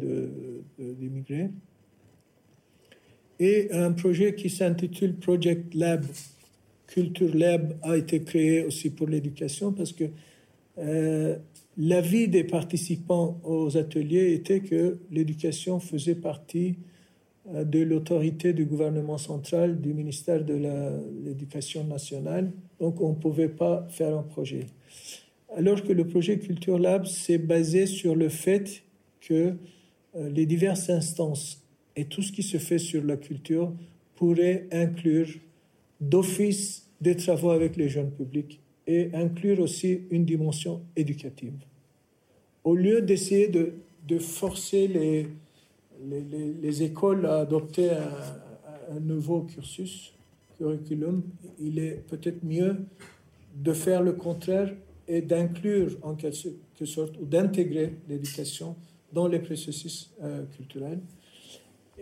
d'immigrés. 0.78 1.50
et 3.40 3.72
un 3.72 3.94
projet 3.94 4.36
qui 4.36 4.50
s'intitule 4.50 5.16
Project 5.16 5.74
Lab, 5.74 6.06
Culture 6.88 7.36
Lab, 7.36 7.78
a 7.84 7.96
été 7.98 8.22
créé 8.24 8.64
aussi 8.64 8.90
pour 8.90 9.08
l'éducation 9.08 9.72
parce 9.72 9.94
que 9.94 10.06
euh, 10.78 11.38
l'avis 11.78 12.28
des 12.28 12.44
participants 12.44 13.40
aux 13.44 13.78
ateliers 13.78 14.34
était 14.34 14.62
que 14.62 15.00
l'éducation 15.12 15.80
faisait 15.80 16.16
partie 16.16 16.76
euh, 17.54 17.64
de 17.64 17.80
l'autorité 17.80 18.54
du 18.54 18.66
gouvernement 18.66 19.18
central, 19.18 19.80
du 19.80 19.94
ministère 19.94 20.44
de 20.44 20.56
l'Éducation 21.24 21.84
nationale, 21.84 22.52
donc 22.80 23.02
on 23.02 23.10
ne 23.10 23.16
pouvait 23.16 23.50
pas 23.50 23.88
faire 23.90 24.18
un 24.18 24.24
projet 24.24 24.68
alors 25.56 25.84
que 25.84 25.94
le 25.94 26.06
projet 26.06 26.38
Culture 26.40 26.78
Lab 26.78 27.06
s'est 27.06 27.38
basé 27.38 27.86
sur 27.86 28.16
le 28.16 28.30
fait 28.30 28.84
que 29.22 29.56
euh, 30.16 30.30
les 30.30 30.46
diverses 30.46 30.90
instances 30.90 31.64
et 31.96 32.06
tout 32.06 32.22
ce 32.22 32.32
qui 32.32 32.44
se 32.44 32.58
fait 32.58 32.78
sur 32.78 33.04
la 33.04 33.18
culture 33.18 33.74
pourraient 34.16 34.68
inclure 34.72 35.28
d'office 36.00 36.88
des 37.02 37.16
travaux 37.16 37.50
avec 37.52 37.78
les 37.78 37.90
jeunes 37.90 38.12
publics 38.12 38.60
et 38.88 39.10
inclure 39.14 39.60
aussi 39.60 40.02
une 40.12 40.26
dimension 40.26 40.82
éducative. 40.96 41.54
Au 42.64 42.76
lieu 42.76 43.02
d'essayer 43.02 43.48
de, 43.48 43.74
forcer 44.20 44.88
les, 44.88 45.28
les, 46.62 46.84
écoles 46.84 47.28
à 47.28 47.42
adopter 47.42 47.92
un, 47.92 48.96
un 48.96 49.00
nouveau 49.00 49.42
cursus, 49.42 50.14
curriculum, 50.58 51.24
il 51.60 51.78
est 51.80 52.04
peut-être 52.08 52.44
mieux 52.44 52.78
de 53.56 53.74
faire 53.74 54.02
le 54.02 54.14
contraire 54.14 54.74
et 55.10 55.22
d'inclure 55.22 55.98
en 56.04 56.14
quelque 56.14 56.86
sorte 56.86 57.18
ou 57.20 57.26
d'intégrer 57.26 57.96
l'éducation 58.08 58.76
dans 59.12 59.28
les 59.28 59.40
processus 59.40 60.14
euh, 60.22 60.46
culturels. 60.56 61.00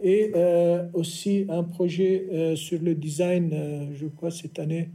Et 0.04 0.32
euh, 0.36 0.86
aussi 0.94 1.46
un 1.50 1.64
projet 1.64 2.28
euh, 2.32 2.56
sur 2.56 2.80
le 2.82 2.94
design, 2.94 3.90
je 3.94 4.06
crois 4.08 4.30
cette 4.30 4.60
année, 4.60 4.90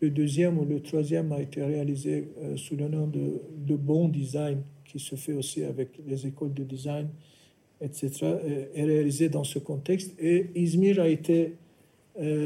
le 0.00 0.10
deuxième 0.10 0.58
ou 0.58 0.64
le 0.64 0.80
troisième 0.80 1.30
a 1.32 1.40
été 1.40 1.62
réalisé 1.62 2.28
sous 2.56 2.76
le 2.76 2.88
nom 2.88 3.06
de, 3.08 3.40
de 3.66 3.76
Bon 3.76 4.08
Design, 4.08 4.62
qui 4.84 4.98
se 5.00 5.16
fait 5.16 5.32
aussi 5.32 5.64
avec 5.64 5.90
les 6.06 6.26
écoles 6.26 6.54
de 6.54 6.62
design, 6.62 7.08
etc., 7.80 8.10
est 8.74 8.84
réalisé 8.84 9.28
dans 9.28 9.42
ce 9.42 9.58
contexte. 9.58 10.14
Et 10.20 10.50
Izmir 10.54 11.00
a 11.00 11.08
été 11.08 11.54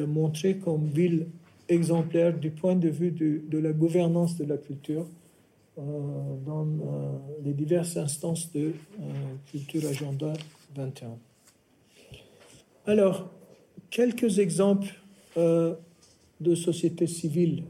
montré 0.09 0.57
comme 0.57 0.89
ville 0.89 1.27
exemplaire 1.73 2.39
du 2.39 2.51
point 2.51 2.77
de 2.77 2.89
vue 2.89 3.11
de, 3.11 3.59
la 3.59 3.73
gouvernance 3.73 4.37
de 4.37 4.45
la 4.45 4.57
culture 4.57 5.07
euh, 5.79 5.83
dans 6.45 6.67
euh, 6.67 7.19
les 7.45 7.53
diverses 7.53 7.97
instances 7.97 8.53
de 8.53 8.73
euh, 9.01 9.05
Culture 9.51 9.89
Agenda 9.89 10.33
21. 10.75 11.17
Alors, 12.87 13.31
quelques 13.91 14.39
exemples 14.39 14.89
de 15.37 16.55
sociétés 16.55 17.07
civiles 17.07 17.63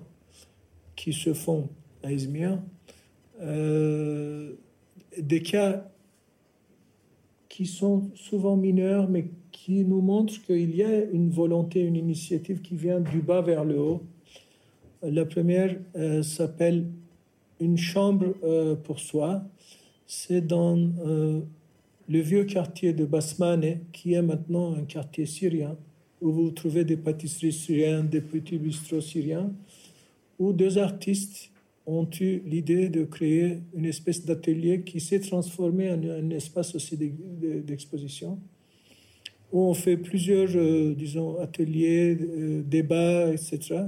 qui 0.97 1.13
se 1.13 1.33
font 1.33 1.69
à 2.03 2.11
Izmir, 2.11 2.59
des 3.41 4.57
cas 5.43 5.92
qui 7.53 7.67
sont 7.67 8.11
souvent 8.15 8.57
mineurs, 8.57 9.11
mais 9.11 9.27
qui 9.53 9.85
nous 9.85 10.01
montrent 10.01 10.41
qu'il 10.47 10.75
y 10.75 10.83
a 10.83 11.05
une 11.05 11.29
volonté, 11.29 11.81
une 11.83 11.97
initiative 11.97 12.63
qui 12.63 12.77
vient 12.77 12.99
du 12.99 13.21
bas 13.21 13.43
vers 13.43 13.63
le 13.63 13.79
haut. 13.79 14.03
La 15.03 15.27
première 15.27 15.77
euh, 15.95 16.23
s'appelle 16.23 16.87
Une 17.61 17.77
chambre 17.77 18.35
euh, 18.43 18.75
pour 18.75 19.01
soi. 19.01 19.45
C'est 20.07 20.41
dans 20.41 20.79
euh, 20.79 21.41
le 22.09 22.21
vieux 22.21 22.45
quartier 22.45 22.95
de 22.95 23.05
Basmane, 23.05 23.81
qui 23.93 24.15
est 24.15 24.23
maintenant 24.23 24.75
un 24.75 24.85
quartier 24.85 25.27
syrien, 25.27 25.77
où 26.23 26.33
vous 26.33 26.51
trouvez 26.53 26.87
des 26.87 26.97
pâtisseries 26.97 27.53
syriennes, 27.53 28.09
des 28.09 28.23
petits 28.23 28.57
bistrots 28.57 29.03
syriens, 29.03 29.53
où 30.39 30.55
deux 30.55 30.79
artistes 30.79 31.52
ont 31.87 32.09
eu 32.21 32.43
l'idée 32.47 32.89
de 32.89 33.05
créer 33.05 33.59
une 33.75 33.87
espèce 33.87 34.25
d'atelier 34.25 34.83
qui 34.83 35.01
s'est 35.01 35.21
transformé 35.21 35.91
en 35.91 36.01
un 36.03 36.31
espace 36.31 36.75
aussi 36.75 36.97
d'exposition, 36.97 38.39
où 39.53 39.63
on 39.63 39.75
fait 39.75 39.97
plusieurs, 39.97 40.51
euh, 40.55 40.95
disons, 40.95 41.39
ateliers, 41.39 42.17
euh, 42.21 42.63
débats, 42.63 43.33
etc., 43.33 43.85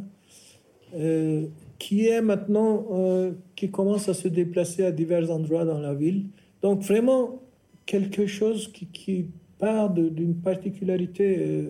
euh, 0.94 1.46
qui 1.78 2.06
est 2.06 2.22
maintenant, 2.22 3.34
qui 3.56 3.70
commence 3.70 4.08
à 4.08 4.14
se 4.14 4.28
déplacer 4.28 4.84
à 4.84 4.92
divers 4.92 5.30
endroits 5.30 5.64
dans 5.64 5.80
la 5.80 5.92
ville. 5.92 6.26
Donc 6.62 6.80
vraiment 6.82 7.42
quelque 7.84 8.26
chose 8.26 8.68
qui, 8.68 8.86
qui 8.86 9.26
part 9.58 9.92
d'une 9.92 10.36
particularité 10.36 11.66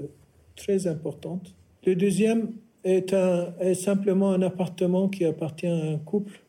très 0.54 0.86
importante. 0.86 1.54
Le 1.84 1.96
deuxième, 1.96 2.52
est, 2.84 3.12
un, 3.14 3.54
est 3.58 3.74
simplement 3.74 4.30
un 4.30 4.42
appartement 4.42 5.08
qui 5.08 5.24
appartient 5.24 5.66
à 5.66 5.74
un 5.74 5.98
couple 5.98 6.44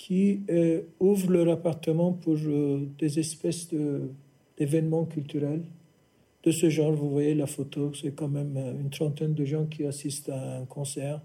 qui 0.00 0.40
euh, 0.48 0.80
ouvre 0.98 1.30
leur 1.30 1.50
appartement 1.50 2.12
pour 2.12 2.36
euh, 2.46 2.88
des 2.98 3.18
espèces 3.18 3.68
d'événements 4.56 5.04
culturels 5.04 5.60
de 6.42 6.50
ce 6.50 6.70
genre. 6.70 6.92
Vous 6.92 7.10
voyez 7.10 7.34
la 7.34 7.46
photo, 7.46 7.92
c'est 7.92 8.12
quand 8.12 8.28
même 8.28 8.56
euh, 8.56 8.80
une 8.80 8.88
trentaine 8.88 9.34
de 9.34 9.44
gens 9.44 9.66
qui 9.66 9.84
assistent 9.84 10.30
à 10.30 10.60
un 10.60 10.64
concert. 10.64 11.20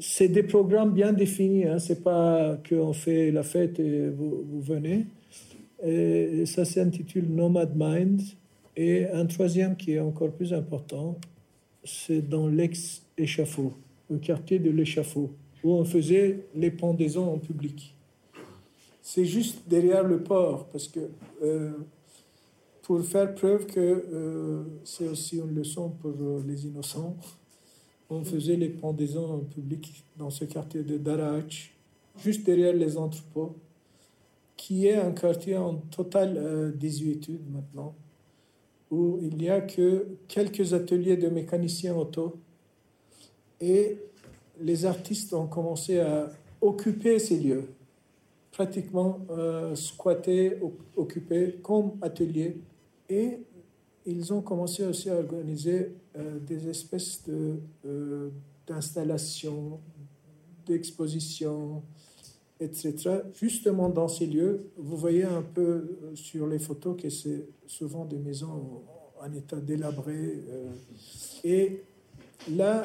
c'est 0.00 0.28
des 0.28 0.42
programmes 0.42 0.92
bien 0.92 1.12
définis. 1.12 1.66
Hein. 1.66 1.78
C'est 1.78 2.02
pas 2.02 2.58
qu'on 2.68 2.92
fait 2.92 3.30
la 3.30 3.44
fête 3.44 3.78
et 3.78 4.08
vous, 4.08 4.60
venez. 4.60 5.06
Et 5.84 6.46
ça 6.46 6.64
s'intitule 6.64 7.28
Nomad 7.28 7.74
Mind. 7.76 8.22
Et 8.76 9.06
un 9.06 9.26
troisième 9.26 9.76
qui 9.76 9.92
est 9.92 10.00
encore 10.00 10.32
plus 10.32 10.52
important, 10.52 11.16
c'est 11.84 12.26
dans 12.28 12.48
l'ex-échafaud, 12.48 13.72
le 14.10 14.18
quartier 14.18 14.58
de 14.58 14.70
l'échafaud, 14.70 15.30
où 15.62 15.72
on 15.72 15.84
faisait 15.84 16.46
les 16.54 16.70
pendaisons 16.70 17.32
en 17.32 17.38
public. 17.38 17.94
C'est 19.02 19.24
juste 19.24 19.68
derrière 19.68 20.02
le 20.02 20.22
port, 20.22 20.66
parce 20.68 20.88
que 20.88 21.00
euh, 21.42 21.72
pour 22.82 23.02
faire 23.04 23.34
preuve 23.34 23.66
que 23.66 23.80
euh, 23.80 24.64
c'est 24.84 25.08
aussi 25.08 25.36
une 25.38 25.54
leçon 25.54 25.90
pour 25.90 26.14
euh, 26.20 26.42
les 26.46 26.66
innocents, 26.66 27.16
on 28.08 28.24
faisait 28.24 28.56
les 28.56 28.68
pendaisons 28.68 29.34
en 29.34 29.38
public 29.40 30.04
dans 30.16 30.30
ce 30.30 30.44
quartier 30.44 30.82
de 30.82 30.98
Darach, 30.98 31.74
juste 32.22 32.44
derrière 32.44 32.74
les 32.74 32.96
entrepôts, 32.96 33.56
qui 34.56 34.86
est 34.86 34.96
un 34.96 35.12
quartier 35.12 35.56
en 35.56 35.74
totale 35.74 36.72
désuétude 36.78 37.40
maintenant, 37.50 37.94
où 38.94 39.18
il 39.22 39.36
n'y 39.36 39.50
a 39.50 39.60
que 39.60 40.06
quelques 40.28 40.72
ateliers 40.72 41.16
de 41.16 41.28
mécaniciens 41.28 41.96
auto. 41.96 42.36
Et 43.60 43.98
les 44.60 44.86
artistes 44.86 45.34
ont 45.34 45.46
commencé 45.46 45.98
à 45.98 46.30
occuper 46.60 47.18
ces 47.18 47.40
lieux, 47.40 47.64
pratiquement 48.52 49.18
euh, 49.30 49.74
squatter, 49.74 50.58
occuper 50.96 51.58
comme 51.62 51.92
ateliers. 52.02 52.56
Et 53.08 53.38
ils 54.06 54.32
ont 54.32 54.42
commencé 54.42 54.84
aussi 54.86 55.10
à 55.10 55.16
organiser 55.16 55.94
euh, 56.16 56.38
des 56.38 56.68
espèces 56.68 57.24
de, 57.26 57.56
euh, 57.86 58.30
d'installations, 58.66 59.80
d'expositions, 60.66 61.82
etc. 62.60 63.20
Justement 63.34 63.88
dans 63.88 64.08
ces 64.08 64.26
lieux, 64.26 64.70
vous 64.76 64.96
voyez 64.96 65.24
un 65.24 65.42
peu 65.42 65.62
euh, 65.62 66.14
sur 66.14 66.46
les 66.46 66.58
photos 66.58 67.00
que 67.00 67.10
c'est 67.10 67.46
souvent 67.66 68.04
des 68.04 68.18
maisons 68.18 68.82
en 69.20 69.32
état 69.32 69.56
délabré. 69.56 70.42
et 71.44 71.82
là, 72.50 72.82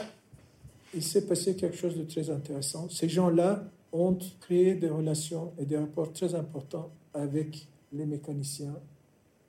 il 0.94 1.04
s'est 1.04 1.26
passé 1.26 1.56
quelque 1.56 1.76
chose 1.76 1.98
de 1.98 2.04
très 2.04 2.30
intéressant. 2.30 2.90
Ces 2.90 3.10
gens-là 3.10 3.70
ont 3.92 4.18
créé 4.40 4.76
des 4.76 4.90
relations 4.90 5.54
et 5.58 5.66
des 5.66 5.78
rapports 5.78 6.14
très 6.14 6.36
importants 6.36 6.92
avec 7.14 7.68
les 7.92 8.06
mécaniciens 8.06 8.76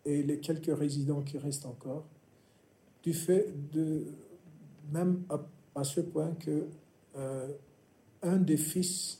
et 0.04 0.22
les 0.22 0.38
quelques 0.38 0.76
résidents 0.76 1.22
qui 1.22 1.38
restent 1.38 1.66
encore, 1.66 2.04
du 3.02 3.12
fait 3.12 3.52
de, 3.72 4.06
même 4.92 5.22
à, 5.74 5.84
ce 5.84 6.00
point 6.00 6.32
que 6.38 6.66
euh, 7.16 7.48
un 8.22 8.36
des 8.36 8.56
fils 8.56 9.19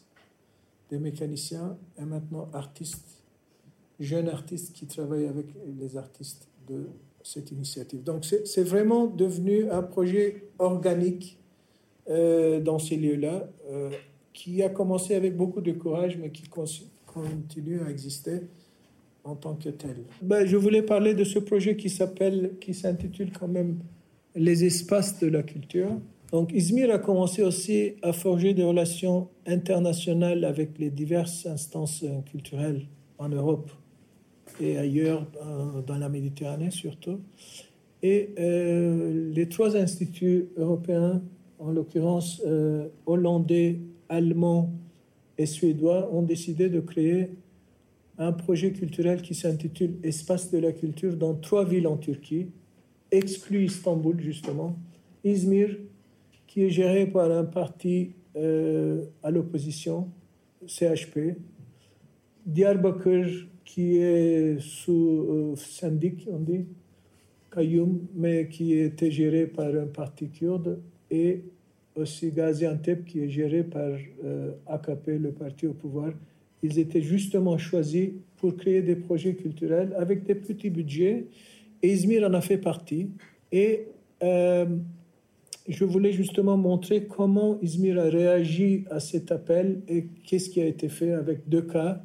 des 0.91 0.99
mécaniciens 0.99 1.77
est 1.99 2.05
maintenant 2.05 2.49
artiste, 2.53 3.23
jeune 3.99 4.29
artiste 4.29 4.73
qui 4.73 4.87
travaille 4.87 5.27
avec 5.27 5.47
les 5.79 5.97
artistes 5.97 6.49
de 6.69 6.87
cette 7.23 7.51
initiative. 7.53 8.03
Donc 8.03 8.25
c'est 8.25 8.63
vraiment 8.63 9.07
devenu 9.07 9.71
un 9.71 9.83
projet 9.83 10.45
organique 10.59 11.39
euh, 12.09 12.61
dans 12.61 12.79
ces 12.79 12.97
lieux-là, 12.97 13.49
euh, 13.71 13.91
qui 14.33 14.63
a 14.63 14.69
commencé 14.69 15.15
avec 15.15 15.37
beaucoup 15.37 15.61
de 15.61 15.73
courage, 15.73 16.19
mais 16.19 16.31
qui 16.31 16.49
continue 17.07 17.81
à 17.83 17.91
exister 17.91 18.41
en 19.23 19.37
tant 19.37 19.55
que 19.55 19.69
tel. 19.69 19.97
Ben, 20.23 20.47
je 20.47 20.57
voulais 20.57 20.83
parler 20.83 21.15
de 21.15 21.25
ce 21.25 21.39
projet 21.39 21.77
qui 21.77 21.91
s'appelle, 21.91 22.53
qui 22.61 22.75
s'intitule 22.75 23.33
quand 23.33 23.49
même 23.49 23.79
Les 24.35 24.65
espaces 24.65 25.19
de 25.19 25.27
la 25.27 25.43
culture. 25.43 25.91
Donc 26.33 26.53
Izmir 26.53 26.91
a 26.93 26.99
commencé 26.99 27.43
aussi 27.43 27.95
à 28.03 28.13
forger 28.13 28.55
des 28.55 28.63
relations 28.63 29.29
internationales 29.47 30.45
avec 30.45 30.79
les 30.79 30.91
diverses 30.91 31.47
instances 31.47 32.05
culturelles 32.31 32.87
en 33.19 33.29
Europe 33.29 33.71
et 34.61 34.79
ailleurs 34.79 35.27
dans 35.87 35.99
la 35.99 36.09
Méditerranée 36.09 36.71
surtout. 36.71 37.21
Et 38.03 38.31
euh, 38.39 39.31
les 39.33 39.49
trois 39.49 39.77
instituts 39.77 40.49
européens, 40.57 41.23
en 41.59 41.71
l'occurrence 41.71 42.41
euh, 42.47 42.89
hollandais, 43.07 43.79
allemand 44.09 44.73
et 45.37 45.47
suédois, 45.47 46.13
ont 46.13 46.23
décidé 46.23 46.69
de 46.69 46.81
créer 46.81 47.31
un 48.19 48.33
projet 48.33 48.73
culturel 48.73 49.23
qui 49.23 49.35
s'intitule 49.35 49.97
Espace 50.03 50.51
de 50.51 50.59
la 50.59 50.73
culture 50.73 51.17
dans 51.17 51.35
trois 51.35 51.65
villes 51.65 51.87
en 51.87 51.97
Turquie, 51.97 52.49
exclu 53.11 53.65
Istanbul 53.65 54.21
justement, 54.21 54.77
Izmir, 55.25 55.77
qui 56.51 56.65
est 56.65 56.71
géré 56.71 57.07
par 57.07 57.31
un 57.31 57.45
parti 57.45 58.11
euh, 58.35 59.05
à 59.23 59.31
l'opposition, 59.31 60.09
CHP, 60.67 61.37
Diyarbakir, 62.45 63.47
qui 63.65 63.99
est 63.99 64.59
sous 64.59 65.27
euh, 65.29 65.55
syndic, 65.55 66.27
on 66.29 66.41
dit, 66.41 66.67
Kayoum, 67.53 68.01
mais 68.17 68.49
qui 68.49 68.73
était 68.73 69.13
géré 69.13 69.47
par 69.47 69.69
un 69.69 69.87
parti 69.87 70.29
kurde, 70.29 70.81
et 71.09 71.45
aussi 71.95 72.33
Gaziantep, 72.33 73.05
qui 73.05 73.21
est 73.21 73.29
géré 73.29 73.63
par 73.63 73.93
euh, 74.25 74.51
AKP, 74.67 75.07
le 75.21 75.31
parti 75.31 75.69
au 75.69 75.73
pouvoir, 75.73 76.11
ils 76.65 76.81
étaient 76.81 77.01
justement 77.01 77.59
choisis 77.59 78.11
pour 78.39 78.57
créer 78.57 78.83
des 78.83 78.97
projets 78.97 79.35
culturels 79.35 79.95
avec 79.97 80.25
des 80.25 80.35
petits 80.35 80.71
budgets. 80.71 81.27
Et 81.81 81.93
Izmir 81.93 82.29
en 82.29 82.35
a 82.35 82.41
fait 82.41 82.59
partie. 82.59 83.09
Et 83.53 83.87
euh, 84.25 84.67
je 85.69 85.85
voulais 85.85 86.13
justement 86.13 86.57
montrer 86.57 87.05
comment 87.05 87.59
Izmir 87.61 87.99
a 87.99 88.05
réagi 88.05 88.85
à 88.91 89.01
cet 89.01 89.31
appel 89.31 89.83
et 89.89 90.07
qu'est-ce 90.25 90.51
qui 90.51 90.61
a 90.61 90.67
été 90.67 90.89
fait 90.89 91.13
avec 91.13 91.49
deux 91.49 91.63
cas. 91.63 92.03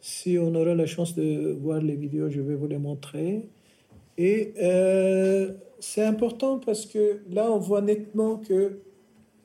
Si 0.00 0.38
on 0.38 0.54
aura 0.54 0.74
la 0.74 0.86
chance 0.86 1.14
de 1.14 1.56
voir 1.60 1.80
les 1.80 1.96
vidéos, 1.96 2.30
je 2.30 2.40
vais 2.40 2.54
vous 2.54 2.66
les 2.66 2.78
montrer. 2.78 3.48
Et 4.18 4.54
euh, 4.62 5.52
c'est 5.78 6.04
important 6.04 6.58
parce 6.58 6.86
que 6.86 7.20
là, 7.30 7.50
on 7.50 7.58
voit 7.58 7.80
nettement 7.80 8.36
que 8.36 8.78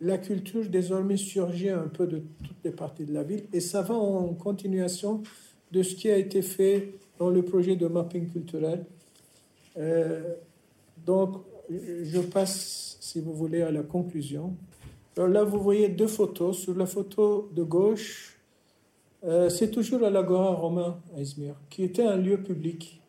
la 0.01 0.17
culture 0.17 0.67
désormais 0.67 1.17
surgit 1.17 1.69
un 1.69 1.87
peu 1.87 2.07
de 2.07 2.23
toutes 2.43 2.63
les 2.63 2.71
parties 2.71 3.05
de 3.05 3.13
la 3.13 3.23
ville 3.23 3.43
et 3.53 3.59
ça 3.59 3.81
va 3.81 3.93
en 3.93 4.33
continuation 4.33 5.21
de 5.71 5.83
ce 5.83 5.95
qui 5.95 6.09
a 6.09 6.17
été 6.17 6.41
fait 6.41 6.95
dans 7.19 7.29
le 7.29 7.43
projet 7.43 7.75
de 7.75 7.87
mapping 7.87 8.27
culturel. 8.27 8.85
Euh, 9.77 10.33
donc, 11.05 11.37
je 12.03 12.19
passe, 12.19 12.97
si 12.99 13.19
vous 13.19 13.33
voulez, 13.33 13.61
à 13.61 13.71
la 13.71 13.83
conclusion. 13.83 14.55
Alors 15.17 15.29
là, 15.29 15.43
vous 15.43 15.59
voyez 15.59 15.89
deux 15.89 16.07
photos. 16.07 16.57
Sur 16.57 16.75
la 16.75 16.85
photo 16.85 17.49
de 17.53 17.63
gauche, 17.63 18.37
euh, 19.23 19.49
c'est 19.49 19.69
toujours 19.69 20.03
à 20.03 20.09
l'Agora 20.09 20.53
romain 20.53 20.97
à 21.15 21.21
Izmir, 21.21 21.55
qui 21.69 21.83
était 21.83 22.03
un 22.03 22.17
lieu 22.17 22.37
public. 22.41 23.01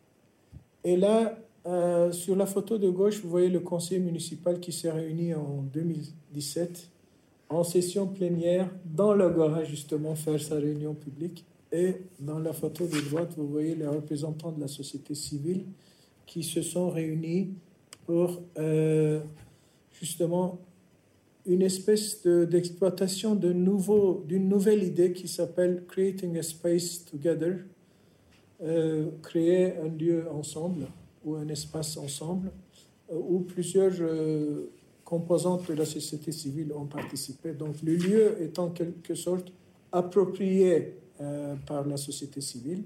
Et 0.83 0.97
là, 0.97 1.37
euh, 1.65 2.11
sur 2.11 2.35
la 2.35 2.45
photo 2.45 2.77
de 2.77 2.89
gauche, 2.89 3.21
vous 3.21 3.29
voyez 3.29 3.49
le 3.49 3.61
conseil 3.61 3.99
municipal 3.99 4.59
qui 4.59 4.71
s'est 4.71 4.91
réuni 4.91 5.33
en 5.33 5.63
2017 5.73 6.89
en 7.49 7.63
session 7.63 8.07
plénière 8.07 8.69
dans 8.85 9.13
l'Agora, 9.13 9.63
justement, 9.63 10.15
faire 10.15 10.41
sa 10.41 10.55
réunion 10.55 10.93
publique. 10.93 11.45
Et 11.71 11.95
dans 12.19 12.39
la 12.39 12.53
photo 12.53 12.85
de 12.85 12.99
droite, 13.09 13.33
vous 13.37 13.47
voyez 13.47 13.75
les 13.75 13.87
représentants 13.87 14.51
de 14.51 14.61
la 14.61 14.67
société 14.67 15.15
civile 15.15 15.65
qui 16.25 16.43
se 16.43 16.61
sont 16.61 16.89
réunis 16.89 17.53
pour 18.05 18.41
euh, 18.57 19.21
justement 19.91 20.59
une 21.45 21.61
espèce 21.61 22.25
d'exploitation 22.25 23.35
de, 23.35 23.51
d'une 24.25 24.47
nouvelle 24.47 24.83
idée 24.83 25.11
qui 25.11 25.27
s'appelle 25.27 25.83
Creating 25.87 26.37
a 26.37 26.43
Space 26.43 27.05
Together, 27.05 27.57
euh, 28.61 29.09
créer 29.21 29.77
un 29.77 29.89
lieu 29.89 30.25
ensemble 30.31 30.87
ou 31.25 31.35
un 31.35 31.47
espace 31.49 31.97
ensemble, 31.97 32.51
euh, 33.11 33.15
où 33.15 33.39
plusieurs 33.41 33.93
composantes 35.03 35.67
de 35.67 35.73
la 35.73 35.85
société 35.85 36.31
civile 36.31 36.71
ont 36.73 36.85
participé. 36.85 37.53
Donc 37.53 37.81
le 37.83 37.95
lieu 37.95 38.41
est 38.41 38.57
en 38.57 38.69
quelque 38.69 39.15
sorte 39.15 39.51
approprié 39.91 40.95
par 41.67 41.85
la 41.85 41.97
société 41.97 42.41
civile. 42.41 42.83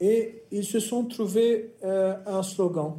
Et 0.00 0.42
ils 0.50 0.64
se 0.64 0.80
sont 0.80 1.04
trouvés 1.04 1.74
un 1.82 2.42
slogan 2.42 2.98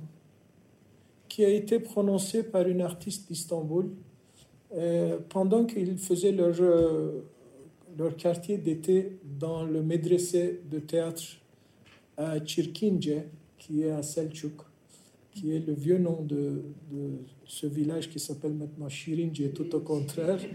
qui 1.31 1.45
a 1.45 1.49
été 1.49 1.79
prononcé 1.79 2.43
par 2.43 2.67
une 2.67 2.81
artiste 2.81 3.29
d'Istanbul 3.29 3.89
pendant 5.29 5.65
qu'ils 5.65 5.97
faisaient 5.97 6.33
leur, 6.33 6.55
leur 7.97 8.17
quartier 8.17 8.57
d'été 8.57 9.17
dans 9.39 9.63
le 9.63 9.81
médressé 9.81 10.59
de 10.69 10.79
théâtre 10.79 11.23
à 12.17 12.37
Çirkince, 12.41 13.23
qui 13.57 13.83
est 13.83 13.91
à 13.91 14.03
Selçuk, 14.03 14.59
qui 15.31 15.55
est 15.55 15.65
le 15.65 15.73
vieux 15.73 15.97
nom 15.97 16.21
de, 16.21 16.63
ce 17.45 17.65
village 17.65 18.09
qui 18.09 18.19
s'appelle 18.19 18.53
maintenant 18.53 18.89
Shirinje, 18.89 19.53
tout 19.53 19.73
au 19.75 19.79
contraire. 19.79 20.39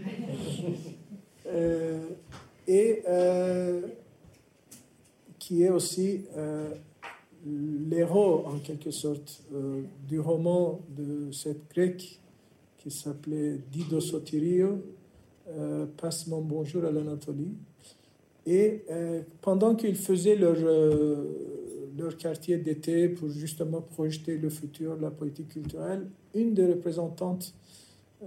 Euh, 1.49 2.09
et 2.67 3.03
euh, 3.07 3.87
qui 5.39 5.63
est 5.63 5.69
aussi 5.69 6.25
euh, 6.35 6.73
l'héros, 7.89 8.45
en 8.45 8.59
quelque 8.59 8.91
sorte, 8.91 9.43
du 10.07 10.19
roman 10.19 10.79
de 10.95 11.31
cette 11.31 11.69
grecque 11.69 12.19
qui 12.77 12.91
s'appelait 12.91 13.59
Dido 13.71 13.99
Sotirio, 13.99 14.81
passe 15.97 16.27
mon 16.27 16.41
bonjour 16.41 16.83
à 16.85 16.91
l'Anatolie. 16.91 17.53
Et 18.45 18.83
pendant 19.41 19.75
qu'ils 19.75 19.95
faisaient 19.95 20.35
leur, 20.35 20.55
leur 21.97 22.15
quartier 22.17 22.57
d'été 22.57 23.09
pour 23.09 23.29
justement 23.29 23.81
projeter 23.81 24.37
le 24.37 24.49
futur 24.49 24.95
la 24.97 25.11
politique 25.11 25.49
culturelle, 25.49 26.07
une 26.33 26.53
des 26.53 26.65
représentantes 26.65 27.53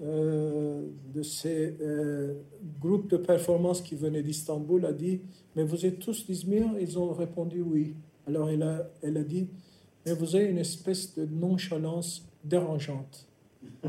euh, 0.03 0.87
de 1.13 1.23
ces 1.23 1.75
euh, 1.81 2.35
groupes 2.81 3.11
de 3.11 3.17
performance 3.17 3.83
qui 3.83 3.97
venaient 3.97 4.23
d'Istanbul 4.23 4.85
a 4.85 4.93
dit 4.93 5.21
Mais 5.57 5.65
vous 5.65 5.85
êtes 5.85 5.99
tous 5.99 6.27
d'Izmir 6.27 6.65
Ils 6.81 6.99
ont 6.99 7.13
répondu 7.13 7.61
oui. 7.61 7.95
Alors 8.27 8.51
elle 8.51 8.63
a, 8.63 8.89
elle 9.03 9.17
a 9.17 9.23
dit 9.23 9.49
Mais 10.07 10.13
vous 10.13 10.37
avez 10.37 10.47
une 10.47 10.59
espèce 10.59 11.15
de 11.15 11.27
nonchalance 11.27 12.25
dérangeante. 12.45 13.27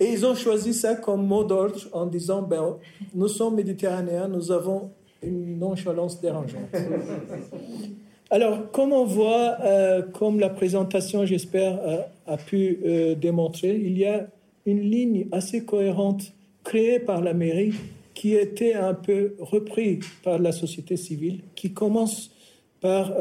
Et 0.00 0.12
ils 0.12 0.26
ont 0.26 0.34
choisi 0.34 0.74
ça 0.74 0.96
comme 0.96 1.26
mot 1.26 1.44
d'ordre 1.44 1.80
en 1.92 2.06
disant 2.06 2.42
ben, 2.42 2.76
Nous 3.14 3.28
sommes 3.28 3.54
méditerranéens, 3.54 4.28
nous 4.28 4.50
avons 4.50 4.90
une 5.22 5.58
nonchalance 5.58 6.20
dérangeante. 6.20 6.68
Alors, 8.30 8.70
comme 8.70 8.92
on 8.92 9.04
voit, 9.04 9.58
euh, 9.62 10.00
comme 10.00 10.40
la 10.40 10.48
présentation, 10.48 11.26
j'espère, 11.26 11.78
euh, 11.86 11.98
a 12.26 12.38
pu 12.38 12.78
euh, 12.82 13.14
démontrer, 13.14 13.76
il 13.76 13.98
y 13.98 14.06
a 14.06 14.26
une 14.64 14.80
ligne 14.80 15.26
assez 15.32 15.66
cohérente 15.66 16.32
créée 16.64 16.98
par 16.98 17.20
la 17.20 17.34
mairie 17.34 17.74
qui 18.14 18.34
était 18.34 18.74
un 18.74 18.94
peu 18.94 19.34
reprise 19.38 20.04
par 20.22 20.38
la 20.38 20.52
société 20.52 20.96
civile, 20.96 21.40
qui 21.54 21.72
commence 21.72 22.30
par, 22.80 23.12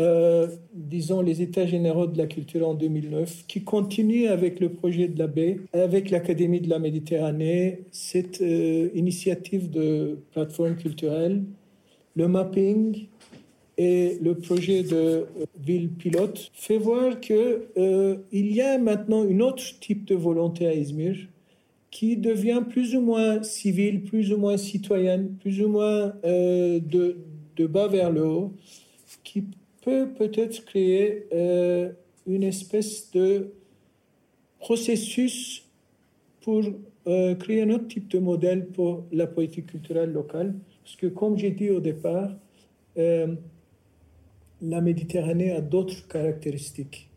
disons, 0.73 1.21
les 1.21 1.43
États 1.43 1.67
généraux 1.67 2.07
de 2.07 2.17
la 2.17 2.25
culture 2.25 2.67
en 2.67 2.73
2009, 2.73 3.45
qui 3.47 3.63
continue 3.63 4.25
avec 4.25 4.59
le 4.59 4.69
projet 4.69 5.07
de 5.07 5.19
la 5.19 5.27
baie, 5.27 5.59
avec 5.71 6.09
l'Académie 6.09 6.61
de 6.61 6.67
la 6.67 6.79
Méditerranée, 6.79 7.81
cette 7.91 8.39
initiative 8.39 9.69
de 9.69 10.17
plateforme 10.31 10.77
culturelle, 10.77 11.43
le 12.15 12.27
mapping, 12.27 13.05
et 13.77 14.19
le 14.21 14.35
projet 14.35 14.83
de 14.83 14.95
euh, 14.95 15.25
ville 15.59 15.89
pilote 15.89 16.51
fait 16.53 16.77
voir 16.77 17.19
que 17.19 17.67
euh, 17.77 18.17
il 18.31 18.53
y 18.53 18.61
a 18.61 18.77
maintenant 18.77 19.23
un 19.23 19.39
autre 19.39 19.63
type 19.79 20.05
de 20.05 20.15
volonté 20.15 20.67
à 20.67 20.73
Izmir 20.73 21.15
qui 21.91 22.17
devient 22.17 22.63
plus 22.67 22.95
ou 22.95 23.01
moins 23.01 23.43
civile, 23.43 24.03
plus 24.03 24.31
ou 24.33 24.37
moins 24.37 24.57
citoyenne, 24.57 25.35
plus 25.39 25.61
ou 25.61 25.67
moins 25.67 26.13
euh, 26.23 26.79
de, 26.79 27.17
de, 27.57 27.67
bas 27.67 27.87
vers 27.87 28.09
le 28.09 28.25
haut, 28.25 28.53
qui 29.23 29.43
peut 29.83 30.09
peut-être 30.17 30.63
créer 30.65 31.25
une 32.27 32.43
espèce 32.43 33.11
de 33.11 33.51
processus 34.59 35.65
pour 36.41 36.63
créer 37.39 37.63
un 37.63 37.69
autre 37.71 37.87
type 37.87 38.07
de 38.09 38.19
modèle 38.19 38.67
pour 38.67 39.03
la 39.11 39.27
politique 39.27 39.67
culturelle 39.67 40.13
locale. 40.13 40.55
Parce 40.83 40.95
que 40.95 41.07
comme 41.07 41.37
j'ai 41.37 41.51
dit 41.51 41.71
au 41.71 41.79
départ, 41.79 42.31
la 42.95 44.81
Méditerranée 44.81 45.51
a 45.51 45.61
d'autres 45.61 46.07
caractéristiques. 46.07 47.10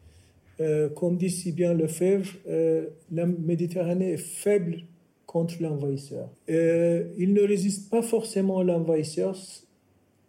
Euh, 0.60 0.88
comme 0.88 1.16
dit 1.16 1.30
si 1.30 1.52
bien 1.52 1.74
Lefebvre, 1.74 2.30
euh, 2.48 2.86
la 3.10 3.26
Méditerranée 3.26 4.12
est 4.12 4.16
faible 4.16 4.82
contre 5.26 5.54
l'envahisseur. 5.60 6.28
Euh, 6.48 7.08
il 7.18 7.32
ne 7.32 7.42
résiste 7.42 7.90
pas 7.90 8.02
forcément 8.02 8.58
à 8.58 8.64
l'envahisseur, 8.64 9.36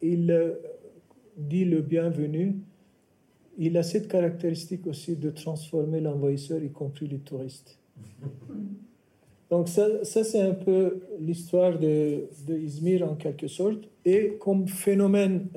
il 0.02 0.56
dit 1.38 1.66
le 1.66 1.82
bienvenu. 1.82 2.56
Il 3.58 3.78
a 3.78 3.84
cette 3.84 4.08
caractéristique 4.08 4.86
aussi 4.88 5.16
de 5.16 5.30
transformer 5.30 6.02
l'envahisseur, 6.02 6.62
y 6.64 6.72
compris 6.72 7.08
les 7.08 7.20
touristes. 7.20 7.78
Donc 9.52 9.70
ça, 9.70 10.04
ça 10.04 10.24
c'est 10.24 10.42
un 10.42 10.56
peu 10.56 11.02
l'histoire 11.20 11.78
de, 11.78 12.28
de, 12.48 12.58
Izmir 12.58 13.10
en 13.10 13.16
quelque 13.16 13.48
sorte. 13.48 13.88
Et 14.04 14.38
comme 14.40 14.68
phénomène 14.68 15.48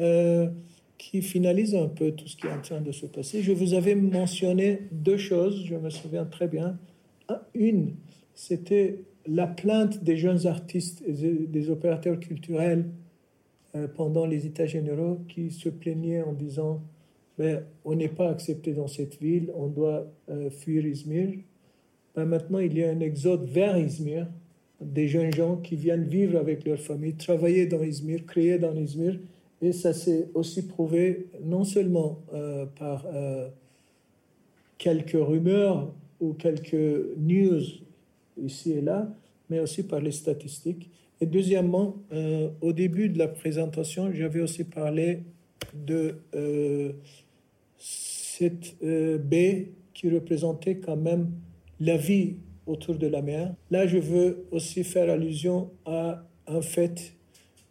qui 0.99 1.23
finalise 1.23 1.75
un 1.77 1.87
peu 1.87 2.11
tout 2.11 2.27
ce 2.27 2.37
qui 2.37 2.47
est 2.47 2.53
en 2.53 2.61
train 2.61 2.81
de 2.81 2.93
se 2.93 3.07
passer. 3.07 3.41
Je 3.43 3.53
vous 3.53 3.75
avais 3.75 3.95
mentionné 3.95 4.81
deux 4.91 5.17
choses, 5.17 5.65
je 5.65 5.77
me 5.77 5.91
souviens 5.91 6.25
très 6.25 6.49
bien. 6.49 6.77
Une, 7.55 7.95
c'était 8.35 8.99
la 9.27 9.47
plainte 9.47 10.03
des 10.03 10.17
jeunes 10.17 10.47
artistes 10.47 11.03
et 11.07 11.13
des 11.13 11.71
opérateurs 11.71 12.19
culturels 12.19 12.87
euh, 13.77 13.87
pendant 13.87 14.27
les 14.27 14.47
États 14.47 14.67
généraux 14.67 15.21
qui 15.29 15.51
se 15.51 15.69
plaignaient 15.69 16.23
en 16.23 16.33
disant 16.33 16.83
ben, 17.37 17.63
on 17.85 17.95
n'est 17.95 18.09
pas 18.09 18.31
accepté 18.31 18.73
dans 18.73 18.89
cette 18.89 19.21
ville, 19.21 19.53
on 19.55 19.69
doit 19.69 20.11
euh, 20.29 20.51
fuir 20.51 20.85
Izmir. 20.85 21.35
Ben, 22.17 22.25
maintenant, 22.25 22.59
il 22.59 22.77
y 22.77 22.83
a 22.83 22.91
un 22.91 23.01
exode 23.01 23.45
vers 23.45 23.79
Izmir, 23.79 24.27
des 24.81 25.07
jeunes 25.07 25.33
gens 25.33 25.57
qui 25.57 25.77
viennent 25.77 26.05
vivre 26.05 26.39
avec 26.39 26.67
leur 26.67 26.79
famille, 26.79 27.15
travailler 27.15 27.67
dans 27.67 27.83
Izmir, 27.83 28.27
créer 28.27 28.59
dans 28.59 28.75
Izmir 28.75 29.19
et 29.61 29.73
ça 29.73 29.93
s'est 29.93 30.29
aussi 30.35 30.67
prouvé 30.67 31.27
non 31.43 31.65
seulement 31.65 32.21
euh, 32.33 32.67
par 32.67 33.05
euh, 33.13 33.49
quelques 34.77 35.19
rumeurs 35.19 35.93
ou 36.21 36.33
quelques 36.33 37.17
news 37.17 37.63
ici 38.41 38.73
et 38.73 38.81
là, 38.81 39.13
mais 39.51 39.59
aussi 39.59 39.83
par 39.83 40.01
les 40.01 40.13
statistiques. 40.13 40.91
Et 41.21 41.27
deuxièmement, 41.27 41.97
euh, 42.13 42.51
au 42.61 42.73
début 42.73 43.09
de 43.09 43.19
la 43.19 43.27
présentation, 43.27 44.13
j'avais 44.13 44.41
aussi 44.41 44.65
parlé 44.65 45.23
de 45.75 46.15
cette 47.79 48.77
baie 48.81 49.71
qui 49.93 50.09
représentait 50.09 50.77
quand 50.77 50.97
même 50.97 51.31
la 51.81 51.97
vie 51.97 52.37
autour 52.67 52.95
de 52.95 53.07
la 53.07 53.23
mer. 53.23 53.55
Là, 53.71 53.87
je 53.87 53.99
veux 53.99 54.47
aussi 54.53 54.85
faire 54.85 55.11
allusion 55.11 55.71
à 55.85 56.25
un 56.47 56.63
fait 56.63 57.18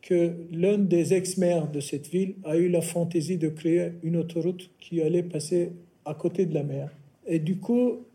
que 0.08 0.38
l'un 0.54 0.78
des 0.78 1.14
ex-maires 1.14 1.70
de 1.70 1.82
cette 1.82 2.08
ville 2.08 2.36
a 2.46 2.56
eu 2.56 2.70
la 2.70 2.80
fantaisie 2.80 3.38
de 3.38 3.50
créer 3.50 3.92
une 4.04 4.16
autoroute 4.16 4.70
qui 4.80 5.02
allait 5.02 5.22
passer 5.22 5.74
à 6.06 6.14
côté 6.14 6.46
de 6.46 6.54
la 6.54 6.64
mer. 6.64 6.90
Et 7.26 7.40
du 7.40 7.58
coup, 7.58 8.06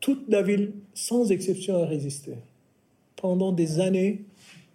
toute 0.00 0.26
la 0.30 0.40
ville, 0.40 0.72
sans 0.94 1.30
exception, 1.30 1.82
a 1.82 1.84
résisté. 1.84 2.32
Pendant 3.16 3.52
des 3.52 3.78
années 3.78 4.22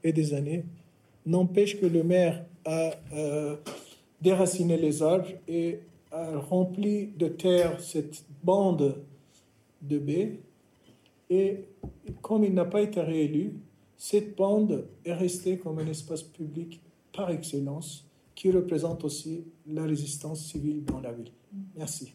et 0.04 0.14
des 0.14 0.36
années, 0.36 0.64
n'empêche 1.26 1.80
que 1.80 1.88
le 1.88 2.04
maire 2.04 2.46
a 2.66 2.92
euh, 3.14 3.56
déraciné 4.22 4.78
les 4.78 5.02
arbres 5.02 5.30
et 5.48 5.80
a 6.12 6.38
rempli 6.38 7.10
de 7.18 7.30
terre 7.30 7.82
cette 7.82 8.24
bande 8.44 8.96
de 9.82 9.98
baies. 9.98 10.36
Et 11.32 11.62
comme 12.22 12.44
il 12.44 12.54
n'a 12.54 12.66
pas 12.66 12.84
été 12.84 13.02
réélu, 13.02 13.54
cette 14.00 14.38
bande 14.38 14.88
est 15.04 15.14
restée 15.14 15.58
comme 15.58 15.78
un 15.80 15.88
espace 15.88 16.24
public 16.24 16.82
par 17.12 17.30
excellence 17.32 18.06
qui 18.34 18.50
représente 18.50 19.04
aussi 19.04 19.44
la 19.68 19.84
résistance 19.84 20.46
civile 20.46 20.86
dans 20.86 21.02
la 21.02 21.12
ville. 21.12 21.32
Merci. 21.76 22.14